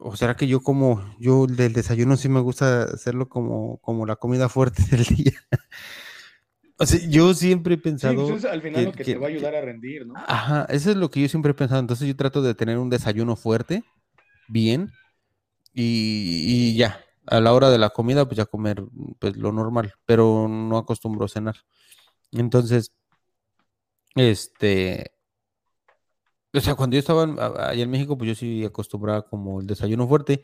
o 0.00 0.16
será 0.16 0.36
que 0.36 0.46
yo 0.46 0.62
como, 0.62 1.02
yo 1.18 1.46
del 1.46 1.72
desayuno 1.72 2.16
sí 2.16 2.28
me 2.28 2.40
gusta 2.40 2.84
hacerlo 2.84 3.28
como, 3.28 3.78
como 3.78 4.06
la 4.06 4.16
comida 4.16 4.48
fuerte 4.48 4.82
del 4.90 5.04
día. 5.04 5.32
O 6.78 6.86
sea, 6.86 7.00
yo 7.08 7.32
siempre 7.34 7.74
he 7.74 7.76
Sí, 7.76 7.82
pues 7.82 7.92
pensado 7.92 8.36
es 8.36 8.44
al 8.44 8.62
final 8.62 8.80
que, 8.80 8.86
lo 8.86 8.92
que 8.92 9.04
que- 9.04 9.12
te 9.12 9.18
va 9.18 9.26
a 9.26 9.30
que- 9.30 9.34
ayudar 9.36 9.54
a 9.54 9.60
rendir, 9.60 10.06
¿no? 10.06 10.14
ajá, 10.14 10.66
eso 10.68 10.90
es 10.90 10.96
lo 10.96 11.10
que 11.10 11.20
yo 11.22 11.28
siempre 11.28 11.52
he 11.52 11.54
pensado. 11.54 11.80
Entonces 11.80 12.08
yo 12.08 12.16
trato 12.16 12.42
de 12.42 12.54
tener 12.54 12.78
un 12.78 12.90
desayuno 12.90 13.36
fuerte, 13.36 13.84
bien, 14.48 14.90
y, 15.74 16.72
y 16.72 16.76
ya. 16.76 17.00
A 17.26 17.40
la 17.40 17.52
hora 17.54 17.70
de 17.70 17.78
la 17.78 17.90
comida, 17.90 18.26
pues 18.26 18.36
ya 18.38 18.46
comer, 18.46 18.84
pues 19.20 19.36
lo 19.36 19.52
normal, 19.52 19.94
pero 20.06 20.48
no 20.48 20.78
acostumbro 20.78 21.26
a 21.26 21.28
cenar. 21.28 21.56
Entonces, 22.32 22.92
este, 24.14 25.11
o 26.54 26.60
sea, 26.60 26.74
cuando 26.74 26.94
yo 26.94 27.00
estaba 27.00 27.24
allá 27.68 27.82
en 27.82 27.90
México, 27.90 28.16
pues 28.16 28.28
yo 28.28 28.34
sí 28.34 28.64
acostumbraba 28.64 29.22
como 29.26 29.60
el 29.60 29.66
desayuno 29.66 30.06
fuerte. 30.06 30.42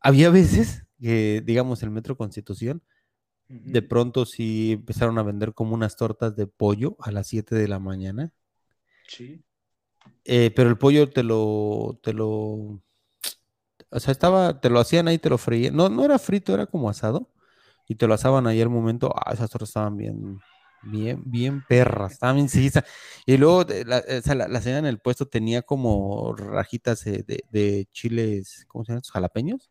Había 0.00 0.30
veces 0.30 0.84
que, 1.00 1.42
digamos, 1.44 1.82
el 1.82 1.90
Metro 1.90 2.16
Constitución, 2.16 2.82
de 3.48 3.80
pronto 3.80 4.26
sí 4.26 4.72
empezaron 4.72 5.18
a 5.18 5.22
vender 5.22 5.54
como 5.54 5.74
unas 5.74 5.96
tortas 5.96 6.34
de 6.34 6.48
pollo 6.48 6.96
a 7.00 7.12
las 7.12 7.28
7 7.28 7.54
de 7.54 7.68
la 7.68 7.78
mañana. 7.78 8.32
Sí. 9.06 9.44
Eh, 10.24 10.50
pero 10.54 10.68
el 10.68 10.78
pollo 10.78 11.08
te 11.08 11.22
lo, 11.22 12.00
te 12.02 12.12
lo, 12.12 12.80
o 13.90 14.00
sea, 14.00 14.12
estaba, 14.12 14.60
te 14.60 14.68
lo 14.70 14.80
hacían 14.80 15.08
ahí, 15.08 15.18
te 15.18 15.30
lo 15.30 15.38
freían. 15.38 15.76
No, 15.76 15.88
no 15.88 16.04
era 16.04 16.18
frito, 16.18 16.54
era 16.54 16.66
como 16.66 16.90
asado. 16.90 17.30
Y 17.88 17.94
te 17.94 18.06
lo 18.06 18.14
asaban 18.14 18.46
ahí 18.46 18.60
al 18.60 18.68
momento. 18.68 19.12
Ah, 19.14 19.32
esas 19.32 19.48
tortas 19.48 19.68
estaban 19.68 19.96
bien, 19.96 20.38
bien, 20.82 21.22
bien 21.24 21.64
perras. 21.66 22.18
Bien 22.20 22.48
sí, 22.48 22.70
Y 23.26 23.36
luego 23.36 23.64
la, 23.86 24.02
la, 24.06 24.60
señora 24.60 24.78
en 24.78 24.86
el 24.86 24.98
puesto 24.98 25.26
tenía 25.26 25.62
como 25.62 26.34
rajitas 26.34 27.04
de, 27.04 27.24
de 27.50 27.88
chiles, 27.92 28.64
¿cómo 28.68 28.84
se 28.84 28.92
llaman? 28.92 28.98
estos? 28.98 29.12
Jalapeños. 29.12 29.70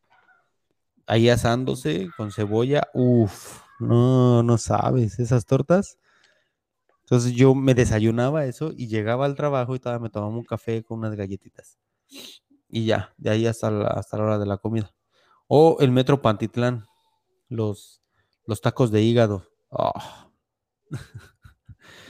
Ahí 1.08 1.30
asándose 1.30 2.10
con 2.18 2.32
cebolla. 2.32 2.88
Uf, 2.94 3.62
no, 3.80 4.44
no 4.44 4.58
sabes, 4.58 5.20
esas 5.20 5.46
tortas. 5.46 5.98
Entonces 7.02 7.34
yo 7.34 7.54
me 7.54 7.76
desayunaba 7.76 8.46
eso 8.46 8.72
y 8.76 8.88
llegaba 8.88 9.26
al 9.26 9.36
trabajo 9.36 9.76
y 9.76 9.80
todavía 9.80 10.02
me 10.04 10.10
tomaba 10.10 10.36
un 10.36 10.44
café 10.44 10.84
con 10.84 11.00
unas 11.00 11.16
galletitas. 11.16 11.78
Y 12.68 12.86
ya, 12.86 13.14
de 13.18 13.30
ahí 13.30 13.46
hasta 13.46 13.70
la, 13.70 13.88
hasta 13.88 14.18
la 14.18 14.24
hora 14.24 14.40
de 14.40 14.48
la 14.48 14.58
comida. 14.58 14.92
O 15.48 15.78
el 15.82 15.92
Metro 15.92 16.22
Pantitlán, 16.22 16.86
los, 17.48 18.02
los 18.48 18.60
tacos 18.62 18.90
de 18.92 19.04
hígado. 19.04 19.44
Ah, 19.72 20.25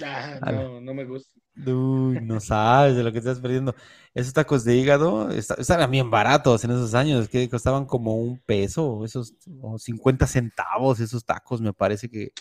Ah, 0.01 0.39
no, 0.41 0.79
no 0.81 0.93
me 0.93 1.05
gusta. 1.05 1.39
Uy, 1.65 2.19
no 2.19 2.39
sabes 2.41 2.95
de 2.97 3.03
lo 3.03 3.11
que 3.13 3.19
estás 3.19 3.39
perdiendo. 3.39 3.73
Esos 4.13 4.33
tacos 4.33 4.63
de 4.65 4.75
hígado 4.75 5.31
esta- 5.31 5.55
estaban 5.55 5.89
bien 5.89 6.11
baratos 6.11 6.63
en 6.65 6.71
esos 6.71 6.93
años, 6.93 7.29
que 7.29 7.49
costaban 7.49 7.85
como 7.85 8.15
un 8.17 8.39
peso, 8.39 9.05
esos 9.05 9.33
o 9.61 9.79
50 9.79 10.27
centavos, 10.27 10.99
esos 10.99 11.23
tacos 11.25 11.61
me 11.61 11.73
parece 11.73 12.09
que, 12.09 12.31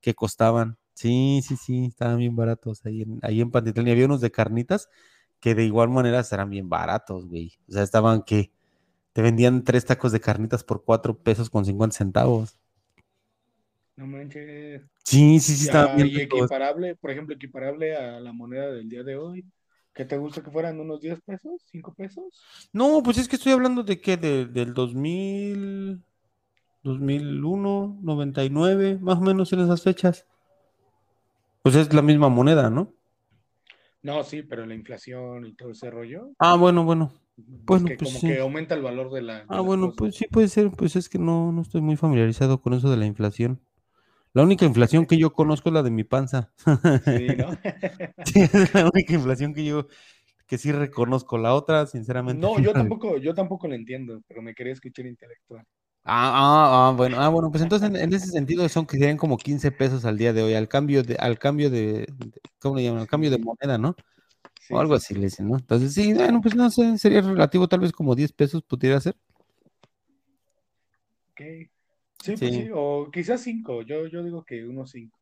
que 0.00 0.14
costaban. 0.14 0.78
Sí, 0.94 1.40
sí, 1.46 1.56
sí, 1.56 1.86
estaban 1.86 2.18
bien 2.18 2.36
baratos 2.36 2.84
ahí 2.86 3.02
en, 3.02 3.18
ahí 3.22 3.40
en 3.40 3.50
Pantitlán. 3.50 3.88
Y 3.88 3.92
había 3.92 4.06
unos 4.06 4.20
de 4.20 4.30
carnitas 4.30 4.88
que 5.40 5.54
de 5.54 5.64
igual 5.64 5.88
manera 5.90 6.24
eran 6.32 6.50
bien 6.50 6.68
baratos, 6.68 7.26
güey. 7.26 7.54
O 7.68 7.72
sea, 7.72 7.82
estaban 7.84 8.22
que 8.22 8.52
te 9.14 9.22
vendían 9.22 9.64
tres 9.64 9.86
tacos 9.86 10.12
de 10.12 10.20
carnitas 10.20 10.64
por 10.64 10.84
cuatro 10.84 11.18
pesos 11.18 11.50
con 11.50 11.66
50 11.66 11.96
centavos. 11.98 12.58
No 14.00 14.06
manches. 14.06 14.82
Sí, 15.04 15.40
sí, 15.40 15.56
sí, 15.56 15.66
Ya, 15.66 15.86
bien 15.92 16.06
y 16.06 16.20
equiparable, 16.20 16.96
por 16.96 17.10
ejemplo, 17.10 17.34
equiparable 17.34 17.96
a 17.96 18.20
la 18.20 18.32
moneda 18.32 18.70
del 18.72 18.88
día 18.88 19.02
de 19.02 19.16
hoy. 19.16 19.44
¿Qué 19.94 20.04
te 20.06 20.16
gusta 20.16 20.42
que 20.42 20.50
fueran 20.50 20.80
unos 20.80 21.00
10 21.00 21.20
pesos? 21.22 21.62
¿5 21.70 21.94
pesos? 21.94 22.48
No, 22.72 23.02
pues 23.02 23.18
es 23.18 23.28
que 23.28 23.36
estoy 23.36 23.52
hablando 23.52 23.82
de 23.82 24.00
qué, 24.00 24.16
de- 24.16 24.46
del 24.46 24.74
2000, 24.74 26.02
2001, 26.82 27.98
99, 28.02 28.98
más 29.00 29.18
o 29.18 29.22
menos 29.22 29.52
en 29.52 29.60
esas 29.60 29.82
fechas. 29.82 30.26
Pues 31.62 31.74
es 31.74 31.94
la 31.94 32.02
misma 32.02 32.28
moneda, 32.28 32.68
¿no? 32.68 32.92
No, 34.02 34.22
sí, 34.24 34.42
pero 34.42 34.66
la 34.66 34.74
inflación 34.74 35.46
y 35.46 35.54
todo 35.54 35.70
ese 35.70 35.90
rollo, 35.90 36.32
Ah, 36.40 36.56
bueno, 36.56 36.84
bueno. 36.84 37.12
es 37.68 37.76
Bueno, 37.76 37.84
que 37.84 37.96
pues 37.96 38.10
como 38.10 38.20
sí. 38.20 38.26
que 38.26 38.38
aumenta 38.40 38.74
el 38.74 38.82
valor 38.82 39.10
de 39.10 39.22
la, 39.22 39.46
de 39.46 39.48
Ah, 39.48 39.60
bueno, 39.60 39.92
cosas. 39.92 39.96
pues 39.96 40.16
sí 40.16 40.26
puede 40.30 40.48
ser, 40.48 40.70
pues 40.70 40.96
es 40.96 41.08
que 41.10 41.18
no, 41.18 41.52
no 41.52 41.60
estoy 41.62 41.82
muy 41.82 41.96
familiarizado 41.96 42.62
con 42.62 42.72
eso 42.72 42.90
de 42.90 42.96
la 42.96 43.04
inflación. 43.06 43.60
La 44.32 44.42
única 44.42 44.64
inflación 44.64 45.06
que 45.06 45.18
yo 45.18 45.32
conozco 45.32 45.68
es 45.68 45.74
la 45.74 45.82
de 45.82 45.90
mi 45.90 46.04
panza. 46.04 46.52
Sí, 47.10 47.36
¿no? 47.36 47.58
Sí, 48.24 48.40
es 48.42 48.74
la 48.74 48.90
única 48.92 49.14
inflación 49.14 49.54
que 49.54 49.64
yo, 49.64 49.86
que 50.46 50.58
sí 50.58 50.72
reconozco. 50.72 51.38
La 51.38 51.54
otra, 51.54 51.86
sinceramente. 51.86 52.46
No, 52.46 52.58
yo 52.60 52.74
tampoco, 52.74 53.18
yo 53.18 53.34
tampoco 53.34 53.68
lo 53.68 53.74
entiendo, 53.74 54.22
pero 54.26 54.40
me 54.42 54.54
quería 54.54 54.72
escuchar 54.72 55.06
intelectual. 55.06 55.66
Ah, 56.02 56.32
ah, 56.34 56.88
ah, 56.88 56.92
bueno, 56.96 57.18
ah, 57.20 57.28
bueno, 57.28 57.50
pues 57.50 57.62
entonces 57.62 57.88
en, 57.88 57.94
en 57.96 58.12
ese 58.14 58.26
sentido 58.28 58.66
son 58.68 58.86
que 58.86 58.96
serían 58.98 59.18
como 59.18 59.36
15 59.36 59.70
pesos 59.70 60.04
al 60.06 60.16
día 60.16 60.32
de 60.32 60.42
hoy, 60.42 60.54
al 60.54 60.66
cambio 60.68 61.02
de, 61.02 61.14
al 61.16 61.38
cambio 61.38 61.70
de, 61.70 62.06
de- 62.16 62.40
¿cómo 62.58 62.76
le 62.76 62.84
llaman? 62.84 63.02
Al 63.02 63.06
cambio 63.06 63.30
de 63.30 63.38
moneda, 63.38 63.76
¿no? 63.78 63.94
sí, 64.60 64.74
O 64.74 64.80
algo 64.80 64.94
sí, 64.94 64.96
así 64.96 65.14
sí. 65.14 65.14
le 65.14 65.22
dicen, 65.26 65.48
¿no? 65.48 65.56
Entonces, 65.58 65.94
sí, 65.94 66.14
bueno, 66.14 66.40
pues 66.42 66.54
no 66.56 66.70
sé, 66.70 66.98
sería 66.98 67.22
relativo, 67.22 67.68
tal 67.68 67.80
vez 67.80 67.92
como 67.92 68.14
10 68.16 68.32
pesos 68.32 68.62
pudiera 68.64 69.00
ser. 69.00 69.16
Ok. 71.32 71.70
Sí, 72.22 72.36
pues 72.36 72.38
Sí, 72.38 72.52
sí, 72.64 72.70
o 72.74 73.10
quizás 73.12 73.40
5, 73.42 73.82
yo, 73.82 74.06
yo 74.06 74.22
digo 74.22 74.44
que 74.44 74.64
unos 74.66 74.90
5. 74.90 75.18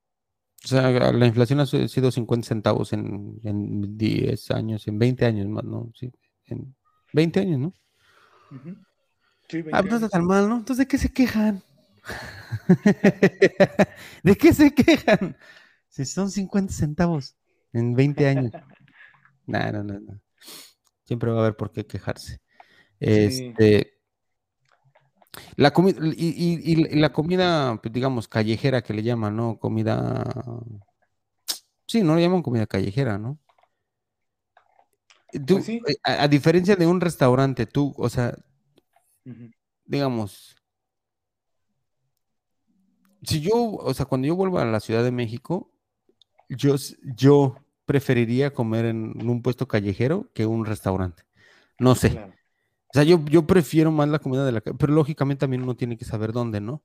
o 0.65 0.69
sea, 0.69 0.91
la 1.13 1.27
inflación 1.27 1.61
ha 1.61 1.67
si- 1.67 1.89
sido 1.89 2.11
50 2.11 2.49
centavos 2.49 2.93
en, 2.93 3.41
en 3.45 3.97
10 3.97 4.51
años, 4.51 4.87
en 4.89 4.99
20 4.99 5.25
años 5.25 5.47
más, 5.49 5.65
¿no? 5.65 5.91
Sí, 5.95 6.11
en 6.47 6.75
20 7.13 7.41
años, 7.41 7.61
¿no? 7.61 7.75
Sí, 9.49 9.59
Ah, 9.73 9.73
20 9.73 9.83
pues 9.83 9.91
no 9.91 9.97
está 9.97 10.09
tan 10.09 10.27
mal, 10.27 10.49
¿no? 10.49 10.57
Entonces, 10.57 10.87
¿de 10.87 10.89
qué 10.89 10.99
se 10.99 11.13
quejan? 11.13 11.63
¿De 14.23 14.37
qué 14.37 14.53
se 14.53 14.75
quejan? 14.75 15.37
Si 15.89 16.05
son 16.05 16.31
50 16.31 16.73
centavos 16.73 17.37
en 17.73 17.95
20 17.95 18.27
años. 18.29 18.53
No, 19.47 19.73
no, 19.73 19.83
no, 19.83 19.99
no. 19.99 20.21
Siempre 21.05 21.31
va 21.31 21.39
a 21.39 21.41
haber 21.43 21.57
por 21.57 21.73
qué 21.73 21.87
quejarse. 21.87 22.43
Sí, 23.01 23.01
Este, 23.01 23.98
la 25.57 25.73
comida, 25.73 25.99
y, 26.17 26.29
y- 26.29 26.73
y 26.73 26.77
la 27.01 27.13
comida, 27.13 27.79
pues, 27.83 27.93
digamos, 27.93 28.29
callejera 28.29 28.83
que 28.83 28.95
le 28.95 29.03
llaman, 29.03 29.37
¿no? 29.37 29.59
Comida. 29.59 30.25
Sí, 31.87 32.03
no 32.03 32.15
le 32.17 32.23
llaman 32.23 32.43
comida 32.43 32.67
callejera, 32.67 33.19
¿no? 33.19 33.39
Tú, 35.47 35.55
pues 35.55 35.65
sí. 35.65 35.81
eh, 35.87 35.97
a, 36.05 36.23
a 36.25 36.29
diferencia 36.29 36.77
de 36.77 36.87
un 36.87 37.01
restaurante, 37.01 37.67
tú, 37.67 37.95
o 37.99 38.09
sea, 38.09 38.35
digamos, 39.85 40.57
si 43.23 43.41
yo, 43.41 43.55
o 43.73 43.95
sea, 43.95 44.07
cuando 44.07 44.27
yo 44.29 44.37
vuelva 44.37 44.63
a 44.63 44.67
la 44.67 44.81
Ciudad 44.81 45.03
de 45.05 45.11
México, 45.11 45.71
yo, 46.49 46.77
yo 47.17 47.57
preferiría 47.85 48.53
comer 48.53 48.87
en 48.87 49.29
un 49.29 49.43
puesto 49.43 49.67
callejero 49.69 50.29
que 50.35 50.47
un 50.47 50.65
restaurante. 50.65 51.25
No 51.79 51.95
sé. 51.95 52.11
Claro. 52.11 52.35
O 52.91 52.95
sea, 52.95 53.03
yo, 53.05 53.25
yo 53.27 53.47
prefiero 53.47 53.91
más 53.93 54.09
la 54.09 54.19
comida 54.19 54.45
de 54.47 54.53
la 54.53 54.61
calle, 54.61 54.77
pero 54.79 54.93
lógicamente 54.95 55.41
también 55.41 55.63
uno 55.63 55.77
tiene 55.77 55.97
que 55.99 56.05
saber 56.05 56.33
dónde, 56.33 56.61
¿no? 56.61 56.83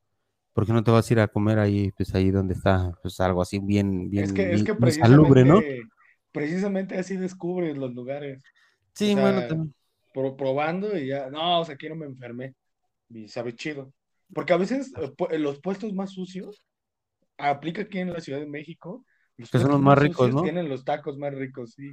Porque 0.53 0.73
no 0.73 0.83
te 0.83 0.91
vas 0.91 1.09
a 1.09 1.13
ir 1.13 1.19
a 1.21 1.27
comer 1.27 1.59
ahí, 1.59 1.91
pues 1.93 2.13
ahí 2.15 2.31
donde 2.31 2.53
está, 2.55 2.93
pues 3.01 3.19
algo 3.21 3.41
así 3.41 3.59
bien, 3.59 4.09
bien, 4.09 4.25
Es 4.25 4.33
que, 4.33 4.43
es 4.43 4.63
bien, 4.63 4.65
que 4.65 4.73
bien 4.73 4.93
salubre, 4.95 5.45
¿no? 5.45 5.61
precisamente, 6.31 6.97
así 6.97 7.15
descubres 7.17 7.77
los 7.77 7.93
lugares. 7.93 8.43
O 8.43 8.45
Sí, 8.93 9.15
bueno, 9.15 9.39
sea, 9.39 9.47
también. 9.47 9.73
pro- 10.13 10.35
probando 10.37 10.97
y 10.97 11.07
ya, 11.07 11.29
no, 11.29 11.61
o 11.61 11.65
sea, 11.65 11.75
aquí 11.75 11.89
no 11.89 11.95
me 11.95 12.05
enfermé. 12.05 12.55
Y 13.09 13.27
sabe 13.27 13.55
chido. 13.55 13.93
Porque 14.33 14.53
a 14.53 14.57
veces 14.57 14.93
eh, 14.97 15.11
pu- 15.15 15.35
los 15.37 15.59
puestos 15.61 15.93
más 15.93 16.11
sucios, 16.11 16.63
aplica 17.37 17.83
aquí 17.83 17.99
en 17.99 18.13
la 18.13 18.21
Ciudad 18.21 18.39
de 18.39 18.47
México, 18.47 19.05
Los 19.37 19.49
Que 19.51 19.59
son 19.59 19.71
los 19.71 19.81
más 19.81 19.97
ricos, 19.97 20.33
¿no? 20.33 20.43
Tienen 20.43 20.69
los 20.69 20.85
tacos 20.85 21.17
más 21.17 21.33
ricos, 21.33 21.73
sí. 21.73 21.91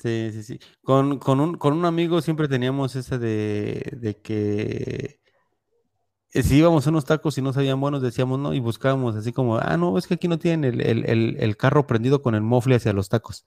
Sí, 0.00 0.30
sí, 0.32 0.42
sí. 0.42 0.60
Con, 0.82 1.18
con 1.18 1.40
un, 1.40 1.56
con 1.58 1.74
un 1.74 1.84
amigo 1.84 2.22
siempre 2.22 2.48
teníamos 2.48 2.96
ese 2.96 3.18
de, 3.18 3.92
de 4.00 4.16
que 4.16 5.20
eh, 6.32 6.42
si 6.42 6.56
íbamos 6.56 6.86
a 6.86 6.90
unos 6.90 7.04
tacos 7.04 7.36
y 7.36 7.42
no 7.42 7.52
sabían 7.52 7.80
buenos, 7.80 8.00
decíamos 8.00 8.38
no, 8.38 8.54
y 8.54 8.60
buscábamos 8.60 9.14
así 9.16 9.32
como, 9.32 9.58
ah, 9.58 9.76
no, 9.76 9.98
es 9.98 10.06
que 10.06 10.14
aquí 10.14 10.26
no 10.26 10.38
tienen 10.38 10.64
el, 10.64 10.80
el- 10.80 11.04
el- 11.10 11.36
el 11.38 11.56
carro 11.56 11.86
prendido 11.86 12.22
con 12.22 12.34
el 12.34 12.40
mofle 12.42 12.76
hacia 12.76 12.92
los 12.94 13.08
tacos, 13.10 13.44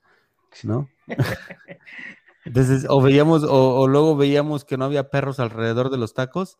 ¿no? 0.64 0.90
Entonces, 2.46 2.86
o 2.90 3.02
veíamos, 3.02 3.44
o, 3.44 3.80
o 3.80 3.88
luego 3.88 4.16
veíamos 4.16 4.66
que 4.66 4.78
no 4.78 4.86
había 4.86 5.10
perros 5.10 5.40
alrededor 5.40 5.90
de 5.90 5.98
los 5.98 6.14
tacos, 6.14 6.58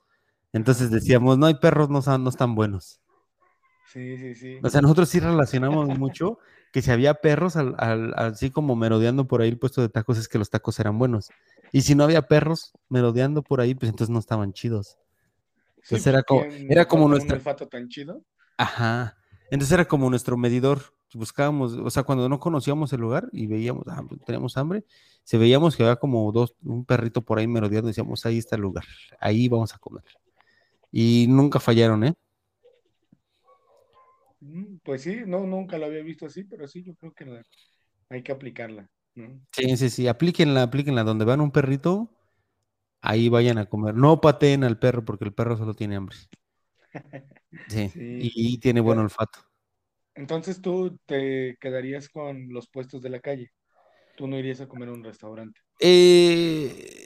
entonces 0.54 0.90
decíamos, 0.92 1.38
no 1.38 1.46
hay 1.46 1.56
perros, 1.56 1.90
no, 1.90 2.02
no 2.18 2.30
están 2.30 2.56
buenos. 2.56 3.00
Sí, 3.92 4.18
sí, 4.18 4.34
sí. 4.34 4.60
O 4.64 4.70
sea, 4.70 4.82
nosotros 4.82 5.10
sí 5.10 5.20
relacionamos 5.20 5.88
mucho 6.00 6.40
que 6.74 6.82
si 6.82 6.92
había 6.92 7.14
perros 7.14 7.56
al- 7.56 7.76
al- 7.78 8.14
así 8.18 8.50
como 8.50 8.76
merodeando 8.76 9.28
por 9.28 9.42
ahí 9.42 9.50
el 9.50 9.60
puesto 9.60 9.80
de 9.82 9.90
tacos, 9.90 10.18
es 10.18 10.28
que 10.28 10.40
los 10.40 10.50
tacos 10.50 10.80
eran 10.80 10.98
buenos. 10.98 11.30
Y 11.72 11.82
si 11.84 11.94
no 11.96 12.04
había 12.04 12.24
perros 12.24 12.74
merodeando 12.90 13.44
por 13.44 13.62
ahí, 13.62 13.76
pues 13.76 13.90
entonces 13.92 14.12
no 14.12 14.20
estaban 14.20 14.54
chidos. 14.54 14.98
Sí, 15.84 15.96
Entonces 15.96 16.08
era 16.08 16.24
pues, 16.24 16.26
como- 16.28 16.42
¿quién 16.56 16.72
era 16.72 16.86
como 16.88 17.04
va 17.04 17.06
con 17.06 17.12
nuestra- 17.12 17.36
olfato 17.38 17.68
tan 17.68 17.88
chido. 17.90 18.24
Ajá. 18.58 19.16
Entonces 19.52 19.72
era 19.72 19.86
como 19.86 20.10
nuestro 20.10 20.36
medidor. 20.36 20.82
Buscábamos, 21.14 21.74
o 21.74 21.90
sea, 21.92 22.02
cuando 22.02 22.28
no 22.28 22.40
conocíamos 22.40 22.92
el 22.92 23.02
lugar 23.02 23.30
y 23.32 23.46
veíamos, 23.46 23.84
ah, 23.88 24.02
pues, 24.10 24.20
teníamos 24.26 24.58
hambre, 24.58 24.84
si 25.24 25.38
veíamos 25.38 25.76
que 25.78 25.84
había 25.84 25.98
como 25.98 26.32
dos, 26.32 26.56
un 26.64 26.86
perrito 26.86 27.22
por 27.22 27.38
ahí 27.38 27.46
merodeando, 27.48 27.88
decíamos, 27.90 28.26
ahí 28.26 28.40
está 28.40 28.56
el 28.56 28.64
lugar, 28.64 28.86
ahí 29.20 29.48
vamos 29.48 29.76
a 29.76 29.78
comer. 29.78 30.04
Y 30.92 31.28
nunca 31.30 31.60
fallaron, 31.60 32.04
¿eh? 32.04 32.16
Pues 34.84 35.02
sí, 35.04 35.22
no, 35.26 35.42
nunca 35.46 35.78
lo 35.78 35.86
había 35.88 36.04
visto 36.04 36.26
así, 36.26 36.44
pero 36.44 36.68
sí, 36.68 36.84
yo 36.84 36.96
creo 36.96 37.14
que 37.14 37.26
la- 37.26 37.44
hay 38.10 38.24
que 38.24 38.32
aplicarla, 38.34 38.90
¿no? 39.16 39.42
Sí, 39.52 39.78
sí, 39.78 39.90
sí, 39.90 40.08
aplíquenla, 40.08 40.64
aplíquenla. 40.64 41.04
Donde 41.04 41.26
vean 41.26 41.42
un 41.42 41.52
perrito, 41.52 42.10
ahí 43.02 43.30
vayan 43.30 43.58
a 43.60 43.68
comer. 43.68 43.96
No 43.96 44.22
pateen 44.22 44.64
al 44.66 44.80
perro 44.80 45.06
porque 45.06 45.26
el 45.26 45.34
perro 45.34 45.58
solo 45.58 45.76
tiene 45.76 45.96
hambre. 45.98 46.18
Sí, 47.68 47.94
Sí. 47.94 48.00
y 48.18 48.58
tiene 48.60 48.80
buen 48.82 49.00
olfato. 49.00 49.40
Entonces 50.16 50.62
tú 50.62 50.98
te 51.06 51.56
quedarías 51.60 52.10
con 52.10 52.50
los 52.50 52.68
puestos 52.70 53.02
de 53.02 53.10
la 53.10 53.20
calle. 53.20 53.52
Tú 54.16 54.28
no 54.28 54.40
irías 54.40 54.62
a 54.62 54.68
comer 54.68 54.90
a 54.90 54.94
un 54.94 55.04
restaurante. 55.04 55.62
Eh, 55.80 57.03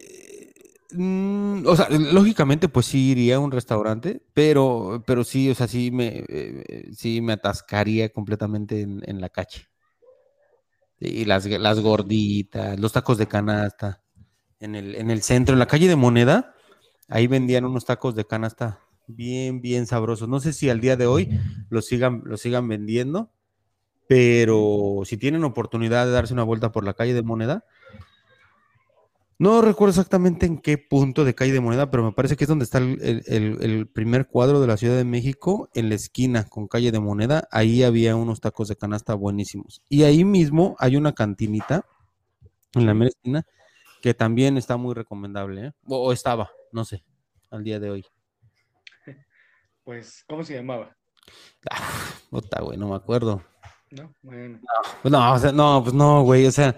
mm, 0.92 1.66
o 1.66 1.76
sea, 1.76 1.90
lógicamente, 1.90 2.70
pues 2.70 2.86
sí 2.88 3.12
iría 3.12 3.38
a 3.38 3.40
un 3.40 3.52
restaurante, 3.52 4.22
pero, 4.34 5.04
pero 5.06 5.24
sí, 5.24 5.50
o 5.50 5.56
sea, 5.56 5.68
sí 5.68 5.92
me, 5.92 6.24
eh, 6.28 6.90
sí 6.94 7.22
me 7.22 7.34
atascaría 7.34 8.10
completamente 8.10 8.82
en, 8.82 9.02
en 9.06 9.22
la 9.22 9.30
calle. 9.30 9.68
Y 11.00 11.26
las, 11.26 11.46
las 11.46 11.80
gorditas, 11.80 12.80
los 12.80 12.92
tacos 12.92 13.18
de 13.18 13.28
canasta, 13.28 14.02
en 14.60 14.76
el, 14.76 14.96
en 14.96 15.12
el 15.12 15.22
centro, 15.22 15.54
en 15.54 15.60
la 15.60 15.68
calle 15.68 15.88
de 15.88 15.96
Moneda, 15.96 16.56
ahí 17.08 17.28
vendían 17.28 17.66
unos 17.66 17.86
tacos 17.86 18.16
de 18.16 18.26
canasta 18.26 18.80
bien, 19.08 19.62
bien 19.62 19.86
sabrosos. 19.86 20.28
No 20.28 20.40
sé 20.40 20.54
si 20.54 20.70
al 20.70 20.82
día 20.82 20.96
de 20.96 21.08
hoy 21.08 21.30
los 21.70 21.86
sigan, 21.86 22.22
los 22.26 22.42
sigan 22.42 22.68
vendiendo, 22.68 23.32
pero 24.08 25.02
si 25.06 25.18
tienen 25.18 25.44
oportunidad 25.44 26.06
de 26.06 26.12
darse 26.12 26.34
una 26.34 26.44
vuelta 26.44 26.72
por 26.72 26.84
la 26.84 26.94
calle 26.94 27.14
de 27.14 27.24
Moneda, 27.24 27.66
no 29.40 29.62
recuerdo 29.62 29.92
exactamente 29.92 30.46
en 30.46 30.58
qué 30.58 30.78
punto 30.78 31.24
de 31.24 31.36
calle 31.36 31.52
de 31.54 31.60
Moneda, 31.60 31.92
pero 31.92 32.04
me 32.04 32.12
parece 32.12 32.36
que 32.36 32.44
es 32.46 32.48
donde 32.48 32.66
está 32.66 32.80
el, 32.80 33.24
el- 33.28 33.88
primer 33.88 34.28
cuadro 34.28 34.60
de 34.60 34.68
la 34.68 34.78
Ciudad 34.78 34.96
de 34.98 35.04
México, 35.06 35.70
en 35.74 35.90
la 35.90 35.96
esquina 35.96 36.46
con 36.46 36.68
calle 36.68 36.92
de 36.92 37.00
Moneda. 37.00 37.48
Ahí 37.52 37.84
había 37.84 38.16
unos 38.16 38.42
tacos 38.42 38.68
de 38.68 38.76
canasta 38.76 39.14
buenísimos. 39.14 39.82
Y 39.90 40.04
ahí 40.04 40.24
mismo 40.26 40.76
hay 40.80 40.96
una 40.96 41.14
cantinita, 41.14 41.86
en 42.74 42.86
la 42.86 42.94
mera 42.94 43.10
esquina, 43.10 43.46
que 44.02 44.14
también 44.14 44.58
está 44.58 44.78
muy 44.78 44.94
recomendable, 44.94 45.68
¿eh? 45.68 45.72
O, 45.88 45.98
o 46.08 46.12
estaba, 46.14 46.50
no 46.72 46.84
sé, 46.86 47.04
al 47.52 47.64
día 47.64 47.80
de 47.80 47.90
hoy. 47.92 48.06
Pues, 49.84 50.26
¿cómo 50.28 50.44
se 50.44 50.54
llamaba? 50.56 50.96
Puta, 52.30 52.62
güey, 52.62 52.78
no 52.78 52.90
me 52.90 52.96
acuerdo. 52.96 53.42
¿No? 53.92 54.14
Bueno, 54.22 54.60
Pues 55.02 55.12
no, 55.12 55.34
o 55.34 55.40
sea, 55.40 55.52
no, 55.54 55.82
pues 55.82 55.94
no, 55.96 56.24
güey, 56.24 56.46
o 56.46 56.52
sea, 56.52 56.76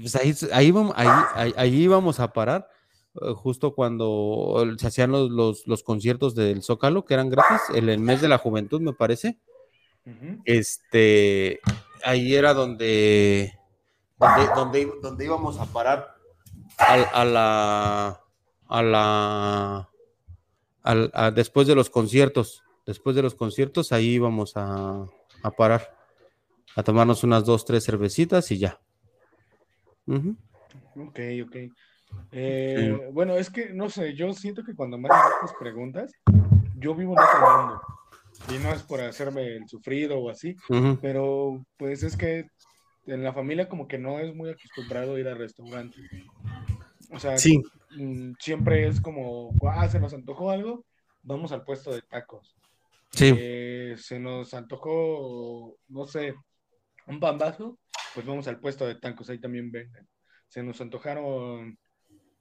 pues 0.00 0.16
ahí, 0.16 0.34
ahí, 0.52 0.70
vam- 0.70 0.92
ahí, 0.96 1.08
ahí- 1.34 1.54
ahí 1.56 1.82
íbamos 1.82 2.20
a 2.20 2.32
parar 2.32 2.68
eh, 3.20 3.32
justo 3.34 3.74
cuando 3.74 4.64
se 4.78 4.86
hacían 4.86 5.10
los, 5.10 5.30
los, 5.30 5.66
los 5.66 5.82
conciertos 5.82 6.34
del 6.34 6.62
Zócalo, 6.62 7.04
que 7.04 7.14
eran 7.14 7.28
gratis, 7.30 7.60
el, 7.74 7.88
el 7.88 7.98
mes 8.00 8.20
de 8.20 8.28
la 8.28 8.38
juventud, 8.38 8.80
me 8.80 8.92
parece. 8.92 9.38
Este, 10.44 11.60
ahí 12.04 12.34
era 12.34 12.54
donde, 12.54 13.52
donde, 14.18 14.46
donde, 14.54 14.92
donde 15.02 15.24
íbamos 15.24 15.58
a 15.58 15.66
parar 15.66 16.14
a, 16.78 17.24
la, 17.24 18.20
a 18.68 18.82
la, 18.82 19.88
a- 21.12 21.30
después 21.30 21.66
de 21.66 21.74
los 21.74 21.90
conciertos, 21.90 22.62
después 22.86 23.14
de 23.16 23.22
los 23.22 23.34
conciertos, 23.34 23.92
ahí 23.92 24.14
íbamos 24.14 24.56
a, 24.56 25.04
a 25.42 25.50
parar, 25.50 25.94
a 26.76 26.82
tomarnos 26.82 27.24
unas 27.24 27.44
dos, 27.44 27.64
tres 27.64 27.84
cervecitas 27.84 28.50
y 28.50 28.58
ya. 28.58 28.80
Ujú. 30.08 30.36
ok, 30.96 31.20
ok. 31.44 31.56
Eh, 32.32 33.08
Bueno, 33.12 33.36
es 33.36 33.50
que, 33.50 33.70
no 33.70 33.88
sé, 33.88 34.14
yo 34.14 34.32
siento 34.32 34.62
que 34.64 34.74
cuando 34.74 34.98
me 34.98 35.08
hacen 35.08 35.32
estas 35.42 35.56
preguntas, 35.58 36.12
yo 36.74 36.94
vivo 36.94 37.14
en 37.14 37.20
otro 37.20 37.58
mundo. 37.58 37.82
Y 38.48 38.58
no 38.58 38.72
es 38.72 38.82
por 38.82 39.00
hacerme 39.00 39.46
el 39.56 39.68
sufrido 39.68 40.18
o 40.18 40.30
así, 40.30 40.56
pero 41.02 41.62
pues 41.76 42.02
es 42.02 42.16
que 42.16 42.46
en 43.06 43.22
la 43.22 43.32
familia 43.32 43.68
como 43.68 43.86
que 43.88 43.98
no 43.98 44.18
es 44.20 44.34
muy 44.34 44.50
acostumbrado 44.50 45.18
ir 45.18 45.28
a 45.28 45.34
restaurantes. 45.34 46.04
O 47.10 47.18
sea, 47.18 47.36
Sí, 47.38 47.60
mm, 47.90 48.32
siempre 48.38 48.86
es 48.86 49.00
como, 49.00 49.54
ah, 49.62 49.88
se 49.88 50.00
nos 50.00 50.14
antojó 50.14 50.50
algo, 50.50 50.84
vamos 51.22 51.52
al 51.52 51.64
puesto 51.64 51.92
de 51.92 52.02
tacos. 52.02 52.54
sí, 53.12 53.34
Eh, 53.36 53.94
se 53.98 54.18
nos 54.18 54.54
antojó, 54.54 55.76
no 55.88 56.06
sé, 56.06 56.34
un 57.06 57.20
pambazo, 57.20 57.78
pues 58.18 58.26
vamos 58.26 58.48
al 58.48 58.58
puesto 58.58 58.84
de 58.84 58.96
tacos, 58.96 59.30
ahí 59.30 59.38
también 59.38 59.70
venden. 59.70 60.08
Se 60.48 60.60
nos 60.60 60.80
antojaron 60.80 61.78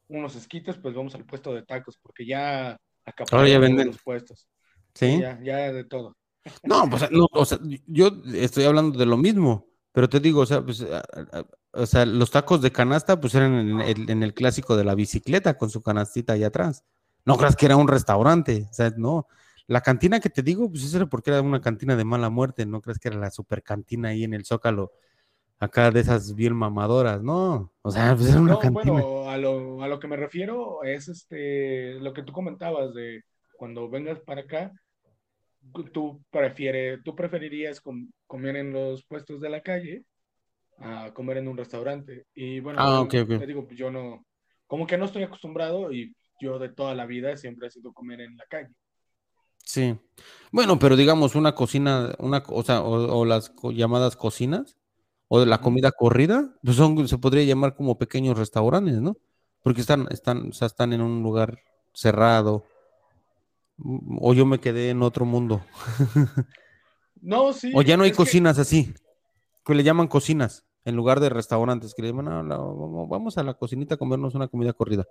unos 0.08 0.36
esquites, 0.36 0.76
pues 0.78 0.96
vamos 0.96 1.14
al 1.14 1.24
puesto 1.24 1.54
de 1.54 1.62
tacos, 1.62 2.00
porque 2.02 2.26
ya 2.26 2.76
acapararon 3.06 3.42
Ahora 3.42 3.48
ya 3.48 3.60
venden. 3.60 3.86
los 3.86 4.02
puestos. 4.02 4.48
sí. 4.96 5.20
Ya, 5.22 5.40
ya 5.44 5.72
de 5.72 5.84
todo. 5.84 6.18
No, 6.64 6.90
pues 6.90 7.12
no, 7.12 7.28
o 7.32 7.46
sea, 7.46 7.60
yo 7.86 8.10
estoy 8.34 8.64
hablando 8.64 8.98
de 8.98 9.06
lo 9.06 9.18
mismo, 9.18 9.68
pero 9.92 10.10
te 10.10 10.20
digo, 10.20 10.42
o 10.42 10.46
sea, 10.48 10.66
pues, 10.66 10.82
a- 10.82 10.98
a- 11.38 11.46
o 11.74 11.86
sea, 11.86 12.08
los 12.08 12.32
tacos 12.32 12.60
de 12.64 12.72
canasta, 12.72 13.22
pues 13.22 13.36
eran 13.36 13.54
en 13.54 13.82
el, 13.82 14.10
en 14.10 14.24
el 14.24 14.34
clásico 14.34 14.76
de 14.76 14.84
la 14.84 14.96
bicicleta 14.96 15.60
con 15.60 15.70
su 15.70 15.84
canastita 15.84 16.34
allá 16.34 16.48
atrás. 16.48 16.84
No 17.24 17.38
creas 17.38 17.56
que 17.56 17.68
era 17.68 17.76
un 17.76 17.88
restaurante, 17.88 18.66
o 18.72 18.74
sea, 18.74 18.92
no. 18.98 19.28
La 19.68 19.82
cantina 19.82 20.20
que 20.20 20.32
te 20.32 20.42
digo, 20.42 20.72
pues 20.72 20.86
eso 20.86 20.98
era 20.98 21.06
porque 21.06 21.30
era 21.30 21.42
una 21.44 21.62
cantina 21.62 21.96
de 21.96 22.04
mala 22.04 22.32
muerte, 22.32 22.66
no 22.66 22.82
creas 22.82 22.98
que 22.98 23.10
era 23.10 23.18
la 23.20 23.30
super 23.30 23.62
cantina 23.62 24.10
ahí 24.10 24.24
en 24.24 24.34
el 24.34 24.44
Zócalo, 24.44 24.92
acá 25.60 25.92
de 25.92 26.00
esas 26.02 26.36
bien 26.36 26.56
mamadoras, 26.56 27.22
no. 27.24 27.72
O 27.82 27.92
sea, 27.92 28.16
pues 28.16 28.30
era 28.30 28.42
una 28.42 28.54
No, 28.54 28.60
cantina. 28.60 29.02
bueno, 29.02 29.30
a 29.30 29.38
lo, 29.38 29.82
a 29.84 29.88
lo 29.88 30.00
que 30.00 30.08
me 30.08 30.18
refiero 30.18 30.84
es 30.84 31.08
este, 31.08 31.94
lo 32.00 32.14
que 32.14 32.24
tú 32.24 32.32
comentabas 32.34 32.94
de 32.94 33.24
cuando 33.58 33.90
vengas 33.90 34.20
para 34.22 34.42
acá, 34.42 34.72
tú 35.94 36.22
prefieres, 36.30 37.00
tú 37.04 37.16
preferirías 37.16 37.82
com- 37.82 38.10
comer 38.26 38.58
en 38.58 38.74
los 38.74 39.06
puestos 39.06 39.42
de 39.42 39.50
la 39.50 39.62
calle 39.62 40.04
a 40.80 41.14
comer 41.14 41.38
en 41.38 41.48
un 41.48 41.58
restaurante. 41.58 42.26
Y 42.36 42.60
bueno, 42.62 42.80
Ah, 42.82 43.02
yo 43.02 43.06
ok, 43.06 43.14
ok. 43.24 43.30
te 43.40 43.48
digo, 43.48 43.66
pues 43.68 43.78
yo 43.80 43.92
no, 43.92 44.26
como 44.68 44.88
que 44.88 44.98
no 44.98 45.06
estoy 45.06 45.24
acostumbrado 45.24 45.92
y 45.92 46.16
yo 46.42 46.60
de 46.60 46.70
toda 46.70 46.96
la 46.96 47.06
vida 47.06 47.38
siempre 47.38 47.68
he 47.68 47.72
sido 47.72 47.94
comer 47.94 48.22
en 48.22 48.38
la 48.38 48.46
calle. 48.50 48.74
Sí. 49.64 49.98
Bueno, 50.52 50.80
pero 50.80 50.96
digamos 50.96 51.36
una 51.36 51.54
cocina, 51.54 52.16
una, 52.20 52.44
o 52.48 52.64
sea, 52.64 52.82
o, 52.82 53.20
o 53.20 53.26
las 53.26 53.50
co- 53.50 53.72
llamadas 53.72 54.16
cocinas, 54.16 54.78
o 55.30 55.40
de 55.40 55.46
la 55.46 55.60
comida 55.60 55.92
corrida, 55.92 56.54
pues 56.64 56.78
son, 56.78 57.08
se 57.08 57.18
podría 57.18 57.44
llamar 57.44 57.76
como 57.76 57.98
pequeños 57.98 58.38
restaurantes, 58.38 59.02
¿no? 59.02 59.18
Porque 59.64 59.82
están, 59.82 60.08
están, 60.12 60.50
o 60.50 60.54
sea, 60.54 60.68
están 60.68 60.94
en 60.94 61.02
un 61.02 61.22
lugar 61.24 61.60
cerrado. 61.94 62.64
Mm, 63.78 64.18
O 64.22 64.34
yo 64.34 64.46
me 64.46 64.60
quedé 64.60 64.90
en 64.92 65.02
otro 65.02 65.26
mundo. 65.26 65.62
No, 67.20 67.52
sí. 67.52 67.72
O 67.76 67.82
ya 67.82 67.98
no 67.98 68.04
hay 68.04 68.12
que- 68.12 68.18
cocinas 68.18 68.60
así, 68.60 68.94
que 69.66 69.74
le 69.74 69.84
llaman 69.84 70.08
cocinas, 70.08 70.66
en 70.86 70.96
lugar 70.96 71.20
de 71.20 71.30
restaurantes, 71.30 71.94
que 71.96 72.04
le 72.04 72.10
llaman, 72.10 72.28
"Ah, 72.28 72.44
la- 72.44 72.58
vamos 72.58 73.38
a 73.40 73.44
la 73.44 73.56
cocinita 73.56 73.96
a 73.96 73.98
comernos 73.98 74.36
una 74.36 74.48
comida 74.48 74.72
corrida. 74.74 75.06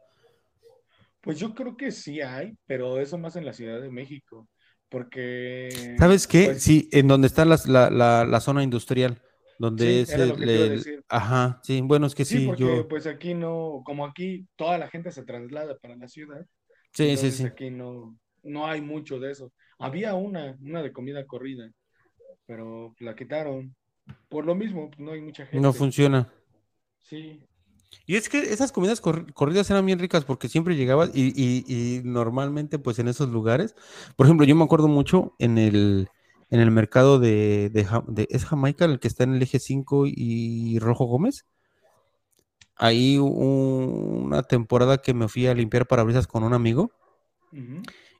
pues 1.20 1.40
yo 1.40 1.52
creo 1.56 1.76
que 1.76 1.90
sí 1.90 2.20
hay, 2.20 2.56
pero 2.66 3.00
eso 3.00 3.18
más 3.18 3.34
en 3.34 3.44
la 3.44 3.52
Ciudad 3.52 3.80
de 3.80 3.90
México, 3.90 4.46
porque... 4.88 5.96
¿Sabes 5.98 6.28
qué? 6.28 6.44
pues, 6.44 6.62
Sí, 6.62 6.88
en 6.92 7.08
donde 7.08 7.26
está 7.26 7.44
la, 7.44 7.58
la- 7.90 8.24
la 8.24 8.40
zona 8.40 8.62
industrial, 8.62 9.20
donde 9.59 9.84
Sí, 10.07 10.12
es 10.12 10.18
el-. 10.18 11.04
Ajá, 11.09 11.61
sí, 11.62 11.80
bueno, 11.82 12.07
es 12.07 12.14
que 12.14 12.24
Sí, 12.24 12.38
sí, 12.40 12.46
porque 12.46 12.62
yo... 12.64 12.88
pues 12.88 13.07
aquí 13.07 13.34
no, 13.34 13.82
como 13.84 14.04
aquí 14.07 14.46
toda 14.57 14.78
la 14.78 14.88
gente 14.88 15.11
se 15.12 15.24
traslada 15.24 15.76
para 15.78 15.96
la 15.96 16.09
ciudad, 16.09 16.44
Sí, 16.92 17.16
sí, 17.16 17.30
sí. 17.30 17.44
aquí 17.44 17.70
no, 17.70 18.18
no 18.42 18.66
hay 18.66 18.80
mucho 18.80 19.18
de 19.20 19.32
eso. 19.32 19.52
Había 19.78 20.14
una, 20.14 20.57
una 20.62 20.82
de 20.82 20.92
comida 20.92 21.26
corrida, 21.26 21.70
pero 22.46 22.94
la 23.00 23.14
quitaron. 23.14 23.74
Por 24.28 24.46
lo 24.46 24.54
mismo, 24.54 24.90
no 24.98 25.12
hay 25.12 25.20
mucha 25.20 25.44
gente. 25.44 25.61
No 25.61 25.72
funciona. 25.72 26.32
Sí. 27.00 27.42
Y 28.07 28.16
es 28.16 28.28
que 28.28 28.38
esas 28.38 28.72
comidas 28.72 29.00
cor- 29.00 29.32
corridas 29.32 29.68
eran 29.70 29.84
bien 29.86 29.98
ricas 29.98 30.24
porque 30.24 30.48
siempre 30.48 30.76
llegabas 30.76 31.11
y, 31.14 31.32
y- 31.36 31.64
y 31.66 32.02
normalmente 32.04 32.78
pues 32.78 32.98
en 32.98 33.09
esos 33.09 33.28
lugares, 33.28 33.74
por 34.16 34.26
ejemplo, 34.26 34.46
yo 34.46 34.54
me 34.57 34.64
acuerdo 34.64 34.88
mucho 34.88 35.34
en 35.38 35.59
el, 35.59 36.09
en 36.51 36.61
el 36.61 36.70
mercado 36.70 37.18
de, 37.18 37.70
de, 37.70 38.26
es 38.30 38.44
Jamaica, 38.44 38.84
el 38.84 39.01
que 39.01 39.09
está 39.09 39.24
en 39.24 39.34
el 39.34 39.42
eje 39.42 39.59
5 39.59 40.05
y 40.07 40.78
Rojo 40.78 41.05
Gómez. 41.07 41.44
Ahí 42.76 43.18
hubo 43.18 43.86
una 44.24 44.42
temporada 44.42 44.99
que 44.99 45.14
me 45.14 45.28
fui 45.28 45.47
a 45.47 45.55
limpiar 45.55 45.86
parabrisas 45.86 46.26
con 46.26 46.44
un 46.44 46.53
amigo 46.53 46.92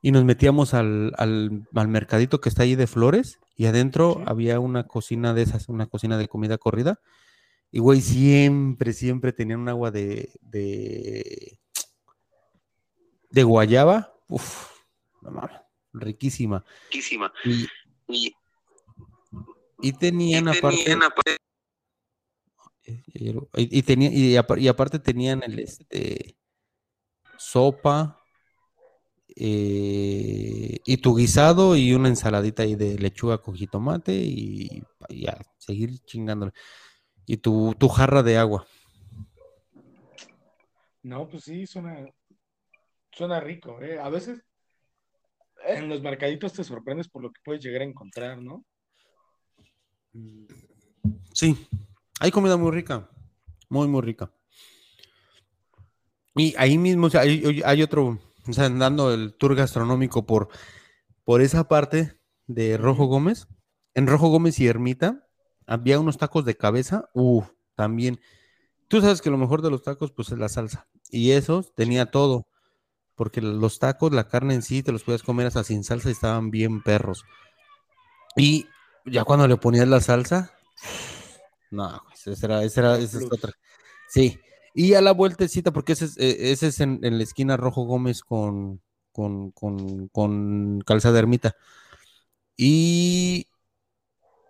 y 0.01 0.13
nos 0.13 0.25
metíamos 0.25 0.73
al, 0.73 1.13
al, 1.19 1.69
al 1.75 1.89
mercadito 1.89 2.41
que 2.41 2.49
está 2.49 2.63
ahí 2.63 2.75
de 2.75 2.87
flores 2.87 3.39
y 3.55 3.67
adentro 3.67 4.15
Sí. 4.17 4.23
había 4.27 4.61
una 4.61 4.85
cocina 4.87 5.35
de 5.35 5.43
esas, 5.43 5.69
una 5.69 5.87
cocina 5.87 6.17
de 6.17 6.29
comida 6.29 6.57
corrida. 6.59 7.01
Y 7.71 7.81
güey, 7.81 8.01
siempre, 8.01 8.93
siempre 8.95 9.33
tenían 9.33 9.61
un 9.61 9.69
agua 9.69 9.91
de, 9.91 10.31
de, 10.41 11.59
de 13.31 13.43
guayaba. 13.43 14.15
Uf, 14.29 14.71
no 15.21 15.31
mames, 15.33 15.61
riquísima. 15.93 16.65
Riquísima. 16.91 17.33
Y, 17.45 17.67
Y, 18.09 18.33
y 19.81 19.93
tenían 19.93 20.47
y 20.47 20.57
aparte. 20.57 20.85
tenían 20.85 21.03
aparte- 21.03 21.37
eh, 22.85 23.03
Y, 23.57 23.79
y 23.79 23.83
tenía- 23.83 24.11
y 24.13 24.37
apa- 24.37 24.59
y 24.59 24.69
aparte 24.69 24.99
tenían 24.99 25.43
el 25.43 25.59
este 25.59 26.37
sopa 27.37 28.23
eh, 29.39 30.79
y 30.85 30.97
tu 30.99 31.15
guisado 31.17 31.77
y 31.77 31.93
una 31.93 32.09
ensaladita 32.09 32.63
ahí 32.63 32.75
de 32.75 32.97
lechuga 32.99 33.39
con 33.39 33.55
jitomate 33.55 34.15
y, 34.15 34.83
y 35.09 35.23
ya, 35.25 35.37
seguir 35.59 35.99
chingándole. 36.07 36.53
Y 37.27 37.39
tu, 37.39 37.75
tu 37.79 37.89
jarra 37.89 38.23
de 38.23 38.39
agua. 38.39 38.67
No, 41.03 41.29
pues 41.29 41.45
sí, 41.45 41.67
suena, 41.67 42.07
suena 43.13 43.41
rico, 43.41 43.81
¿eh? 43.83 43.99
A 43.99 44.09
veces 44.09 44.43
en 45.67 45.89
los 45.89 46.03
mercaditos 46.03 46.53
te 46.53 46.65
sorprendes 46.65 47.09
por 47.09 47.23
lo 47.23 47.31
que 47.31 47.41
puedes 47.45 47.63
llegar 47.63 47.83
a 47.83 47.87
encontrar, 47.87 48.43
¿no? 48.43 48.65
Sí, 51.33 51.69
hay 52.21 52.31
comida 52.31 52.57
muy 52.57 52.71
rica, 52.73 53.11
muy, 53.69 53.89
muy 53.89 54.03
rica. 54.03 54.33
Y 56.35 56.55
ahí 56.59 56.77
mismo, 56.79 57.07
o 57.07 57.11
sea, 57.11 57.23
hay, 57.23 57.83
otro, 57.83 58.19
o 58.47 58.53
sea, 58.53 58.69
dando 58.69 59.13
el 59.13 59.35
tour 59.35 59.55
gastronómico 59.55 60.27
por, 60.27 60.49
por 61.25 61.41
esa 61.41 61.69
parte 61.69 62.21
de 62.47 62.77
Rojo. 62.77 63.07
Gómez. 63.07 63.49
En 63.95 64.07
Rojo 64.07 64.29
Gómez 64.29 64.61
y 64.61 64.67
Ermita 64.67 65.27
había 65.67 65.99
unos 65.99 66.19
tacos 66.19 66.45
de 66.45 66.57
cabeza, 66.57 67.09
uff, 67.15 67.49
también. 67.75 68.21
Tú 68.89 69.01
sabes 69.01 69.23
que 69.23 69.31
lo 69.31 69.39
mejor 69.39 69.63
de 69.63 69.71
los 69.71 69.83
tacos, 69.83 70.13
pues 70.13 70.31
es 70.31 70.39
la 70.39 70.51
salsa. 70.51 70.87
Y 71.11 71.31
esos 71.31 71.75
tenía 71.75 72.07
todo, 72.07 72.47
porque 73.17 73.41
los 73.43 73.79
tacos, 73.81 74.13
la 74.13 74.29
carne 74.29 74.55
en 74.55 74.63
sí, 74.63 74.83
te 74.83 74.93
los 74.93 75.05
podías 75.05 75.23
comer 75.25 75.47
hasta 75.49 75.65
sin 75.65 75.85
salsa 75.85 76.09
y 76.09 76.13
estaban 76.13 76.51
bien 76.51 76.83
perros. 76.83 77.25
Y 78.37 78.67
ya 79.05 79.25
cuando 79.25 79.49
le 79.49 79.57
ponías 79.57 79.89
la 79.89 80.01
salsa, 80.01 80.53
no, 81.71 82.03
pues, 82.09 82.27
esa 82.27 82.47
era, 82.47 82.65
esa 82.65 82.81
era, 82.81 82.99
esa 82.99 83.19
es 83.19 83.25
otra. 83.31 83.53
Sí. 84.09 84.39
Y 84.75 84.95
a 84.95 85.01
la 85.01 85.13
vueltecita, 85.13 85.73
porque 85.73 85.93
ese 85.95 86.07
es, 86.07 86.17
eh, 86.19 86.53
ese 86.53 86.69
es 86.69 86.81
en, 86.81 87.01
en 87.03 87.19
la 87.19 87.25
esquina 87.25 87.57
Rojo 87.57 87.85
Gómez 87.85 88.23
con, 88.23 88.83
con, 89.13 89.51
con, 89.53 90.09
con 90.09 90.81
Calzada 90.87 91.19
Ermita. 91.19 91.57
Y 92.57 93.47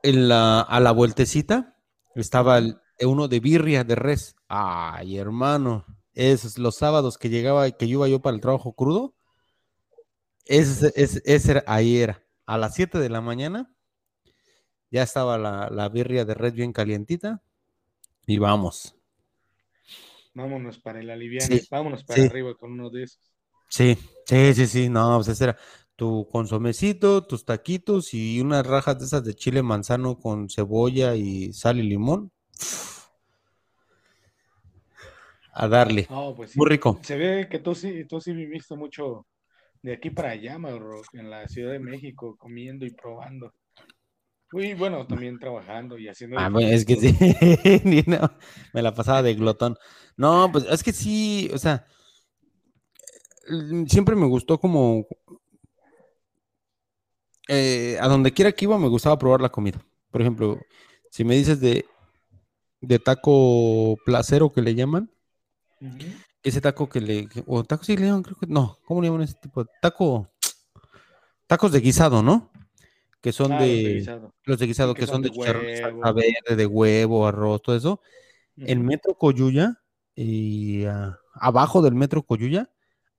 en 0.02 0.28
la, 0.28 0.60
a 0.60 0.80
la 0.80 0.92
vueltecita 0.92 1.76
estaba 2.14 2.58
el- 2.58 2.78
uno 3.02 3.28
de 3.28 3.40
birria 3.40 3.84
de 3.84 3.94
res. 3.94 4.36
Ay, 4.48 5.18
hermano. 5.18 5.84
Esos 6.16 6.58
los 6.58 6.76
sábados 6.76 7.18
que 7.18 7.30
llegaba, 7.30 7.70
que 7.70 7.88
yo 7.88 7.98
iba 8.00 8.08
yo 8.08 8.20
para 8.22 8.34
el 8.36 8.42
trabajo 8.42 8.74
crudo. 8.74 9.14
Ese, 10.46 10.92
ese- 10.96 11.20
ese 11.26 11.50
era, 11.52 11.64
ahí 11.66 11.98
era. 11.98 12.24
A 12.46 12.56
las 12.58 12.74
7 12.74 12.98
de 12.98 13.10
la 13.10 13.20
mañana 13.20 13.70
ya 14.90 15.02
estaba 15.04 15.38
la, 15.38 15.70
la 15.70 15.88
birria 15.88 16.24
de 16.24 16.34
res 16.34 16.52
bien 16.54 16.72
calientita. 16.72 17.40
Y 18.26 18.38
vamos. 18.38 18.96
Vámonos 20.34 20.78
para 20.78 21.00
el 21.00 21.10
aliviane, 21.10 21.58
Sí, 21.58 21.68
vámonos 21.68 22.04
para 22.04 22.22
sí. 22.22 22.26
arriba 22.26 22.54
con 22.54 22.70
uno 22.74 22.90
de 22.90 23.02
esos. 23.02 23.32
Sí, 23.68 23.96
sí, 24.26 24.54
sí, 24.54 24.66
sí. 24.66 24.88
No, 24.88 25.16
pues 25.16 25.28
ese 25.28 25.44
era 25.44 25.56
tu 25.96 26.28
consomecito, 26.30 27.24
tus 27.26 27.44
taquitos 27.44 28.12
y 28.14 28.40
unas 28.40 28.66
rajas 28.66 28.98
de 28.98 29.04
esas 29.06 29.24
de 29.24 29.34
chile 29.34 29.62
manzano 29.62 30.18
con 30.18 30.48
cebolla 30.50 31.14
y 31.16 31.52
sal 31.52 31.78
y 31.78 31.82
limón. 31.82 32.32
A 35.58 35.68
darle. 35.68 36.06
Pues 36.36 36.50
sí. 36.50 36.58
Muy 36.58 36.68
rico. 36.68 36.98
Se 37.02 37.16
ve 37.16 37.48
que 37.48 37.58
tú 37.58 37.74
sí, 37.74 38.04
tú 38.04 38.20
sí 38.20 38.34
viviste 38.34 38.76
mucho 38.76 39.26
de 39.80 39.94
aquí 39.94 40.10
para 40.10 40.30
allá, 40.30 40.58
Mauro, 40.58 41.00
en 41.14 41.30
la 41.30 41.48
Ciudad 41.48 41.72
de 41.72 41.78
México, 41.78 42.36
comiendo 42.38 42.84
y 42.84 42.90
probando. 42.90 43.54
Y 44.52 44.74
bueno, 44.74 45.06
también 45.06 45.38
trabajando 45.38 45.98
y 45.98 46.08
haciendo. 46.08 46.38
Ah, 46.38 46.50
bueno, 46.50 46.68
es 46.68 46.84
que 46.84 46.96
sí, 46.96 47.14
no, 48.06 48.30
me 48.74 48.82
la 48.82 48.94
pasaba 48.94 49.22
de 49.22 49.34
glotón. 49.34 49.76
No, 50.18 50.50
pues 50.52 50.66
es 50.70 50.82
que 50.82 50.92
sí, 50.92 51.50
o 51.54 51.58
sea, 51.58 51.86
mm, 53.48 53.86
siempre 53.86 54.14
me 54.14 54.26
gustó 54.26 54.60
como 54.60 55.06
eh, 57.48 57.96
a 57.98 58.08
donde 58.08 58.32
quiera 58.32 58.52
que 58.52 58.66
iba 58.66 58.78
me 58.78 58.88
gustaba 58.88 59.18
probar 59.18 59.40
la 59.40 59.48
comida. 59.48 59.80
Por 60.10 60.20
ejemplo, 60.20 60.60
si 61.10 61.24
me 61.24 61.34
dices 61.34 61.60
de, 61.60 61.86
de 62.82 62.98
taco 62.98 63.96
placero 64.04 64.52
que 64.52 64.60
le 64.60 64.74
llaman, 64.74 65.10
Ese 66.42 66.60
taco 66.60 66.88
que 66.88 67.00
le, 67.00 67.28
o 67.46 67.64
taco 67.64 67.84
sí 67.84 67.96
le 67.96 68.06
llaman, 68.06 68.22
creo 68.22 68.36
que, 68.36 68.46
no, 68.46 68.78
¿cómo 68.86 69.00
le 69.00 69.08
llaman 69.08 69.22
ese 69.22 69.34
tipo? 69.34 69.64
de 69.64 69.70
Taco, 69.82 70.30
tacos 71.46 71.72
de 71.72 71.80
guisado, 71.80 72.22
¿no? 72.22 72.50
Que 73.20 73.32
son 73.32 73.52
Ah, 73.52 73.58
los 73.60 73.68
de 73.68 73.82
de, 73.82 73.94
guisado. 73.94 74.34
los 74.44 74.58
de 74.58 74.66
guisado, 74.66 74.94
que 74.94 75.00
que 75.00 75.06
son 75.06 75.22
de 75.22 75.30
de 75.30 75.34
chicharrón, 75.34 75.64
de 75.64 76.12
verde, 76.12 76.56
de 76.56 76.66
huevo, 76.66 77.26
arroz, 77.26 77.62
todo 77.62 77.76
eso. 77.76 78.00
En 78.56 78.78
Ujú. 78.78 78.88
Metro 78.88 79.14
Coyuya 79.14 79.82
y 80.14 80.84
ah, 80.84 81.18
abajo 81.34 81.82
del 81.82 81.94
Metro 81.94 82.22
Coyuya, 82.22 82.70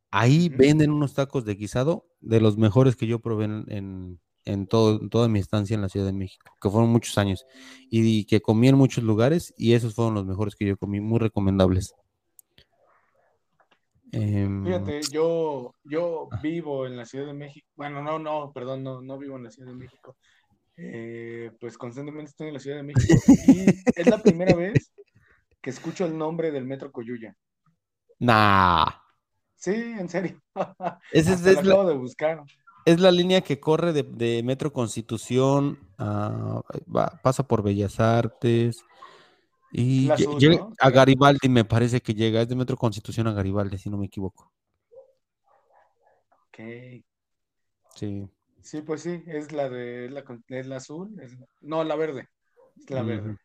ahí 0.09 0.49
venden 0.49 0.91
unos 0.91 1.13
tacos 1.13 1.45
de 1.45 1.55
guisado 1.55 2.07
de 2.21 2.39
los 2.39 2.57
mejores 2.57 2.95
que 2.95 3.07
yo 3.07 3.19
probé 3.19 3.45
en, 3.45 3.65
en, 3.67 4.19
en 4.45 4.67
todo, 4.67 5.01
en 5.01 5.09
toda 5.09 5.27
mi 5.27 5.39
estancia 5.39 5.75
en 5.75 5.81
la 5.81 5.89
Ciudad 5.89 6.05
de 6.05 6.13
México, 6.13 6.45
que 6.61 6.69
fueron 6.69 6.89
muchos 6.89 7.17
años 7.17 7.45
y, 7.89 8.25
que 8.25 8.41
comí 8.41 8.69
en 8.69 8.77
muchos 8.77 9.03
lugares 9.03 9.53
y 9.57 9.73
esos 9.73 9.93
fueron 9.93 10.13
los 10.15 10.25
mejores 10.25 10.55
que 10.55 10.65
yo 10.65 10.77
comí, 10.77 11.01
muy 11.01 11.19
recomendables. 11.19 11.93
Em, 14.17 14.65
Fíjate, 14.65 15.01
yo, 15.11 15.73
yo 15.83 16.27
vivo 16.41 16.85
en 16.85 16.97
la 16.97 17.05
Ciudad 17.05 17.25
de 17.27 17.33
México. 17.33 17.67
Bueno, 17.75 18.01
no, 18.01 18.19
no, 18.19 18.51
perdón, 18.53 18.83
no, 18.83 19.01
no 19.01 19.17
vivo 19.17 19.37
en 19.37 19.43
la 19.43 19.51
Ciudad 19.51 19.69
de 19.69 19.75
México. 19.77 20.17
Eh, 20.75 21.51
pues 21.59 21.77
constantemente 21.77 22.29
estoy 22.29 22.47
en 22.47 22.53
la 22.53 22.59
Ciudad 22.59 22.77
de 22.77 22.83
México 22.83 23.15
y 23.47 23.65
es 23.95 24.07
la 24.07 24.21
primera 24.21 24.53
vez 24.55 24.91
que 25.61 25.69
escucho 25.71 26.05
el 26.05 26.17
nombre 26.17 26.51
del 26.51 26.65
Metro 26.65 26.91
Coyuya. 26.91 27.35
nah, 28.19 28.85
Sí, 29.55 29.73
en 29.73 30.07
serio. 30.07 30.39
esa 31.11 31.33
es, 31.33 31.45
es 31.45 31.65
la, 31.65 31.83
de 31.85 31.95
buscar. 31.95 32.43
es 32.85 32.99
la 32.99 33.09
línea 33.11 33.41
que 33.41 33.59
corre 33.59 33.91
de, 33.91 34.03
de 34.03 34.43
Metro 34.43 34.71
Constitución, 34.71 35.79
a- 35.97 36.61
va- 36.95 37.19
pasa 37.23 37.47
por 37.47 37.63
Bellas 37.63 37.99
Artes 37.99 38.77
y 39.81 40.09
sur, 40.17 40.39
llega 40.39 40.55
¿no? 40.57 40.73
a 40.79 40.89
Garibaldi, 40.89 41.49
me 41.49 41.63
parece 41.65 42.01
que 42.01 42.13
llega, 42.13 42.41
es 42.41 42.47
de 42.47 42.55
Metro 42.55 42.75
Constitución 42.75 43.27
a 43.27 43.33
Garibaldi, 43.33 43.77
si 43.77 43.89
no 43.89 43.97
me 43.97 44.07
equivoco. 44.07 44.51
Ok. 46.47 47.03
Sí. 47.95 48.27
Sí, 48.61 48.81
pues 48.81 49.01
sí, 49.03 49.23
es 49.27 49.51
la 49.51 49.69
de 49.69 50.05
es 50.05 50.11
la, 50.11 50.23
con- 50.23 50.43
es 50.47 50.67
la 50.67 50.77
azul, 50.77 51.17
es 51.21 51.39
la- 51.39 51.45
no, 51.61 51.83
la 51.83 51.95
verde. 51.95 52.27
Es 52.75 52.89
la 52.89 53.03
verde. 53.03 53.37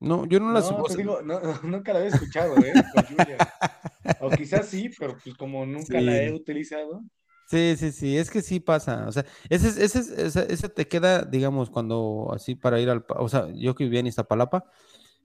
No, 0.00 0.26
yo 0.26 0.40
no 0.40 0.52
la 0.52 0.60
No, 0.60 0.82
te 0.84 0.96
digo, 0.96 1.22
no, 1.22 1.40
nunca 1.62 1.92
la 1.92 2.00
había 2.00 2.10
escuchado, 2.10 2.56
¿eh? 2.58 2.72
Coyuya. 2.92 3.38
O 4.20 4.30
quizás 4.30 4.66
sí, 4.66 4.90
pero 4.98 5.16
pues 5.22 5.36
como 5.36 5.64
nunca 5.64 6.00
la 6.00 6.16
he 6.16 6.32
utilizado. 6.32 7.02
Sí, 7.50 7.76
sí, 7.78 7.92
sí, 7.92 8.16
es 8.18 8.30
que 8.30 8.42
sí 8.42 8.60
pasa. 8.60 9.06
O 9.08 9.12
sea, 9.12 9.24
ese, 9.48 9.68
es- 9.68 9.78
ese, 9.78 9.98
es- 10.00 10.10
ese, 10.10 10.52
ese 10.52 10.68
te 10.68 10.86
queda, 10.86 11.22
digamos, 11.24 11.70
cuando 11.70 12.30
así 12.34 12.54
para 12.54 12.78
ir 12.80 12.90
al. 12.90 13.04
O 13.16 13.28
sea, 13.28 13.46
yo 13.54 13.74
que 13.74 13.84
vivía 13.84 14.00
en 14.00 14.06
Iztapalapa 14.06 14.64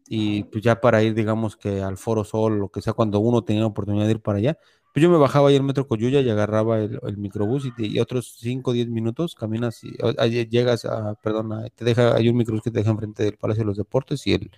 y 0.08 0.44
pues 0.46 0.64
ya 0.64 0.82
para 0.82 1.04
ir, 1.04 1.16
digamos, 1.16 1.58
que 1.58 1.82
al 1.84 1.98
Foro 1.98 2.24
Sol, 2.26 2.60
lo 2.60 2.70
que 2.70 2.82
sea, 2.82 2.94
cuando 2.94 3.20
uno 3.20 3.44
tenía 3.44 3.62
la 3.64 3.68
oportunidad 3.70 4.06
de 4.06 4.12
ir 4.14 4.22
para 4.22 4.40
allá, 4.40 4.58
pues 4.94 5.04
yo 5.04 5.10
me 5.10 5.18
bajaba 5.18 5.50
ahí 5.50 5.58
al 5.58 5.64
Metro 5.64 5.88
Coyuya 5.88 6.22
y 6.22 6.30
agarraba 6.30 6.80
el, 6.80 7.00
el 7.04 7.18
microbús 7.18 7.66
y, 7.66 7.74
te- 7.76 7.88
y 7.88 8.00
otros 8.00 8.36
5 8.40 8.72
o 8.72 8.74
10 8.74 8.90
minutos 8.90 9.36
caminas 9.36 9.84
y 9.84 9.92
ahí 10.20 10.48
llegas 10.48 10.86
a, 10.86 11.16
perdón, 11.16 11.54
a- 11.54 11.70
te 11.72 11.86
deja, 11.86 12.16
hay 12.16 12.30
un 12.30 12.38
microbús 12.38 12.64
que 12.64 12.72
te 12.72 12.80
deja 12.80 12.92
enfrente 12.92 13.24
del 13.24 13.38
Palacio 13.38 13.64
de 13.64 13.68
los 13.68 13.78
Deportes 13.78 14.28
y 14.28 14.34
el, 14.36 14.52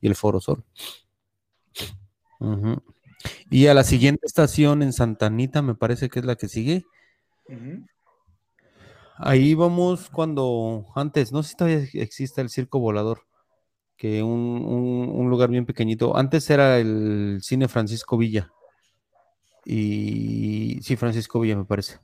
y 0.00 0.08
el 0.08 0.16
Foro 0.16 0.40
Sol. 0.40 0.64
Y 3.50 3.66
a 3.66 3.74
la 3.74 3.84
siguiente 3.84 4.26
estación 4.26 4.82
en 4.82 4.92
Santa 4.92 5.26
Anita, 5.26 5.62
me 5.62 5.74
parece 5.74 6.08
que 6.08 6.20
es 6.20 6.24
la 6.24 6.36
que 6.36 6.48
sigue. 6.48 6.84
Ahí 9.18 9.54
vamos 9.54 10.10
cuando 10.10 10.86
antes, 10.94 11.32
no 11.32 11.42
sé 11.42 11.50
si 11.50 11.56
todavía 11.56 11.88
existe 11.94 12.40
el 12.42 12.50
circo 12.50 12.78
volador, 12.80 13.22
que 13.96 14.22
un, 14.22 14.30
un- 14.64 15.10
un 15.14 15.30
lugar 15.30 15.50
bien 15.50 15.66
pequeñito. 15.66 16.16
Antes 16.16 16.50
era 16.50 16.78
el 16.78 17.40
cine 17.42 17.68
Francisco 17.68 18.18
Villa. 18.18 18.50
Y 19.64 20.78
sí, 20.82 20.96
Francisco 20.96 21.40
Villa 21.40 21.56
me 21.56 21.64
parece. 21.64 21.98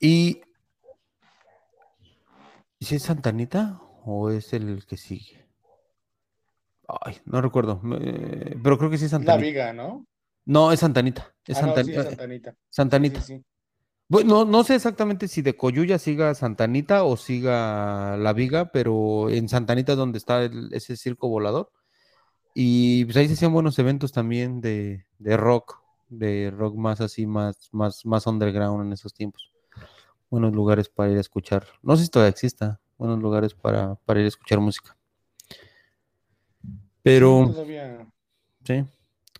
Y 0.00 0.40
¿y 2.78 2.84
si 2.84 2.96
es 2.96 3.02
Santanita 3.02 3.80
o 4.04 4.30
es 4.30 4.52
el 4.52 4.84
que 4.86 4.96
sigue? 4.96 5.46
Ay, 7.02 7.18
no 7.26 7.40
recuerdo, 7.42 7.80
pero 8.62 8.78
creo 8.78 8.90
que 8.90 8.96
sí 8.98 9.04
es 9.04 9.12
Es 9.12 9.12
la 9.12 9.18
Santanita. 9.18 9.46
viga, 9.46 9.72
¿no? 9.72 10.06
No, 10.46 10.72
es 10.72 10.80
Santanita. 10.80 11.34
Es 11.46 11.58
ah, 11.58 11.62
no, 11.66 11.74
sí, 11.84 11.92
Santanita. 11.92 12.00
es 12.00 12.06
Santanita. 12.08 12.54
Santanita. 12.70 13.20
Sí, 13.20 13.44
no, 14.08 14.44
no 14.44 14.64
sé 14.64 14.74
exactamente 14.74 15.28
si 15.28 15.42
de 15.42 15.56
Coyuya 15.56 15.98
siga 15.98 16.34
Santanita 16.34 17.04
o 17.04 17.16
siga 17.16 18.16
La 18.16 18.32
Viga, 18.32 18.70
pero 18.72 19.28
en 19.30 19.48
Santanita 19.48 19.92
es 19.92 19.98
donde 19.98 20.18
está 20.18 20.42
el- 20.44 20.72
ese 20.72 20.96
circo 20.96 21.28
volador. 21.28 21.70
Y 22.54 23.04
pues 23.04 23.16
ahí 23.18 23.28
se 23.28 23.34
hacían 23.34 23.52
buenos 23.52 23.78
eventos 23.78 24.10
también 24.12 24.60
de, 24.60 25.04
de 25.18 25.36
rock, 25.36 25.80
de 26.08 26.50
rock 26.50 26.74
más 26.76 27.00
así, 27.00 27.26
más, 27.26 27.68
más, 27.72 28.04
más 28.06 28.26
underground 28.26 28.86
en 28.86 28.92
esos 28.92 29.12
tiempos. 29.14 29.52
Buenos 30.30 30.52
lugares 30.54 30.88
para 30.88 31.10
ir 31.10 31.18
a 31.18 31.20
escuchar. 31.20 31.66
No 31.82 31.96
sé 31.96 32.04
si 32.04 32.10
todavía 32.10 32.30
exista, 32.30 32.80
buenos 32.96 33.18
lugares 33.20 33.54
para, 33.54 33.94
para 34.06 34.20
ir 34.20 34.24
a 34.24 34.28
escuchar 34.28 34.60
música. 34.60 34.96
Pero 37.02 37.44
Sí, 37.46 37.52
todavía. 37.52 38.06
Sí. 38.64 38.84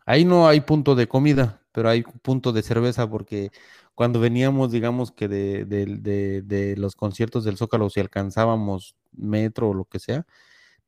Ahí 0.07 0.25
no 0.25 0.49
hay 0.49 0.61
punto 0.61 0.95
de 0.95 1.07
comida, 1.09 1.63
pero 1.73 1.89
hay 1.89 2.03
punto 2.03 2.53
de 2.53 2.63
cerveza 2.63 3.09
porque 3.11 3.51
cuando 3.95 4.21
veníamos, 4.21 4.71
digamos 4.73 5.13
que 5.13 5.29
de, 5.29 5.65
de- 5.65 5.87
de- 5.87 6.43
de 6.43 6.77
los 6.77 6.97
conciertos 6.97 7.45
del 7.45 7.57
Zócalo, 7.57 7.91
si 7.91 8.01
alcanzábamos 8.01 8.97
metro 9.13 9.71
o 9.71 9.75
lo 9.75 9.85
que 9.85 9.99
sea, 9.99 10.27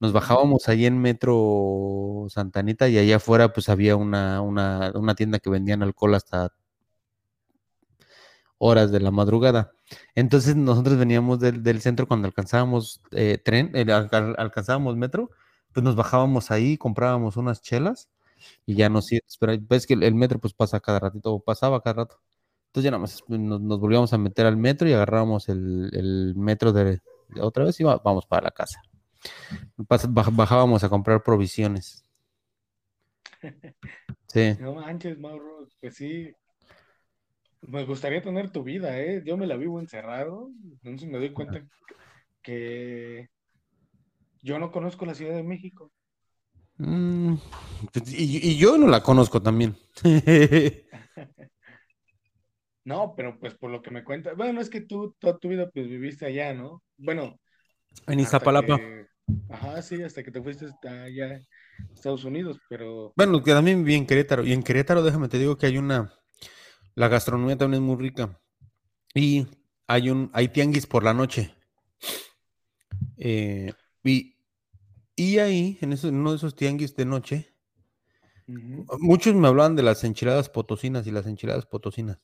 nos 0.00 0.12
bajábamos 0.12 0.68
ahí 0.68 0.86
en 0.86 0.98
Metro 1.00 2.26
Santanita 2.30 2.88
y 2.88 2.98
allá 2.98 3.16
afuera 3.16 3.52
pues 3.52 3.68
había 3.68 3.96
una, 3.96 4.40
una, 4.42 4.92
una 4.94 5.14
tienda 5.14 5.38
que 5.40 5.50
vendían 5.50 5.82
alcohol 5.82 6.14
hasta 6.14 6.52
horas 8.58 8.90
de 8.92 9.00
la 9.00 9.10
madrugada. 9.10 9.72
Entonces 10.14 10.56
nosotros 10.56 10.98
veníamos 10.98 11.40
del, 11.40 11.62
del 11.62 11.80
centro 11.80 12.06
cuando 12.06 12.26
alcanzábamos 12.28 13.00
eh, 13.12 13.38
tren, 13.42 13.70
eh, 13.74 13.80
al- 13.92 14.08
al- 14.12 14.34
alcanzábamos 14.38 14.96
metro, 14.96 15.30
pues 15.72 15.82
nos 15.84 15.96
bajábamos 15.96 16.50
ahí, 16.50 16.76
comprábamos 16.76 17.36
unas 17.36 17.62
chelas 17.62 18.08
y 18.66 18.74
ya 18.74 18.88
nos 18.88 19.10
íbamos, 19.12 19.36
pero 19.38 19.54
ves 19.68 19.86
que 19.86 19.94
el, 19.94 20.14
metro 20.14 20.38
pues 20.38 20.54
pasa 20.54 20.80
cada 20.80 20.98
ratito, 20.98 21.34
o 21.34 21.40
pasaba 21.40 21.82
cada 21.82 22.04
rato. 22.04 22.20
Entonces 22.68 22.84
ya 22.84 22.90
nada 22.90 23.00
más 23.00 23.22
nos, 23.28 23.60
nos 23.60 23.80
volvíamos 23.80 24.12
a 24.12 24.18
meter 24.18 24.46
al 24.46 24.56
metro 24.56 24.88
y 24.88 24.92
agarrábamos 24.92 25.48
el, 25.48 25.90
el 25.92 26.34
metro 26.36 26.72
de, 26.72 27.00
de 27.28 27.40
otra 27.40 27.64
vez 27.64 27.80
y 27.80 27.84
va- 27.84 28.00
vamos 28.04 28.26
para 28.26 28.44
la 28.44 28.50
casa. 28.50 28.80
Bajábamos 29.76 30.84
a 30.84 30.88
comprar 30.88 31.22
provisiones. 31.22 32.04
Sí. 34.26 34.56
No 34.60 34.74
manches, 34.74 35.18
Mauro, 35.18 35.66
pues 35.80 35.96
sí. 35.96 36.32
Me 37.62 37.84
gustaría 37.84 38.22
tener 38.22 38.50
tu 38.50 38.62
vida, 38.62 38.98
¿eh? 39.00 39.22
Yo 39.24 39.36
me 39.36 39.46
la 39.46 39.56
vivo 39.56 39.80
encerrado, 39.80 40.50
entonces 40.82 41.08
me 41.08 41.18
doy 41.18 41.32
cuenta 41.32 41.62
que 42.42 43.28
yo 44.42 44.58
no 44.58 44.70
conozco 44.70 45.04
la 45.04 45.14
Ciudad 45.14 45.34
de 45.34 45.42
México. 45.42 45.92
Mm, 46.80 47.34
pues, 47.92 48.12
y, 48.18 48.50
y 48.52 48.56
yo 48.56 48.78
no 48.78 48.86
la 48.86 49.02
conozco 49.02 49.42
también. 49.42 49.76
No, 52.82 53.14
pero 53.14 53.38
pues 53.38 53.54
por 53.54 53.70
lo 53.70 53.82
que 53.82 53.90
me 53.90 54.02
cuentas, 54.02 54.34
bueno, 54.36 54.60
es 54.60 54.70
que 54.70 54.80
tú 54.80 55.14
toda 55.18 55.38
tu 55.38 55.48
vida 55.48 55.70
pues 55.70 55.86
viviste 55.86 56.26
allá, 56.26 56.54
¿no? 56.54 56.82
Bueno, 56.96 57.38
En 58.06 58.18
Iztapalapa. 58.18 58.78
que, 58.78 59.06
ajá, 59.50 59.82
sí, 59.82 60.02
hasta 60.02 60.22
que 60.22 60.30
te 60.30 60.42
fuiste 60.42 60.66
allá 60.88 61.26
a 61.26 61.92
Estados 61.94 62.24
Unidos, 62.24 62.58
pero 62.68 63.12
Bueno, 63.14 63.42
que 63.42 63.52
también 63.52 63.84
viví 63.84 63.96
en 63.96 64.06
Querétaro. 64.06 64.44
Y 64.44 64.52
en 64.52 64.62
Querétaro, 64.62 65.02
déjame 65.02 65.28
te 65.28 65.38
digo 65.38 65.56
que 65.56 65.66
hay 65.66 65.78
una. 65.78 66.12
La 66.94 67.08
gastronomía 67.08 67.56
también 67.56 67.82
es 67.82 67.86
muy 67.86 67.96
rica. 67.96 68.40
Y 69.14 69.46
hay 69.86 70.10
un. 70.10 70.30
Hay 70.32 70.48
tianguis 70.48 70.86
por 70.86 71.04
la 71.04 71.14
noche. 71.14 71.54
Eh, 73.18 73.72
y, 74.02 74.34
y 75.22 75.38
ahí, 75.38 75.78
en, 75.82 75.92
eso- 75.92 76.08
en 76.08 76.16
uno 76.16 76.30
de 76.32 76.36
esos 76.38 76.54
tianguis 76.56 76.94
de 76.96 77.04
noche, 77.04 77.54
muchos 78.98 79.34
me 79.34 79.48
hablaban 79.48 79.74
de 79.76 79.82
las 79.82 80.04
enchiladas 80.04 80.50
potosinas 80.50 81.06
y 81.06 81.10
las 81.10 81.26
enchiladas 81.26 81.64
potosinas. 81.66 82.18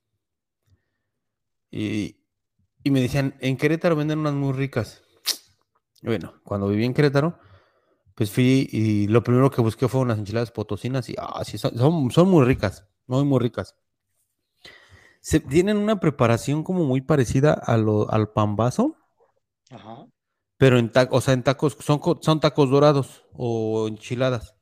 Y, 1.71 2.17
y 2.85 2.91
me 2.91 3.01
decían, 3.03 3.37
en 3.41 3.57
Querétaro 3.57 3.97
venden 3.97 4.21
unas 4.21 4.35
muy 4.35 4.53
ricas. 4.53 5.03
Bueno, 6.03 6.35
cuando 6.45 6.69
viví 6.69 6.85
en 6.85 6.95
Querétaro, 6.95 7.39
pues 8.15 8.31
fui 8.33 8.69
y 8.73 9.09
lo 9.09 9.25
primero 9.25 9.51
que 9.51 9.63
busqué 9.63 9.89
fue 9.89 10.03
unas 10.03 10.19
enchiladas 10.19 10.53
potosinas 10.53 11.09
y 11.11 11.17
ah, 11.19 11.43
sí, 11.45 11.59
son, 11.59 11.77
son, 11.79 12.11
son 12.11 12.29
muy 12.31 12.45
ricas, 12.47 12.87
muy, 13.07 13.25
muy 13.25 13.41
ricas. 13.41 13.77
Se, 15.21 15.41
tienen 15.41 15.77
una 15.77 16.01
preparación 16.01 16.63
como 16.63 16.85
muy 16.85 17.01
parecida 17.03 17.53
a 17.53 17.77
lo, 17.77 18.11
al 18.11 18.31
pambazo, 18.31 18.97
ajá, 19.71 20.07
pero 20.59 20.79
en 20.79 20.91
tacos, 20.91 21.19
o 21.19 21.21
sea, 21.21 21.35
en 21.35 21.43
tacos, 21.43 21.77
son, 21.81 22.01
son 22.21 22.41
tacos 22.41 22.71
dorados 22.71 23.25
o 23.33 23.89
enchiladas. 23.89 24.55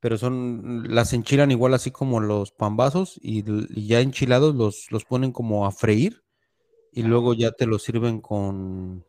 Pero 0.00 0.18
son, 0.18 0.92
las 0.92 1.12
enchilan 1.12 1.50
igual 1.50 1.74
así 1.74 1.90
como 1.90 2.20
los 2.20 2.50
pambazos 2.50 3.20
y, 3.22 3.44
ya 3.86 4.00
enchilados 4.00 4.54
los, 4.54 4.90
los 4.90 5.04
ponen 5.04 5.30
como 5.30 5.64
a 5.66 5.70
freír 5.70 6.22
y 6.92 7.02
luego 7.02 7.34
ya 7.34 7.52
te 7.52 7.66
los 7.66 7.82
sirven 7.84 8.20
con, 8.20 9.04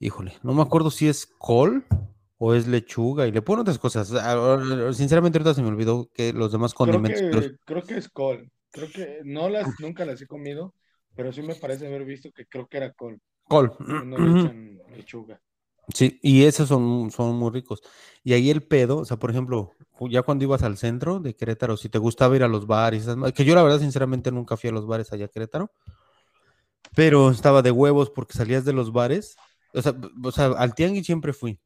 híjole, 0.00 0.34
no 0.42 0.54
me 0.54 0.62
acuerdo 0.62 0.90
si 0.90 1.08
es 1.08 1.26
col 1.26 1.84
o 2.38 2.54
es 2.54 2.66
lechuga 2.66 3.26
y 3.26 3.32
le 3.32 3.42
ponen 3.42 3.62
otras 3.62 3.78
cosas. 3.78 4.12
Ahora, 4.12 4.92
Sinceramente 4.92 5.38
ahorita 5.38 5.54
se 5.54 5.62
me 5.62 5.68
olvidó 5.68 6.08
que 6.12 6.32
los 6.32 6.52
demás 6.52 6.72
creo 6.72 6.86
condimentos, 6.86 7.22
pero 7.22 7.40
que, 7.40 7.56
creo 7.64 7.82
que 7.82 7.96
es 7.98 8.08
col, 8.08 8.50
creo 8.70 8.90
que 8.90 9.20
no 9.24 9.48
las, 9.48 9.68
nunca 9.78 10.04
las 10.04 10.20
he 10.22 10.26
comido, 10.26 10.74
pero 11.14 11.32
sí 11.32 11.42
me 11.42 11.54
parece 11.54 11.86
haber 11.86 12.04
visto 12.04 12.30
que 12.32 12.46
creo 12.46 12.66
que 12.66 12.78
era 12.78 12.92
col, 12.92 13.20
col. 13.48 13.76
que 13.76 13.84
no 13.84 14.18
le 14.18 14.40
echan 14.40 14.80
lechuga. 14.96 15.40
Sí, 15.94 16.18
y 16.22 16.42
esos 16.44 16.68
son, 16.68 17.10
son 17.12 17.36
muy 17.36 17.50
ricos. 17.52 17.80
Y 18.24 18.32
ahí 18.32 18.50
el 18.50 18.62
pedo, 18.66 18.98
o 18.98 19.04
sea, 19.04 19.18
por 19.18 19.30
ejemplo, 19.30 19.72
ya 20.10 20.22
cuando 20.22 20.44
ibas 20.44 20.62
al 20.64 20.76
centro 20.76 21.20
de 21.20 21.34
Querétaro, 21.36 21.76
si 21.76 21.88
te 21.88 21.98
gustaba 21.98 22.34
ir 22.34 22.42
a 22.42 22.48
los 22.48 22.66
bares, 22.66 23.06
que 23.34 23.44
yo 23.44 23.54
la 23.54 23.62
verdad 23.62 23.78
sinceramente 23.78 24.32
nunca 24.32 24.56
fui 24.56 24.68
a 24.68 24.72
los 24.72 24.86
bares 24.86 25.12
allá 25.12 25.26
a 25.26 25.28
Querétaro, 25.28 25.70
pero 26.94 27.30
estaba 27.30 27.62
de 27.62 27.70
huevos 27.70 28.10
porque 28.10 28.36
salías 28.36 28.64
de 28.64 28.72
los 28.72 28.92
bares, 28.92 29.36
o 29.74 29.82
sea, 29.82 29.94
o 30.24 30.32
sea, 30.32 30.46
al 30.46 30.74
tianguis 30.74 31.06
siempre 31.06 31.32
fui 31.32 31.60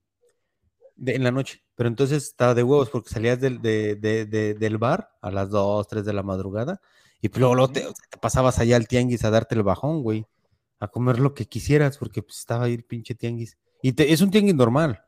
de- 0.97 1.15
en 1.15 1.25
la 1.25 1.31
noche, 1.31 1.63
pero 1.75 1.89
entonces 1.89 2.25
estaba 2.25 2.55
de 2.55 2.63
huevos 2.63 2.91
porque 2.91 3.09
salías 3.11 3.41
del, 3.41 3.63
de- 3.63 3.95
de- 3.97 4.27
de- 4.27 4.55
del 4.55 4.77
bar 4.79 5.13
a 5.23 5.31
las 5.31 5.49
2, 5.51 5.87
3 5.89 6.05
de 6.05 6.13
la 6.13 6.23
madrugada 6.23 6.81
y 7.23 7.29
pues 7.29 7.41
luego, 7.41 7.69
te 7.69 7.87
pasabas 8.21 8.59
allá 8.59 8.77
al 8.77 8.89
tianguis 8.89 9.25
a 9.25 9.31
darte 9.31 9.55
el 9.55 9.63
bajón, 9.63 10.03
güey, 10.03 10.27
a 10.81 10.89
comer 10.89 11.19
lo 11.21 11.35
que 11.35 11.47
quisieras 11.47 11.99
porque 11.99 12.23
pues, 12.23 12.39
estaba 12.39 12.65
ahí 12.65 12.75
el 12.75 12.85
pinche 12.85 13.15
tianguis. 13.15 13.57
Y 13.83 13.93
te- 13.93 14.13
es 14.13 14.21
un 14.21 14.31
tianguis 14.31 14.55
normal, 14.55 15.01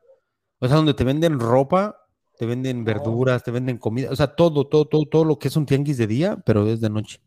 o 0.59 0.67
sea, 0.67 0.77
donde 0.77 0.93
te 0.93 1.03
venden 1.03 1.39
ropa, 1.39 1.97
te 2.37 2.45
venden 2.45 2.81
Oh. 2.81 2.83
verduras, 2.85 3.43
te 3.43 3.51
venden 3.51 3.77
comida, 3.77 4.09
o 4.11 4.15
sea, 4.15 4.35
todo, 4.35 4.65
todo, 4.67 4.85
todo, 4.85 5.05
todo 5.05 5.25
lo 5.25 5.37
que 5.37 5.47
es 5.49 5.55
un 5.55 5.65
tianguis 5.65 5.97
de 5.97 6.07
día, 6.07 6.37
pero 6.45 6.65
es 6.67 6.79
de 6.81 6.89
noche. 6.89 7.19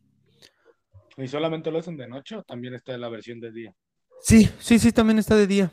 ¿Y 1.16 1.28
solamente 1.28 1.70
lo 1.70 1.78
hacen 1.78 1.96
de 1.96 2.08
noche 2.08 2.36
o 2.36 2.42
también 2.42 2.74
está 2.74 2.96
la 2.98 3.08
versión 3.08 3.40
de 3.40 3.50
día? 3.52 3.74
Sí, 4.20 4.48
sí, 4.58 4.78
sí, 4.78 4.92
también 4.92 5.18
está 5.18 5.34
de 5.36 5.46
día. 5.46 5.72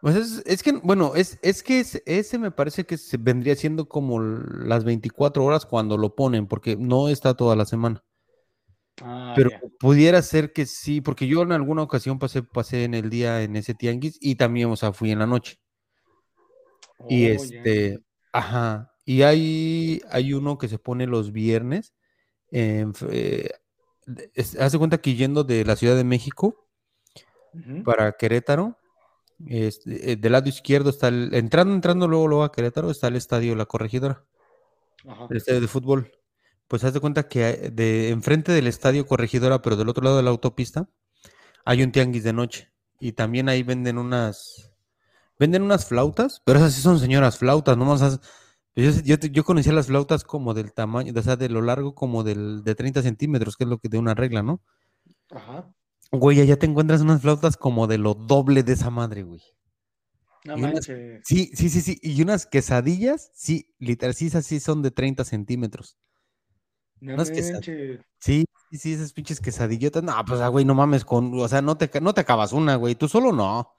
Pues 0.00 0.16
es, 0.16 0.42
es 0.46 0.62
que, 0.62 0.72
bueno, 0.72 1.14
es, 1.14 1.38
es 1.42 1.62
que 1.62 1.80
es- 1.80 2.02
ese 2.06 2.38
me 2.38 2.50
parece 2.50 2.84
que 2.84 2.96
se 2.96 3.16
vendría 3.16 3.54
siendo 3.56 3.88
como 3.88 4.20
las 4.20 4.84
24 4.84 5.44
horas 5.44 5.66
cuando 5.66 5.96
lo 5.98 6.14
ponen, 6.14 6.46
porque 6.46 6.76
no 6.76 7.08
está 7.08 7.34
toda 7.34 7.56
la 7.56 7.64
semana. 7.64 8.02
Ah, 9.02 9.34
Pero 9.36 9.50
pudiera 9.78 10.22
ser 10.22 10.52
que 10.52 10.64
sí, 10.66 11.00
porque 11.00 11.26
yo 11.26 11.42
en 11.42 11.52
alguna 11.52 11.82
ocasión 11.82 12.18
pasé, 12.18 12.42
pasé 12.42 12.84
en 12.84 12.94
el 12.94 13.10
día 13.10 13.42
en 13.42 13.56
ese 13.56 13.74
tianguis 13.74 14.16
y 14.20 14.36
también, 14.36 14.70
o 14.70 14.76
sea, 14.76 14.92
fui 14.92 15.10
en 15.10 15.18
la 15.18 15.26
noche. 15.26 15.58
Y 17.08 17.26
Oh, 17.26 17.28
este, 17.34 18.00
ajá, 18.32 18.92
y 19.04 19.22
hay, 19.22 20.00
hay 20.10 20.32
uno 20.32 20.56
que 20.58 20.68
se 20.68 20.78
pone 20.78 21.06
los 21.06 21.32
viernes. 21.32 21.92
eh, 22.52 22.86
es- 24.34 24.52
de 24.52 24.78
cuenta 24.78 24.98
que 24.98 25.14
yendo 25.14 25.44
de 25.44 25.64
la 25.64 25.76
Ciudad 25.76 25.96
de 25.96 26.04
México 26.04 26.68
para 27.84 28.12
Querétaro, 28.12 28.78
este, 29.46 30.12
eh, 30.12 30.16
del 30.16 30.32
lado 30.32 30.48
izquierdo 30.48 30.90
está 30.90 31.08
el, 31.08 31.34
entrando, 31.34 31.74
entrando 31.74 32.06
luego, 32.08 32.28
luego 32.28 32.44
a 32.44 32.52
Querétaro, 32.52 32.90
está 32.90 33.08
el 33.08 33.16
estadio 33.16 33.54
La 33.56 33.66
Corregidora, 33.66 34.24
Ajá. 35.06 35.26
el 35.28 35.36
estadio 35.36 35.60
de 35.60 35.68
fútbol. 35.68 36.12
Pues 36.68 36.82
haz 36.84 36.92
de 36.94 37.00
cuenta 37.00 37.28
que 37.28 37.44
hay- 37.44 37.70
de 37.70 38.08
enfrente 38.10 38.52
del 38.52 38.66
estadio 38.66 39.06
Corregidora, 39.06 39.62
pero 39.62 39.76
del 39.76 39.88
otro 39.88 40.02
lado 40.04 40.16
de 40.16 40.22
la 40.22 40.30
autopista, 40.30 40.88
hay 41.64 41.82
un 41.82 41.92
tianguis 41.92 42.24
de 42.24 42.32
noche. 42.32 42.72
Y 42.98 43.12
también 43.12 43.48
ahí 43.48 43.62
venden 43.62 43.98
unas, 43.98 44.72
venden 45.38 45.62
unas 45.62 45.86
flautas, 45.86 46.40
pero 46.44 46.58
esas 46.58 46.74
sí 46.74 46.80
son 46.80 46.98
señoras 46.98 47.38
flautas, 47.38 47.76
nomás 47.76 48.02
haz- 48.02 48.20
yo, 48.74 48.90
yo, 49.04 49.16
yo 49.16 49.44
conocía 49.44 49.72
las 49.72 49.86
flautas 49.86 50.22
como 50.24 50.52
del 50.54 50.72
tamaño, 50.72 51.12
o 51.16 51.22
sea, 51.22 51.36
de 51.36 51.48
lo 51.48 51.62
largo 51.62 51.94
como 51.94 52.22
del, 52.24 52.62
de 52.64 52.74
30 52.74 53.00
centímetros, 53.02 53.56
que 53.56 53.64
es 53.64 53.70
lo 53.70 53.78
que 53.78 53.88
de 53.88 53.98
una 53.98 54.14
regla, 54.14 54.42
¿no? 54.42 54.60
Ajá. 55.30 55.72
Güey, 56.12 56.40
allá 56.40 56.58
te 56.58 56.66
encuentras 56.66 57.00
unas 57.00 57.20
flautas 57.22 57.56
como 57.56 57.86
de 57.86 57.98
lo 57.98 58.14
doble 58.14 58.62
de 58.62 58.72
esa 58.74 58.90
madre, 58.90 59.22
güey. 59.22 59.40
No 60.44 60.54
unas- 60.54 60.72
manches. 60.74 61.22
Sí, 61.24 61.50
sí, 61.54 61.68
sí, 61.70 61.80
sí. 61.80 61.98
Y 62.02 62.20
unas 62.22 62.46
quesadillas, 62.46 63.30
sí, 63.34 63.74
literal, 63.78 64.14
sí, 64.14 64.26
esas 64.26 64.44
sí 64.46 64.60
son 64.60 64.82
de 64.82 64.90
30 64.90 65.24
centímetros. 65.24 65.96
No 67.14 67.22
quesad- 67.24 67.52
manches. 67.54 68.00
Sí, 68.18 68.44
sí, 68.70 68.78
sí, 68.78 68.92
esas 68.94 69.12
pinches 69.12 69.40
quesadillotas. 69.40 70.02
No, 70.02 70.14
pues, 70.26 70.40
ah, 70.40 70.48
güey, 70.48 70.64
no 70.64 70.74
mames 70.74 71.04
con, 71.04 71.38
o 71.38 71.46
sea, 71.48 71.62
no 71.62 71.76
te, 71.76 71.90
no 72.00 72.12
te 72.14 72.22
acabas 72.22 72.52
una, 72.52 72.76
güey. 72.76 72.94
Tú 72.94 73.06
solo 73.08 73.32
no. 73.32 73.72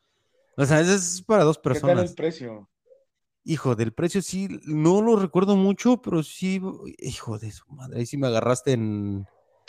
O 0.55 0.65
sea, 0.65 0.79
eso 0.81 0.93
es 0.93 1.21
para 1.23 1.43
dos 1.43 1.57
¿Qué 1.57 1.63
tal 1.63 1.73
personas. 1.73 2.09
el 2.11 2.15
precio? 2.15 2.69
Hijo, 3.43 3.75
del 3.75 3.93
precio 3.93 4.21
sí, 4.21 4.47
no 4.65 5.01
lo 5.01 5.15
recuerdo 5.17 5.55
mucho, 5.55 6.01
pero 6.01 6.21
sí, 6.23 6.61
hijo 6.99 7.37
de 7.39 7.51
su 7.51 7.65
madre, 7.71 7.99
ahí 7.99 8.05
sí 8.05 8.17
me 8.17 8.27
agarraste 8.27 8.73
en, 8.73 9.25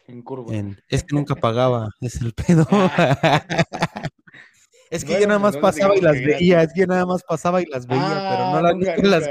En 0.07 0.23
curva. 0.23 0.53
en- 0.55 0.81
es 0.89 1.05
que 1.05 1.15
nunca 1.15 1.35
pagaba, 1.37 1.91
es 2.01 2.21
el 2.21 2.33
pedo. 2.35 2.67
Es 4.91 5.05
que 5.05 5.21
yo 5.21 5.27
nada 5.27 5.39
más 5.39 5.55
entonces 5.55 5.81
pasaba 5.83 5.97
y 5.97 6.01
las 6.01 6.15
que 6.17 6.27
veía, 6.27 6.63
es 6.63 6.73
que 6.73 6.87
nada 6.87 7.05
más 7.05 7.23
pasaba 7.23 7.61
y 7.61 7.67
las 7.67 7.87
veía, 7.87 8.03
pero 8.03 8.51
no 8.51 8.57
Ah, 8.57 8.63
las, 8.63 8.73
nunca, 8.75 8.97
nunca 8.97 9.09
las. 9.09 9.29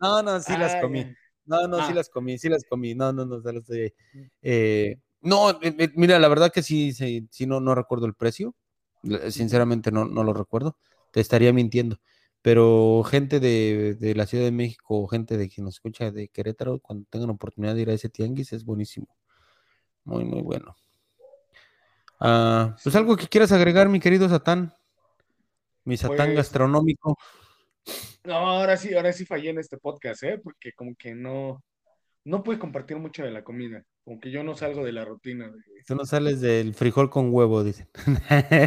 No, 0.00 0.22
no, 0.22 0.40
sí 0.40 0.56
las 0.56 0.74
Ah, 0.76 0.80
comí. 0.80 1.14
No, 1.50 1.66
no, 1.66 1.78
sí 1.78 1.90
Ah. 1.90 1.94
las 1.96 2.08
comí, 2.08 2.38
sí 2.38 2.48
las 2.48 2.64
comí. 2.64 2.94
No, 2.94 3.12
no, 3.12 3.26
no, 3.26 3.40
solo 3.42 3.58
estoy 3.58 3.80
ahí. 3.80 3.92
Eh, 4.40 4.96
no, 5.20 5.50
eh, 5.50 5.74
eh, 5.78 5.90
mira, 5.96 6.18
la 6.20 6.28
verdad 6.28 6.52
que 6.52 6.62
sí, 6.62 6.92
sí, 6.92 7.26
sí, 7.30 7.44
no, 7.46 7.58
no 7.60 7.74
recuerdo 7.74 8.06
el 8.06 8.14
precio. 8.14 8.54
Sinceramente 9.30 9.90
no, 9.90 10.04
no 10.04 10.22
lo 10.22 10.32
recuerdo. 10.32 10.76
Te 11.10 11.20
estaría 11.20 11.52
mintiendo. 11.52 11.98
Pero 12.42 13.02
gente 13.04 13.40
de, 13.40 13.96
de 13.98 14.14
la 14.14 14.26
Ciudad 14.26 14.44
de 14.44 14.52
México, 14.52 15.06
gente 15.08 15.36
de 15.36 15.48
quien 15.48 15.64
nos 15.64 15.74
escucha 15.74 16.10
de 16.12 16.28
Querétaro, 16.28 16.78
cuando 16.78 17.04
tengan 17.10 17.30
oportunidad 17.30 17.74
de 17.74 17.80
ir 17.82 17.90
a 17.90 17.94
ese 17.94 18.08
tianguis, 18.08 18.52
es 18.52 18.64
buenísimo. 18.64 19.08
Muy, 20.04 20.24
muy 20.24 20.40
bueno. 20.40 20.76
Ah, 22.20 22.76
pues 22.82 22.94
algo 22.94 23.16
que 23.16 23.26
quieras 23.28 23.50
agregar, 23.52 23.88
mi 23.88 23.98
querido 24.00 24.28
Satán. 24.28 24.72
Mi 25.84 25.96
Satán 25.96 26.28
Pues- 26.28 26.36
gastronómico. 26.36 27.18
No, 28.24 28.34
ahora 28.34 28.76
sí, 28.76 28.94
ahora 28.94 29.12
sí 29.12 29.24
fallé 29.26 29.50
en 29.50 29.58
este 29.58 29.78
podcast, 29.78 30.22
¿eh? 30.24 30.38
Porque 30.42 30.72
como 30.72 30.94
que 30.94 31.14
no, 31.14 31.62
no 32.24 32.42
pude 32.42 32.58
compartir 32.58 32.96
mucho 32.98 33.22
de 33.24 33.30
la 33.30 33.42
comida. 33.44 33.82
Como 34.04 34.20
que 34.20 34.30
yo 34.30 34.42
no 34.42 34.54
salgo 34.54 34.84
de 34.84 34.92
la 34.92 35.04
rutina. 35.04 35.48
de- 35.48 35.58
Tú 35.86 35.94
no 35.94 36.04
sales 36.04 36.40
del 36.40 36.74
frijol 36.74 37.10
con 37.10 37.32
huevo, 37.32 37.62
dicen. 37.64 37.88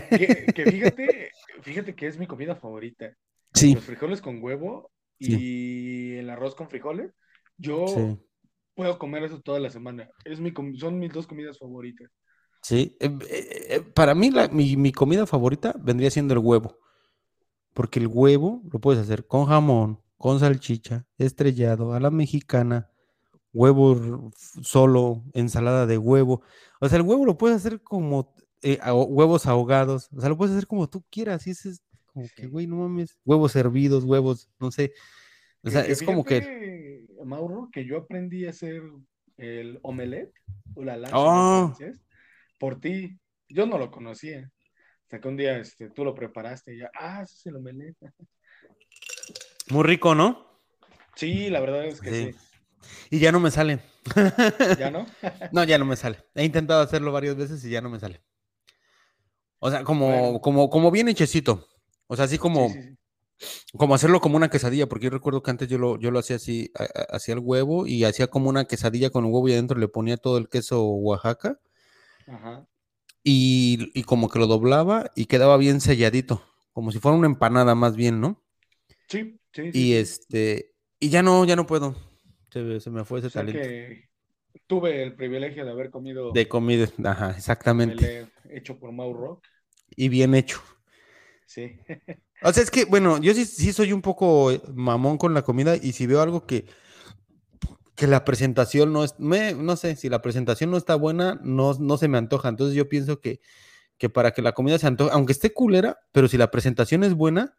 Que, 0.10 0.48
que 0.56 0.66
fíjate, 0.72 1.32
fíjate 1.62 1.96
que 1.96 2.08
es 2.08 2.18
mi 2.18 2.28
comida 2.28 2.56
favorita. 2.56 3.14
Sí, 3.54 3.76
Los 3.76 3.84
frijoles 3.84 4.22
con 4.22 4.42
huevo 4.44 4.90
Sí. 5.20 5.38
y 5.40 6.14
el 6.18 6.30
arroz 6.30 6.56
con 6.56 6.68
frijoles. 6.70 7.12
Yo 7.58 7.86
sí. 7.88 8.18
puedo 8.76 8.98
comer 8.98 9.24
eso 9.24 9.40
toda 9.42 9.60
la 9.60 9.70
semana. 9.70 10.10
Es 10.26 10.40
mi, 10.40 10.52
son 10.78 11.00
mis 11.00 11.14
dos 11.14 11.28
comidas 11.28 11.60
favoritas. 11.60 12.10
Sí, 12.62 12.98
eh, 13.00 13.10
eh, 13.30 13.66
eh, 13.70 13.82
para 13.94 14.16
mí 14.16 14.32
la- 14.32 14.48
mi, 14.48 14.76
mi 14.78 14.92
comida 14.92 15.26
favorita 15.28 15.76
vendría 15.80 16.10
siendo 16.10 16.34
el 16.34 16.40
huevo, 16.40 16.80
porque 17.74 18.00
el 18.00 18.08
huevo 18.08 18.62
lo 18.72 18.80
puedes 18.80 19.02
hacer 19.02 19.28
con 19.28 19.46
jamón, 19.46 20.00
con 20.18 20.40
salchicha, 20.40 21.06
estrellado, 21.18 21.94
a 21.94 22.00
la 22.00 22.12
mexicana, 22.12 22.90
huevo 23.52 24.32
solo, 24.62 25.24
ensalada 25.34 25.86
de 25.86 25.98
huevo. 25.98 26.42
O 26.80 26.88
sea, 26.88 26.98
el 26.98 27.06
huevo 27.06 27.26
lo 27.26 27.38
puedes 27.38 27.58
hacer 27.58 27.82
como 27.82 28.34
eh, 28.62 28.80
huevos 28.92 29.46
ahogados, 29.46 30.10
o 30.16 30.20
sea, 30.20 30.30
lo 30.30 30.38
puedes 30.38 30.56
hacer 30.56 30.68
como 30.68 30.90
tú 30.90 31.04
quieras, 31.10 31.46
y 31.48 31.52
ese 31.52 31.70
es 31.70 31.84
como 32.06 32.28
que, 32.36 32.48
güey, 32.48 32.68
no 32.68 32.78
mames, 32.78 33.18
huevos 33.26 33.56
hervidos, 33.56 34.04
huevos, 34.04 34.50
no 34.60 34.72
sé. 34.72 34.94
O 35.64 35.70
sea, 35.70 35.82
es 35.82 36.02
como 36.04 36.24
que... 36.24 37.08
Mauro, 37.26 37.70
que 37.72 37.86
yo 37.86 37.98
aprendí 37.98 38.46
a 38.46 38.50
hacer 38.50 38.82
el 39.38 39.80
omelette, 39.82 40.34
o 40.76 40.84
la 40.84 40.98
Oh. 41.14 41.70
en 41.70 41.76
francés, 41.76 42.02
por 42.60 42.80
ti. 42.80 43.20
Yo 43.50 43.66
no 43.66 43.78
lo 43.78 43.92
conocía. 43.92 44.52
Hasta 45.14 45.22
que 45.22 45.28
un 45.28 45.38
día 45.38 45.60
este, 45.60 45.92
tú 45.92 46.04
lo 46.04 46.16
preparaste 46.16 46.74
y 46.74 46.80
ya, 46.80 46.90
ah, 47.00 47.22
ese 47.22 47.36
es 47.36 47.46
el 47.46 47.58
omelette. 47.58 47.96
Muy 49.70 49.84
rico, 49.84 50.16
¿no? 50.16 50.44
Sí, 51.16 51.52
la 51.52 51.60
verdad 51.60 51.86
es 51.86 52.02
que 52.02 52.10
Sí. 52.10 52.32
sí. 52.34 52.88
Y 53.12 53.20
ya 53.20 53.32
no 53.32 53.40
me 53.40 53.52
sale. 53.52 53.80
¿Ya 54.80 54.90
no? 54.90 55.06
No, 55.54 55.64
ya 55.66 55.78
no 55.78 55.86
me 55.86 55.98
sale. 55.98 56.18
He 56.34 56.44
intentado 56.44 56.82
hacerlo 56.82 57.12
varias 57.12 57.36
veces 57.36 57.64
y 57.64 57.70
ya 57.70 57.80
no 57.80 57.92
me 57.92 58.00
sale. 58.00 58.24
O 59.60 59.70
sea, 59.70 59.84
como, 59.84 60.08
Bueno. 60.08 60.42
como, 60.42 60.72
como 60.72 60.90
bien 60.90 61.08
hechecito. 61.08 61.68
O 62.08 62.16
sea, 62.16 62.26
así 62.26 62.40
como, 62.40 62.70
Sí, 62.70 62.82
sí, 62.82 62.98
sí. 63.38 63.78
como 63.78 63.94
hacerlo 63.94 64.20
como 64.20 64.36
una 64.36 64.50
quesadilla, 64.50 64.88
porque 64.88 65.04
yo 65.06 65.10
recuerdo 65.12 65.44
que 65.44 65.52
antes 65.52 65.68
yo 65.68 65.78
lo, 65.78 66.00
yo 66.00 66.10
lo 66.10 66.18
hacía 66.18 66.38
así, 66.38 66.72
hacía 67.12 67.36
el 67.36 67.40
huevo 67.40 67.86
y 67.86 68.04
hacía 68.04 68.26
como 68.26 68.50
una 68.50 68.66
quesadilla 68.66 69.12
con 69.12 69.26
el 69.26 69.32
huevo 69.32 69.48
y 69.48 69.54
adentro 69.54 69.78
le 69.78 69.88
ponía 69.90 70.18
todo 70.18 70.40
el 70.40 70.50
queso 70.50 70.84
Oaxaca 70.84 71.60
Ajá. 72.26 72.66
Y, 73.24 73.92
y 73.94 74.04
como 74.04 74.30
que 74.30 74.40
lo 74.40 74.48
doblaba 74.48 75.12
y 75.16 75.26
quedaba 75.26 75.58
bien 75.58 75.82
selladito, 75.82 76.44
como 76.74 76.92
si 76.92 77.00
fuera 77.00 77.18
una 77.18 77.28
empanada 77.28 77.76
más 77.76 77.96
bien, 77.96 78.20
¿no? 78.22 78.42
Sí, 79.08 79.40
sí. 79.54 79.70
Y 79.74 79.94
este, 79.94 80.74
y 81.00 81.10
ya 81.10 81.24
no, 81.24 81.46
ya 81.46 81.56
no 81.56 81.66
puedo. 81.66 81.96
Se, 82.52 82.80
se 82.80 82.90
me 82.90 83.04
fue 83.06 83.20
ese 83.20 83.28
O 83.28 83.30
sea 83.30 83.42
talento. 83.42 83.62
que 83.62 84.10
tuve 84.68 85.04
el 85.04 85.16
privilegio 85.16 85.66
de 85.66 85.72
haber 85.72 85.90
comido 85.90 86.32
De 86.32 86.48
comida, 86.48 86.88
ajá, 87.04 87.32
exactamente. 87.32 88.06
omelette 88.06 88.34
hecho 88.50 88.78
por 88.80 88.92
Mauro. 88.92 89.42
Y 89.96 90.10
bien 90.10 90.36
hecho. 90.36 90.62
Sí. 91.46 91.78
O 92.46 92.52
sea, 92.52 92.62
es 92.62 92.72
que, 92.72 92.84
bueno, 92.84 93.20
yo 93.20 93.34
sí, 93.34 93.46
sí 93.46 93.72
soy 93.72 93.94
un 93.94 94.02
poco 94.02 94.52
eh, 94.52 94.62
mamón 94.74 95.18
con 95.18 95.34
la 95.34 95.44
comida 95.44 95.78
y 95.78 95.94
si 95.94 96.06
veo 96.08 96.22
algo 96.22 96.46
que, 96.46 96.66
que 98.04 98.08
la 98.08 98.26
presentación 98.26 98.92
no 98.92 99.06
es, 99.06 99.18
me, 99.18 99.54
no 99.54 99.78
sé, 99.78 99.96
si 99.96 100.10
la 100.10 100.22
presentación 100.22 100.70
no 100.72 100.76
está 100.76 100.96
buena, 100.96 101.40
no, 101.42 101.74
no 101.76 101.96
se 101.98 102.10
me 102.10 102.18
antoja. 102.18 102.50
Entonces 102.50 102.76
yo 102.76 102.90
pienso 102.90 103.22
que, 103.22 103.40
que 103.98 104.10
para 104.10 104.32
que 104.32 104.42
la 104.42 104.52
comida 104.52 104.78
se 104.78 104.88
antoje, 104.88 105.12
aunque 105.14 105.32
esté 105.32 105.54
culera, 105.54 106.00
pero 106.12 106.28
si 106.28 106.38
la 106.38 106.52
presentación 106.52 107.06
es 107.06 107.14
buena, 107.14 107.56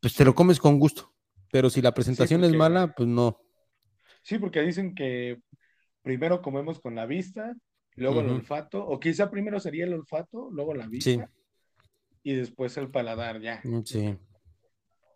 pues 0.00 0.14
te 0.14 0.24
lo 0.24 0.36
comes 0.36 0.60
con 0.60 0.78
gusto. 0.78 1.12
Pero 1.50 1.70
si 1.70 1.82
la 1.82 1.92
presentación 1.92 2.42
es 2.44 2.50
porque- 2.50 2.58
mala, 2.58 2.94
pues 2.94 3.08
no. 3.08 3.40
Sí, 4.22 4.38
porque 4.38 4.60
dicen 4.62 4.94
que 4.94 5.40
primero 6.02 6.40
comemos 6.40 6.78
con 6.78 6.94
la 6.94 7.04
vista, 7.06 7.56
luego 7.96 8.20
el 8.20 8.28
olfato, 8.28 8.86
o 8.86 9.00
quizá 9.00 9.28
primero 9.28 9.58
sería 9.58 9.86
el 9.86 9.94
olfato, 9.94 10.50
luego 10.52 10.72
la 10.74 10.86
vista, 10.86 11.10
Sí. 11.10 11.20
y 12.22 12.34
después 12.34 12.76
el 12.76 12.90
paladar, 12.92 13.40
ya. 13.40 13.60
Mm, 13.64 13.82
Sí. 13.82 14.16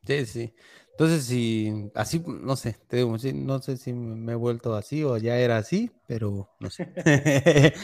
Sí, 0.05 0.27
sí. 0.27 0.55
Entonces, 0.93 1.25
si 1.25 1.91
así, 1.95 2.23
no 2.27 2.55
sé, 2.57 2.77
te 2.89 2.99
digo, 2.99 3.17
no 3.35 3.59
sé 3.63 3.77
si 3.77 3.93
me 3.93 4.33
he 4.33 4.37
vuelto 4.37 4.75
así 4.75 5.03
o 5.03 5.17
ya 5.17 5.37
era 5.39 5.57
así, 5.57 5.91
pero 6.07 6.49
no 6.61 6.71
sé. 6.71 6.93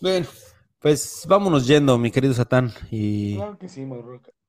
bueno, 0.00 0.26
pues 0.80 1.24
vámonos 1.28 1.66
yendo, 1.66 1.98
mi 1.98 2.10
querido 2.10 2.34
Satán, 2.34 2.72
y 2.90 3.36
Claro 3.36 3.58
que 3.58 3.68
sí, 3.68 3.86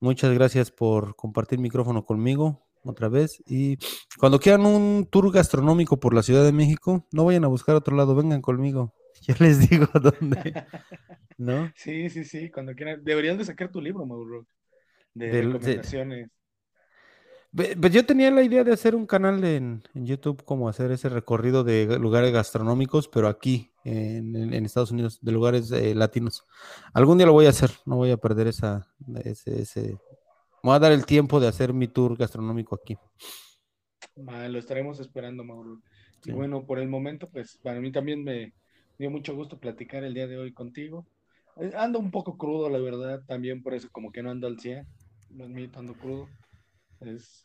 muchas 0.00 0.32
gracias 0.32 0.70
por 0.70 1.14
compartir 1.16 1.58
micrófono 1.58 2.04
conmigo 2.04 2.66
otra 2.84 3.08
vez. 3.08 3.42
Y 3.46 3.78
cuando 4.18 4.40
quieran 4.40 4.64
un 4.66 5.06
tour 5.10 5.30
gastronómico 5.32 6.00
por 6.00 6.14
la 6.14 6.22
Ciudad 6.22 6.44
de 6.44 6.52
México, 6.52 7.06
no 7.12 7.24
vayan 7.24 7.44
a 7.44 7.48
buscar 7.48 7.74
otro 7.76 7.96
lado, 7.96 8.14
vengan 8.14 8.42
conmigo. 8.42 8.94
Ya 9.26 9.34
les 9.40 9.68
digo 9.68 9.86
dónde, 9.94 10.54
¿no? 11.38 11.70
Sí, 11.76 12.08
sí, 12.08 12.24
sí, 12.24 12.50
cuando 12.50 12.74
quieran. 12.74 13.02
Deberían 13.04 13.36
de 13.36 13.44
sacar 13.44 13.70
tu 13.70 13.80
libro, 13.80 14.06
Mauro, 14.06 14.46
de 15.14 15.32
de- 15.32 15.42
recomendaciones. 15.42 16.28
Pues 17.58 17.92
yo 17.92 18.06
tenía 18.06 18.30
la 18.30 18.42
idea 18.44 18.62
de 18.62 18.72
hacer 18.72 18.94
un 18.94 19.04
canal 19.04 19.42
en, 19.42 19.82
en 19.94 20.06
YouTube, 20.06 20.44
como 20.44 20.68
hacer 20.68 20.92
ese 20.92 21.08
recorrido 21.08 21.64
de 21.64 21.88
ga- 21.88 21.98
lugares 21.98 22.32
gastronómicos, 22.32 23.08
pero 23.08 23.26
aquí, 23.26 23.72
en, 23.84 24.36
en- 24.54 24.64
Estados 24.64 24.92
Unidos, 24.92 25.18
de 25.22 25.32
lugares 25.32 25.72
eh, 25.72 25.92
latinos. 25.96 26.44
Algún 26.94 27.18
día 27.18 27.26
lo 27.26 27.32
voy 27.32 27.46
a 27.46 27.50
hacer, 27.50 27.70
no 27.84 27.96
voy 27.96 28.12
a 28.12 28.16
perder 28.16 28.46
esa, 28.46 28.86
ese, 29.24 29.62
ese... 29.62 29.98
Voy 30.62 30.74
a 30.76 30.78
dar 30.78 30.92
el 30.92 31.04
tiempo 31.04 31.40
de 31.40 31.48
hacer 31.48 31.72
mi 31.72 31.88
tour 31.88 32.16
gastronómico 32.16 32.76
aquí. 32.76 32.96
Va, 34.16 34.48
lo 34.48 34.58
estaremos 34.60 35.00
esperando, 35.00 35.42
Mauro. 35.42 35.80
Sí. 36.22 36.30
Y 36.30 36.32
bueno, 36.34 36.64
por 36.64 36.78
el 36.78 36.88
momento, 36.88 37.28
pues 37.28 37.58
para 37.62 37.80
mí 37.80 37.90
también 37.90 38.22
me 38.22 38.52
dio 38.98 39.10
mucho 39.10 39.34
gusto 39.34 39.58
platicar 39.58 40.04
el 40.04 40.14
día 40.14 40.28
de 40.28 40.38
hoy 40.38 40.52
contigo. 40.52 41.06
Eh, 41.56 41.72
Ando 41.76 41.98
un 41.98 42.12
poco 42.12 42.36
crudo, 42.36 42.68
la 42.68 42.78
verdad, 42.78 43.20
también 43.26 43.62
por 43.64 43.74
eso 43.74 43.88
como 43.90 44.12
que 44.12 44.22
no 44.22 44.30
ando 44.30 44.46
al 44.46 44.60
100, 44.60 44.86
lo 45.34 45.44
admito, 45.44 45.80
ando 45.80 45.94
crudo. 45.94 46.28
Es, 47.00 47.44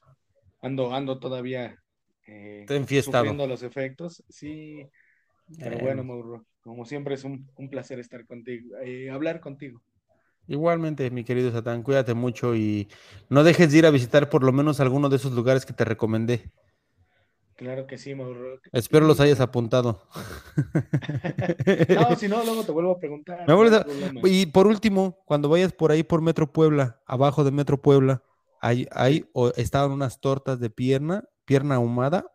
ando, 0.61 0.93
ando 0.93 1.19
todavía 1.19 1.77
eh, 2.27 2.65
sufriendo 3.01 3.47
los 3.47 3.63
efectos, 3.63 4.23
sí, 4.29 4.87
pero 5.59 5.77
Eh, 5.77 5.83
bueno, 5.83 6.03
Mauro, 6.03 6.45
como 6.61 6.85
siempre 6.85 7.15
es 7.15 7.23
un, 7.23 7.49
un 7.57 7.69
placer 7.69 7.99
estar 7.99 8.25
contigo, 8.25 8.77
eh, 8.83 9.09
hablar 9.09 9.39
contigo. 9.39 9.81
Igualmente, 10.47 11.09
mi 11.09 11.23
querido 11.23 11.51
Satán, 11.51 11.83
cuídate 11.83 12.13
mucho 12.13 12.55
y 12.55 12.87
no 13.29 13.43
dejes 13.43 13.71
de 13.71 13.77
ir 13.79 13.85
a 13.85 13.91
visitar 13.91 14.29
por 14.29 14.43
lo 14.43 14.51
menos 14.51 14.79
alguno 14.79 15.09
de 15.09 15.15
esos 15.15 15.31
lugares 15.33 15.65
que 15.65 15.73
te 15.73 15.85
recomendé. 15.85 16.51
Claro 17.55 17.85
que 17.87 17.97
sí, 17.97 18.15
Mauro. 18.15 18.59
Espero 18.71 19.05
los 19.05 19.19
hayas 19.19 19.39
apuntado. 19.39 20.01
No, 21.93 22.15
si 22.15 22.27
no, 22.27 22.43
luego 22.43 22.63
te 22.63 22.71
vuelvo 22.71 22.91
a 22.91 22.99
preguntar. 22.99 23.47
Me 23.47 23.53
no 23.53 23.61
a-. 23.61 23.85
Y 24.27 24.47
por 24.47 24.67
último, 24.67 25.19
cuando 25.25 25.49
vayas 25.49 25.71
por 25.73 25.91
ahí 25.91 26.03
por 26.03 26.21
Metro 26.21 26.51
Puebla, 26.51 27.01
abajo 27.05 27.43
de 27.43 27.51
Metro 27.51 27.81
Puebla, 27.81 28.23
hay, 28.63 28.87
hay 28.91 29.29
o 29.33 29.49
estaban 29.57 29.91
unas 29.91 30.21
tortas 30.21 30.57
de 30.57 30.69
pierna, 30.69 31.25
pierna 31.43 31.75
ahumada, 31.75 32.25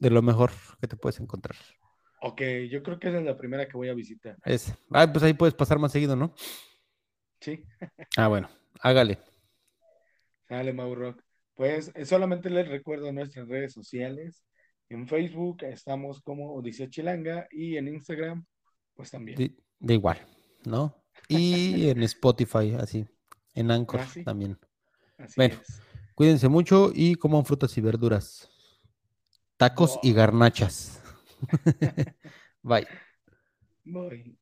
de 0.00 0.10
lo 0.10 0.20
mejor 0.20 0.50
que 0.80 0.88
te 0.88 0.96
puedes 0.96 1.20
encontrar. 1.20 1.56
Ok, 2.20 2.42
yo 2.68 2.82
creo 2.82 2.98
que 2.98 3.08
esa 3.08 3.18
es 3.18 3.24
la 3.24 3.36
primera 3.36 3.68
que 3.68 3.76
voy 3.76 3.88
a 3.88 3.94
visitar. 3.94 4.36
Es. 4.44 4.74
Ah, 4.90 5.10
pues 5.10 5.22
ahí 5.22 5.32
puedes 5.32 5.54
pasar 5.54 5.78
más 5.78 5.92
seguido, 5.92 6.16
¿no? 6.16 6.34
Sí, 7.40 7.62
Ah, 8.16 8.26
bueno, 8.26 8.48
hágale. 8.80 9.20
sale 10.48 10.72
Rock. 10.72 11.22
Pues 11.54 11.92
eh, 11.94 12.04
solamente 12.04 12.50
les 12.50 12.66
recuerdo 12.66 13.12
nuestras 13.12 13.46
redes 13.46 13.72
sociales. 13.72 14.42
En 14.88 15.06
Facebook 15.06 15.62
estamos 15.62 16.20
como 16.20 16.52
Odisea 16.52 16.90
Chilanga 16.90 17.46
y 17.52 17.76
en 17.76 17.86
Instagram, 17.86 18.44
pues 18.96 19.12
también. 19.12 19.38
De, 19.38 19.54
de 19.78 19.94
igual, 19.94 20.18
¿no? 20.64 20.96
Y 21.28 21.88
en 21.90 22.02
Spotify, 22.02 22.74
así. 22.76 23.06
En 23.54 23.70
Anchor 23.70 24.00
Ah, 24.00 24.06
sí. 24.12 24.24
también. 24.24 24.58
Así 25.18 25.34
Bueno. 25.36 25.54
es. 25.60 25.80
Cuídense 26.14 26.48
mucho 26.48 26.92
y 26.94 27.16
coman 27.16 27.44
frutas 27.44 27.76
y 27.76 27.80
verduras. 27.80 28.48
Tacos 29.56 29.98
y 30.02 30.12
garnachas. 30.12 31.00
Bye. 32.62 32.86
Voy. 33.84 34.38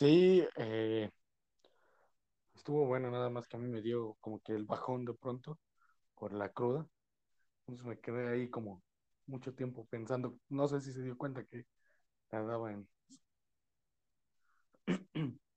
Sí, 0.00 0.42
eh, 0.56 1.10
estuvo 2.54 2.86
bueno, 2.86 3.10
nada 3.10 3.28
más 3.30 3.46
que 3.48 3.56
a 3.56 3.60
mí 3.60 3.68
me 3.68 3.82
dio 3.82 4.16
como 4.20 4.40
que 4.40 4.52
el 4.52 4.64
bajón 4.64 5.04
de 5.04 5.14
pronto 5.14 5.58
por 6.16 6.32
la 6.34 6.50
cruda. 6.50 6.86
Entonces 7.62 7.86
me 7.86 8.00
quedé 8.00 8.28
ahí 8.30 8.50
como 8.50 8.82
mucho 9.26 9.54
tiempo 9.54 9.86
pensando, 9.90 10.38
no 10.50 10.68
sé 10.68 10.80
si 10.82 10.92
se 10.92 11.02
dio 11.02 11.18
cuenta 11.18 11.44
que 11.44 11.66
tardaba 12.28 12.72
en... 12.72 12.88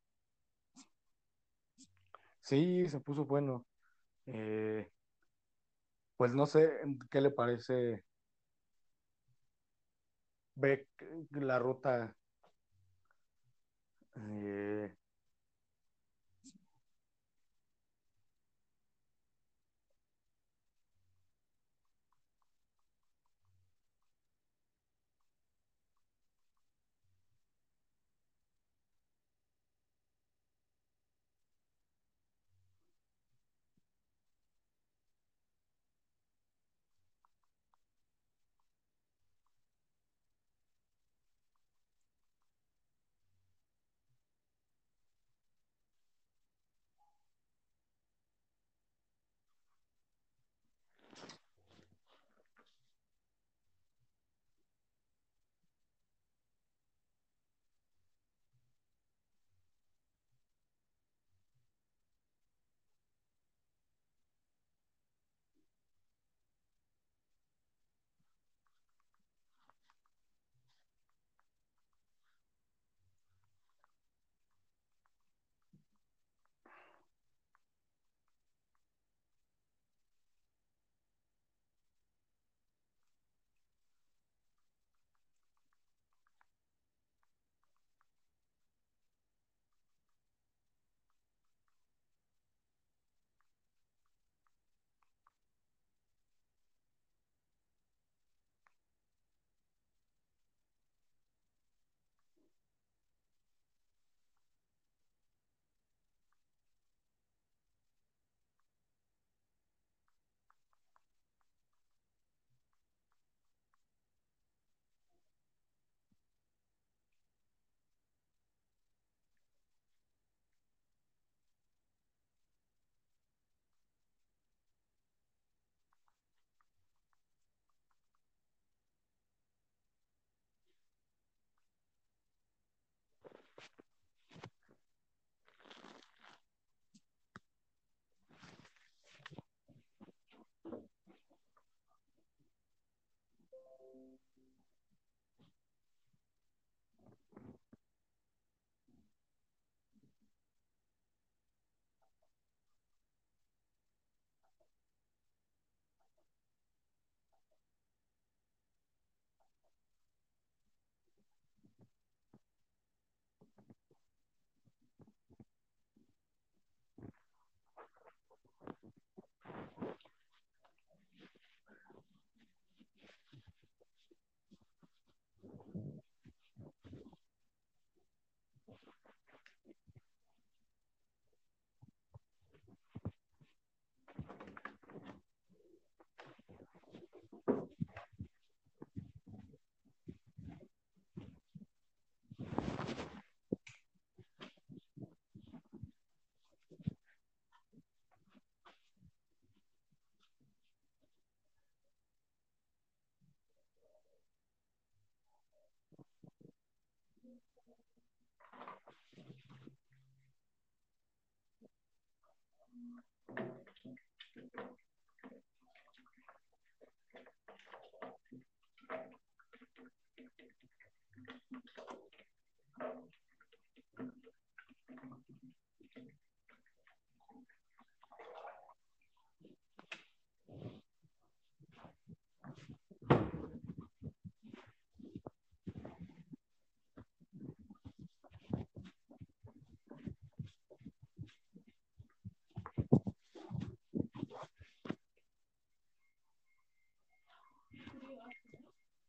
Sí, 2.42 2.88
se 2.90 3.00
puso 3.00 3.26
bueno. 3.26 3.66
Eh, 4.28 4.90
pues 6.18 6.34
no 6.34 6.46
sé 6.46 6.70
qué 7.12 7.22
le 7.22 7.32
parece 7.32 8.04
ve 10.56 10.88
la 11.32 11.60
ruta 11.60 12.16
eh, 14.16 14.92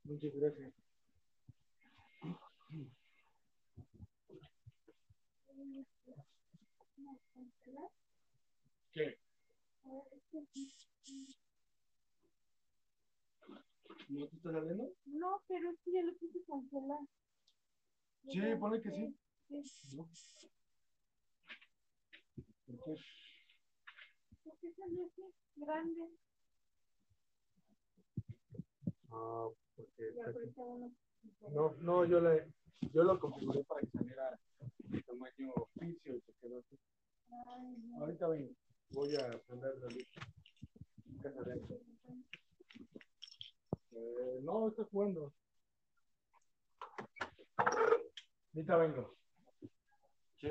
Muchas 0.05 0.35
gracias. 0.35 0.73
¿Qué? 8.93 9.19
¿No 14.09 14.29
te 14.29 14.37
estás 14.37 14.53
saliendo? 14.53 14.93
No, 15.07 15.43
pero 15.49 15.71
es 15.71 15.81
que 15.81 15.93
ya 15.93 16.03
lo 16.03 16.15
quise 16.17 16.45
cancelar. 16.45 16.99
Sí, 18.29 18.41
pone 18.61 18.83
que 18.83 18.91
sí. 18.91 19.17
Sí. 19.49 19.97
No. 19.97 20.09
¿Por 22.67 22.85
qué? 22.85 22.97
¿Por 24.45 24.59
qué 24.59 24.73
salió 24.73 25.07
así? 25.07 25.23
Grande. 25.57 26.24
Ah, 29.15 29.49
porque 29.77 30.13
no, 31.53 31.75
no, 31.81 32.05
yo 32.05 32.21
le, 32.21 32.53
yo 32.93 33.05
lo 33.05 33.19
configuré 33.21 33.63
para 33.65 33.81
que 33.81 33.91
saliera 33.91 34.39
tamaño 35.07 35.53
oficio 35.55 36.17
y 36.17 36.21
se 36.21 36.33
quedó 36.41 36.59
así. 36.59 36.79
Ahorita 38.01 38.29
vengo, 38.29 38.53
voy 38.91 39.17
a 39.17 39.39
prender 39.47 39.79
la 39.79 39.91
luz. 39.91 40.09
Eh, 43.93 44.41
no, 44.43 44.69
estoy 44.69 44.87
jugando. 44.91 45.33
Ahorita 48.55 48.77
vengo. 48.77 49.15
Sí. 50.41 50.49